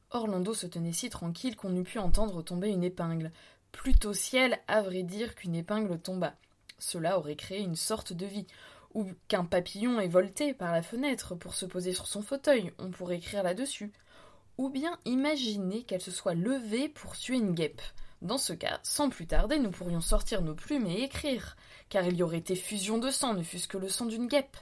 Orlando 0.09 0.53
se 0.53 0.67
tenait 0.67 0.93
si 0.93 1.09
tranquille 1.09 1.55
qu'on 1.55 1.75
eût 1.75 1.83
pu 1.83 1.99
entendre 1.99 2.41
tomber 2.41 2.69
une 2.69 2.83
épingle, 2.83 3.31
plus 3.73 3.95
au 4.05 4.13
ciel, 4.13 4.59
à 4.69 4.81
vrai 4.81 5.03
dire, 5.03 5.35
qu'une 5.35 5.55
épingle 5.55 5.99
tomba. 5.99 6.35
Cela 6.79 7.17
aurait 7.17 7.35
créé 7.35 7.59
une 7.59 7.75
sorte 7.75 8.13
de 8.13 8.25
vie, 8.25 8.47
ou 8.93 9.07
qu'un 9.27 9.43
papillon 9.43 9.99
ait 9.99 10.07
volté 10.07 10.53
par 10.53 10.71
la 10.71 10.81
fenêtre 10.81 11.35
pour 11.35 11.55
se 11.55 11.65
poser 11.65 11.91
sur 11.91 12.07
son 12.07 12.21
fauteuil, 12.21 12.71
on 12.77 12.91
pourrait 12.91 13.17
écrire 13.17 13.43
là-dessus. 13.43 13.91
Ou 14.57 14.69
bien 14.69 14.97
imaginer 15.05 15.83
qu'elle 15.83 16.01
se 16.01 16.11
soit 16.11 16.35
levée 16.35 16.87
pour 16.87 17.17
tuer 17.17 17.37
une 17.37 17.55
guêpe. 17.55 17.81
Dans 18.21 18.37
ce 18.37 18.53
cas, 18.53 18.79
sans 18.83 19.09
plus 19.09 19.27
tarder, 19.27 19.59
nous 19.59 19.71
pourrions 19.71 19.99
sortir 19.99 20.41
nos 20.41 20.55
plumes 20.55 20.87
et 20.87 21.03
écrire, 21.03 21.57
car 21.89 22.05
il 22.05 22.15
y 22.15 22.23
aurait 22.23 22.37
été 22.37 22.55
fusion 22.55 22.99
de 22.99 23.09
sang, 23.09 23.33
ne 23.33 23.43
fût-ce 23.43 23.67
que 23.67 23.77
le 23.77 23.89
sang 23.89 24.05
d'une 24.05 24.27
guêpe. 24.27 24.55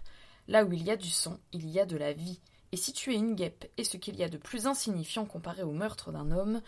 Là 0.47 0.63
où 0.63 0.71
il 0.71 0.83
y 0.83 0.89
a 0.89 0.95
du 0.95 1.09
sang, 1.09 1.37
il 1.51 1.69
y 1.69 1.79
a 1.79 1.85
de 1.85 1.97
la 1.97 2.13
vie. 2.13 2.39
Et 2.71 2.77
si 2.77 2.93
tuer 2.93 3.15
une 3.15 3.35
guêpe 3.35 3.69
est 3.77 3.83
ce 3.83 3.97
qu'il 3.97 4.15
y 4.15 4.23
a 4.23 4.29
de 4.29 4.37
plus 4.37 4.65
insignifiant 4.65 5.25
comparé 5.25 5.61
au 5.63 5.73
meurtre 5.73 6.11
d'un 6.13 6.31
homme, 6.31 6.61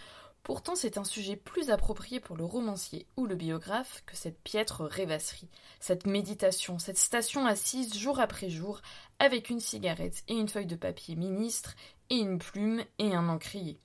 Pourtant, 0.44 0.76
c'est 0.76 0.98
un 0.98 1.06
sujet 1.06 1.38
plus 1.38 1.70
approprié 1.70 2.20
pour 2.20 2.36
le 2.36 2.44
romancier 2.44 3.08
ou 3.16 3.26
le 3.26 3.36
biographe 3.36 4.04
que 4.06 4.18
cette 4.18 4.42
piètre 4.44 4.82
rêvasserie, 4.82 5.48
cette 5.80 6.06
méditation, 6.06 6.80
cette 6.80 6.98
station 6.98 7.46
assise 7.46 7.98
jour 7.98 8.20
après 8.20 8.50
jour, 8.50 8.82
avec 9.20 9.50
une 9.50 9.62
cigarette 9.62 10.22
et 10.28 10.34
une 10.34 10.50
feuille 10.50 10.66
de 10.66 10.76
papier 10.76 11.16
ministre, 11.16 11.76
et 12.10 12.18
une 12.18 12.40
plume 12.40 12.84
et 13.00 13.16
un 13.16 13.30
encrier. 13.30 13.80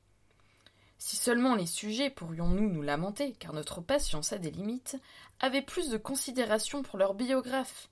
Si 0.98 1.14
seulement 1.14 1.54
les 1.54 1.66
sujets, 1.66 2.10
pourrions-nous 2.10 2.68
nous 2.68 2.82
lamenter, 2.82 3.34
car 3.38 3.52
notre 3.52 3.80
patience 3.80 4.32
a 4.32 4.38
des 4.38 4.50
limites, 4.50 4.96
avaient 5.38 5.62
plus 5.62 5.90
de 5.90 5.96
considération 5.96 6.82
pour 6.82 6.98
leur 6.98 7.14
biographe. 7.14 7.88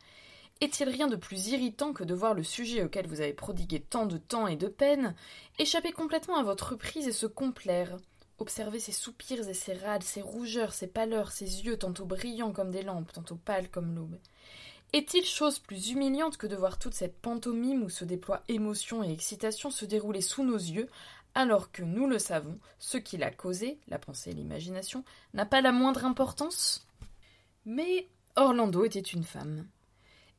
Est-il 0.61 0.89
rien 0.89 1.07
de 1.07 1.15
plus 1.15 1.49
irritant 1.49 1.93
que 1.93 2.03
de 2.03 2.15
voir 2.15 2.35
le 2.35 2.43
sujet 2.43 2.83
auquel 2.83 3.07
vous 3.07 3.21
avez 3.21 3.33
prodigué 3.33 3.79
tant 3.79 4.07
de 4.07 4.19
temps 4.19 4.49
et 4.49 4.57
de 4.57 4.67
peine 4.67 5.15
échapper 5.61 5.93
complètement 5.93 6.37
à 6.37 6.43
votre 6.43 6.75
prise 6.75 7.07
et 7.07 7.13
se 7.13 7.27
complaire? 7.27 7.97
Observer 8.39 8.81
ses 8.81 8.93
soupirs 8.93 9.49
et 9.49 9.55
ses 9.55 9.75
râles, 9.75 10.03
ses 10.03 10.21
rougeurs, 10.21 10.75
ses 10.75 10.87
pâleurs, 10.87 11.33
ses 11.33 11.65
yeux 11.65 11.79
tantôt 11.79 12.05
brillants 12.05 12.53
comme 12.53 12.71
des 12.71 12.83
lampes, 12.83 13.13
tantôt 13.13 13.37
pâles 13.37 13.71
comme 13.71 13.95
l'aube. 13.95 14.19
Est-il 14.93 15.25
chose 15.25 15.59
plus 15.59 15.91
humiliante 15.91 16.37
que 16.37 16.47
de 16.47 16.57
voir 16.57 16.79
toute 16.79 16.95
cette 16.95 17.17
pantomime 17.17 17.83
où 17.83 17.91
se 17.91 18.05
déploient 18.05 18.45
émotion 18.49 19.03
et 19.03 19.13
excitation 19.13 19.71
se 19.71 19.85
dérouler 19.85 20.21
sous 20.21 20.45
nos 20.45 20.57
yeux, 20.57 20.89
alors 21.35 21.71
que, 21.71 21.83
nous 21.83 22.07
le 22.07 22.19
savons, 22.19 22.59
ce 22.79 22.97
qui 22.97 23.17
l'a 23.17 23.31
causé, 23.31 23.79
la 23.89 23.99
pensée 23.99 24.31
et 24.31 24.35
l'imagination, 24.35 25.05
n'a 25.35 25.45
pas 25.45 25.61
la 25.61 25.73
moindre 25.73 26.05
importance? 26.05 26.87
Mais 27.65 28.09
Orlando 28.37 28.85
était 28.85 29.01
une 29.01 29.25
femme. 29.25 29.67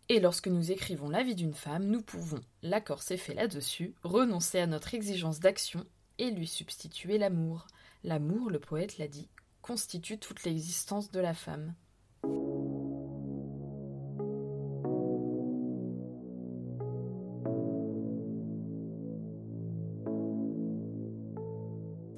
Et 0.10 0.20
lorsque 0.20 0.48
nous 0.48 0.72
écrivons 0.72 1.10
la 1.10 1.24
vie 1.24 1.36
d'une 1.36 1.54
femme, 1.54 1.86
nous 1.86 2.02
pouvons, 2.02 2.40
l'accord 2.64 3.04
s'est 3.04 3.18
fait 3.18 3.34
là-dessus, 3.34 3.94
renoncer 4.04 4.60
à 4.60 4.68
notre 4.68 4.94
exigence 4.94 5.40
d'action 5.40 5.86
et 6.18 6.32
lui 6.32 6.48
substituer 6.48 7.18
l'amour. 7.18 7.68
L'amour, 8.04 8.50
le 8.50 8.60
poète 8.60 8.98
l'a 8.98 9.08
dit, 9.08 9.28
constitue 9.62 10.18
toute 10.18 10.44
l'existence 10.44 11.12
de 11.12 11.20
la 11.20 11.34
femme. 11.34 11.74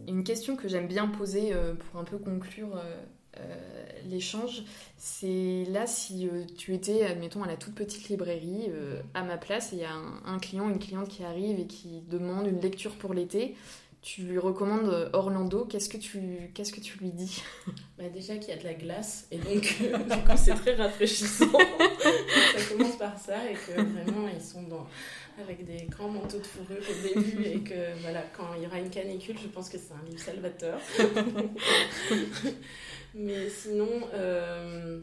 Une 0.07 0.23
question 0.23 0.55
que 0.55 0.67
j'aime 0.67 0.87
bien 0.87 1.07
poser 1.07 1.53
euh, 1.53 1.73
pour 1.75 1.99
un 1.99 2.03
peu 2.03 2.17
conclure 2.17 2.75
euh, 2.75 3.03
euh, 3.37 3.85
l'échange, 4.09 4.63
c'est 4.97 5.63
là 5.69 5.87
si 5.87 6.27
tu 6.57 6.73
étais, 6.73 7.05
admettons, 7.05 7.41
à 7.41 7.47
la 7.47 7.55
toute 7.55 7.73
petite 7.73 8.09
librairie, 8.09 8.69
à 9.13 9.23
ma 9.23 9.37
place, 9.37 9.71
et 9.71 9.77
il 9.77 9.81
y 9.81 9.85
a 9.85 9.93
un, 9.93 10.39
client, 10.39 10.69
une 10.69 10.79
cliente 10.79 11.07
qui 11.07 11.23
arrive 11.23 11.59
et 11.59 11.67
qui 11.67 12.01
demande 12.09 12.47
une 12.47 12.59
lecture 12.59 12.95
pour 12.95 13.13
l'été, 13.13 13.55
tu 14.01 14.21
lui 14.21 14.37
recommandes 14.37 14.87
euh, 14.87 15.09
Orlando, 15.13 15.65
qu'est-ce 15.65 15.89
que 15.89 15.97
tu, 15.97 16.51
qu'est-ce 16.53 16.71
que 16.71 16.79
tu 16.79 16.97
lui 16.99 17.11
dis? 17.11 17.43
Bah 17.97 18.05
Déjà 18.13 18.37
qu'il 18.37 18.53
y 18.53 18.57
a 18.57 18.59
de 18.59 18.63
la 18.63 18.73
glace, 18.73 19.27
et 19.29 19.37
donc 19.37 19.75
euh, 19.81 19.97
du 20.15 20.23
coup 20.23 20.37
c'est 20.37 20.53
très 20.53 20.75
rafraîchissant. 20.75 21.51
ça 21.51 22.75
commence 22.75 22.97
par 22.97 23.19
ça, 23.19 23.35
et 23.49 23.55
que 23.55 23.73
vraiment 23.73 24.29
ils 24.33 24.41
sont 24.41 24.63
dans, 24.63 24.87
avec 25.41 25.65
des 25.65 25.85
grands 25.87 26.07
manteaux 26.07 26.39
de 26.39 26.47
fourrure 26.47 26.81
au 26.81 27.07
début, 27.07 27.43
et 27.43 27.59
que 27.59 28.01
voilà, 28.01 28.23
quand 28.35 28.53
il 28.55 28.63
y 28.63 28.67
aura 28.67 28.79
une 28.79 28.89
canicule, 28.89 29.35
je 29.37 29.49
pense 29.49 29.67
que 29.67 29.77
c'est 29.77 29.93
un 29.93 30.09
livre 30.09 30.21
salvateur. 30.21 30.79
Mais 33.15 33.49
sinon... 33.49 33.89
Euh, 34.13 35.01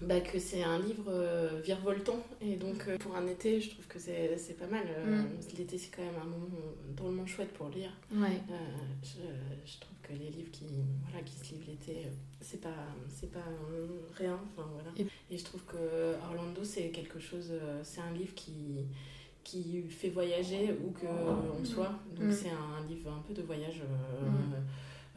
bah, 0.00 0.20
que 0.20 0.38
c'est 0.38 0.62
un 0.62 0.78
livre 0.78 1.08
euh, 1.08 1.60
virevoltant. 1.64 2.22
Et 2.42 2.56
donc, 2.56 2.84
euh, 2.86 2.98
pour 2.98 3.16
un 3.16 3.26
été, 3.26 3.60
je 3.60 3.70
trouve 3.70 3.86
que 3.86 3.98
c'est 3.98 4.58
pas 4.58 4.66
mal. 4.66 4.84
Euh, 4.88 5.22
mm. 5.22 5.28
L'été, 5.56 5.78
c'est 5.78 5.90
quand 5.90 6.02
même 6.02 6.20
un 6.20 6.26
moment 6.26 6.48
drôlement 6.94 7.26
chouette 7.26 7.52
pour 7.54 7.68
lire. 7.70 7.90
Ouais. 8.12 8.40
Je, 9.02 9.20
je, 9.64 9.80
trouve 9.80 9.96
que 10.02 10.12
les 10.12 10.30
livres 10.30 10.50
qui, 10.52 10.66
voilà, 11.08 11.24
qui 11.24 11.34
se 11.34 11.54
livrent 11.54 11.68
l'été, 11.68 12.08
c'est 12.40 12.60
pas, 12.60 12.68
pas 13.32 13.40
rien. 14.18 14.38
Enfin, 14.52 14.68
voilà. 14.74 14.90
Et... 14.98 15.38
je 15.38 15.44
trouve 15.44 15.62
que 15.64 16.14
Orlando, 16.28 16.62
c'est 16.62 16.88
quelque 16.88 17.18
chose. 17.18 17.52
c'est 17.82 18.00
un 18.00 18.12
livre 18.12 18.34
qui 18.34 18.84
qui 19.44 19.82
fait 19.82 20.08
voyager 20.08 20.76
où 20.84 20.90
qu'on 20.90 21.60
on 21.60 21.64
soit. 21.64 21.92
Donc, 22.16 22.26
mm. 22.26 22.32
c'est 22.32 22.50
un 22.50 22.84
livre 22.88 23.12
un 23.12 23.22
peu 23.26 23.32
de 23.32 23.42
voyage. 23.42 23.80
Mm. 24.20 24.56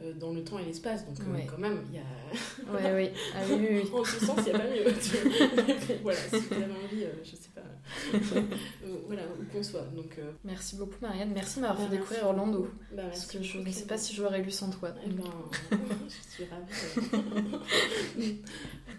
Euh, 0.02 0.12
dans 0.14 0.32
le 0.32 0.42
temps 0.42 0.58
et 0.58 0.64
l'espace. 0.64 1.04
Donc, 1.06 1.18
euh, 1.20 1.40
quand 1.50 1.58
même, 1.58 1.82
il 1.90 1.96
y 1.96 1.98
a. 1.98 2.02
ouais, 2.72 2.94
oui. 2.94 3.10
Ah, 3.34 3.40
oui, 3.50 3.66
oui, 3.70 3.90
en 3.94 4.04
ce 4.04 4.24
sens, 4.24 4.38
il 4.38 4.44
n'y 4.44 4.50
a 4.50 4.58
pas 4.58 4.64
mieux. 4.64 4.84
voilà, 6.02 6.18
si 6.18 6.36
vous 6.36 6.54
avez 6.54 6.64
envie, 6.64 7.04
euh, 7.04 7.12
je 7.22 7.30
sais 7.30 7.50
pas. 7.54 7.60
voilà, 9.06 9.22
où 9.24 9.44
qu'on 9.52 9.62
soit. 9.62 9.84
Donc, 9.94 10.18
Merci 10.44 10.76
beaucoup, 10.76 10.96
Marianne. 11.02 11.32
Merci 11.34 11.56
de 11.56 11.62
m'avoir 11.62 11.78
bah, 11.82 11.90
fait 11.90 11.96
découvrir 11.98 12.26
Orlando. 12.26 12.70
Bah, 12.92 13.02
parce 13.08 13.26
que 13.26 13.42
je 13.42 13.58
ne 13.58 13.70
sais 13.70 13.86
pas 13.86 13.98
si 13.98 14.14
je 14.14 14.22
l'aurais 14.22 14.40
lu 14.40 14.50
sans 14.50 14.70
toi. 14.70 14.90
Eh 15.04 15.10
ben, 15.10 15.24
je 16.08 16.34
suis 16.34 16.44
ravie. 16.44 18.38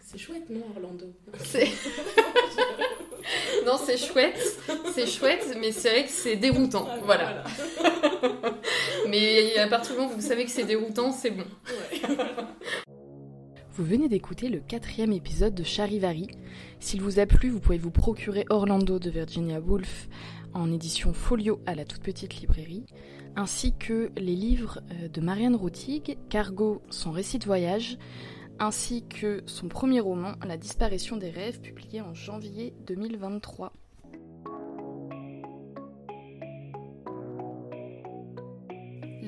C'est 0.01 0.17
chouette, 0.17 0.49
non, 0.49 0.63
Orlando? 0.75 1.05
C'est. 1.43 1.69
non, 3.65 3.77
c'est 3.83 3.97
chouette, 3.97 4.59
c'est 4.93 5.07
chouette, 5.07 5.57
mais 5.59 5.71
c'est 5.71 5.89
vrai 5.89 6.05
que 6.05 6.11
c'est 6.11 6.35
déroutant. 6.35 6.85
Ah, 6.89 6.97
voilà. 7.03 7.43
Mais 9.09 9.57
à 9.57 9.67
partir 9.67 9.93
du 9.93 10.01
moment 10.01 10.13
où 10.13 10.15
vous 10.15 10.25
savez 10.27 10.45
que 10.45 10.51
c'est 10.51 10.65
déroutant, 10.65 11.11
c'est 11.11 11.31
bon. 11.31 11.45
Vous 13.73 13.85
venez 13.85 14.09
d'écouter 14.09 14.49
le 14.49 14.59
quatrième 14.59 15.13
épisode 15.13 15.55
de 15.55 15.63
Charivari. 15.63 16.27
S'il 16.79 17.01
vous 17.01 17.19
a 17.19 17.25
plu, 17.25 17.49
vous 17.49 17.61
pouvez 17.61 17.77
vous 17.77 17.89
procurer 17.89 18.45
Orlando 18.49 18.99
de 18.99 19.09
Virginia 19.09 19.61
Woolf 19.61 20.09
en 20.53 20.71
édition 20.71 21.13
folio 21.13 21.61
à 21.65 21.73
la 21.73 21.85
toute 21.85 22.03
petite 22.03 22.41
librairie, 22.41 22.85
ainsi 23.37 23.73
que 23.77 24.11
les 24.17 24.35
livres 24.35 24.81
euh, 24.91 25.07
de 25.07 25.21
Marianne 25.21 25.55
Rotig, 25.55 26.17
Cargo, 26.29 26.81
son 26.89 27.11
récit 27.11 27.39
de 27.39 27.45
voyage, 27.45 27.97
ainsi 28.59 29.03
que 29.07 29.41
son 29.45 29.69
premier 29.69 30.01
roman, 30.01 30.33
La 30.45 30.57
disparition 30.57 31.17
des 31.17 31.29
rêves, 31.29 31.61
publié 31.61 32.01
en 32.01 32.13
janvier 32.13 32.73
2023. 32.85 33.73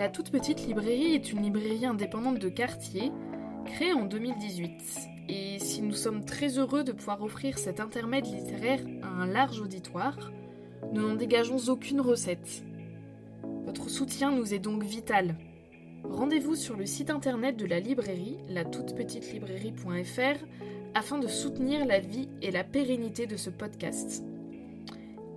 La 0.03 0.09
toute 0.09 0.31
petite 0.31 0.67
librairie 0.67 1.15
est 1.15 1.31
une 1.31 1.43
librairie 1.43 1.85
indépendante 1.85 2.37
de 2.37 2.49
quartier, 2.49 3.13
créée 3.63 3.93
en 3.93 4.03
2018. 4.03 4.69
Et 5.29 5.59
si 5.59 5.81
nous 5.81 5.93
sommes 5.93 6.25
très 6.25 6.57
heureux 6.59 6.83
de 6.83 6.91
pouvoir 6.91 7.21
offrir 7.21 7.57
cet 7.57 7.79
intermède 7.79 8.25
littéraire 8.25 8.81
à 9.01 9.07
un 9.07 9.27
large 9.27 9.61
auditoire, 9.61 10.33
nous 10.91 11.07
n'en 11.07 11.15
dégageons 11.15 11.69
aucune 11.69 12.01
recette. 12.01 12.65
Votre 13.65 13.89
soutien 13.89 14.33
nous 14.33 14.53
est 14.53 14.59
donc 14.59 14.83
vital 14.83 15.37
rendez-vous 16.03 16.55
sur 16.55 16.75
le 16.75 16.85
site 16.85 17.09
internet 17.09 17.55
de 17.55 17.65
la 17.65 17.79
librairie, 17.79 18.37
la 18.49 18.63
librairie.fr, 18.63 20.45
afin 20.95 21.17
de 21.17 21.27
soutenir 21.27 21.85
la 21.85 22.01
vie 22.01 22.27
et 22.41 22.51
la 22.51 22.65
pérennité 22.65 23.25
de 23.25 23.37
ce 23.37 23.49
podcast. 23.49 24.21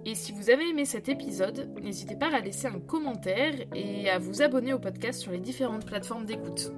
Et 0.08 0.14
si 0.14 0.30
vous 0.30 0.50
avez 0.50 0.68
aimé 0.68 0.84
cet 0.84 1.08
épisode, 1.08 1.68
n'hésitez 1.82 2.14
pas 2.14 2.32
à 2.32 2.38
laisser 2.38 2.68
un 2.68 2.78
commentaire 2.78 3.52
et 3.74 4.08
à 4.08 4.20
vous 4.20 4.40
abonner 4.40 4.72
au 4.72 4.78
podcast 4.78 5.20
sur 5.20 5.32
les 5.32 5.40
différentes 5.40 5.84
plateformes 5.84 6.24
d'écoute. 6.24 6.70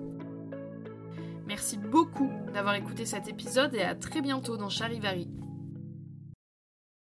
Merci 1.46 1.76
beaucoup 1.76 2.30
d'avoir 2.54 2.74
écouté 2.74 3.04
cet 3.04 3.28
épisode 3.28 3.74
et 3.74 3.82
à 3.82 3.94
très 3.94 4.22
bientôt 4.22 4.56
dans 4.56 4.70
Charivari. 4.70 5.28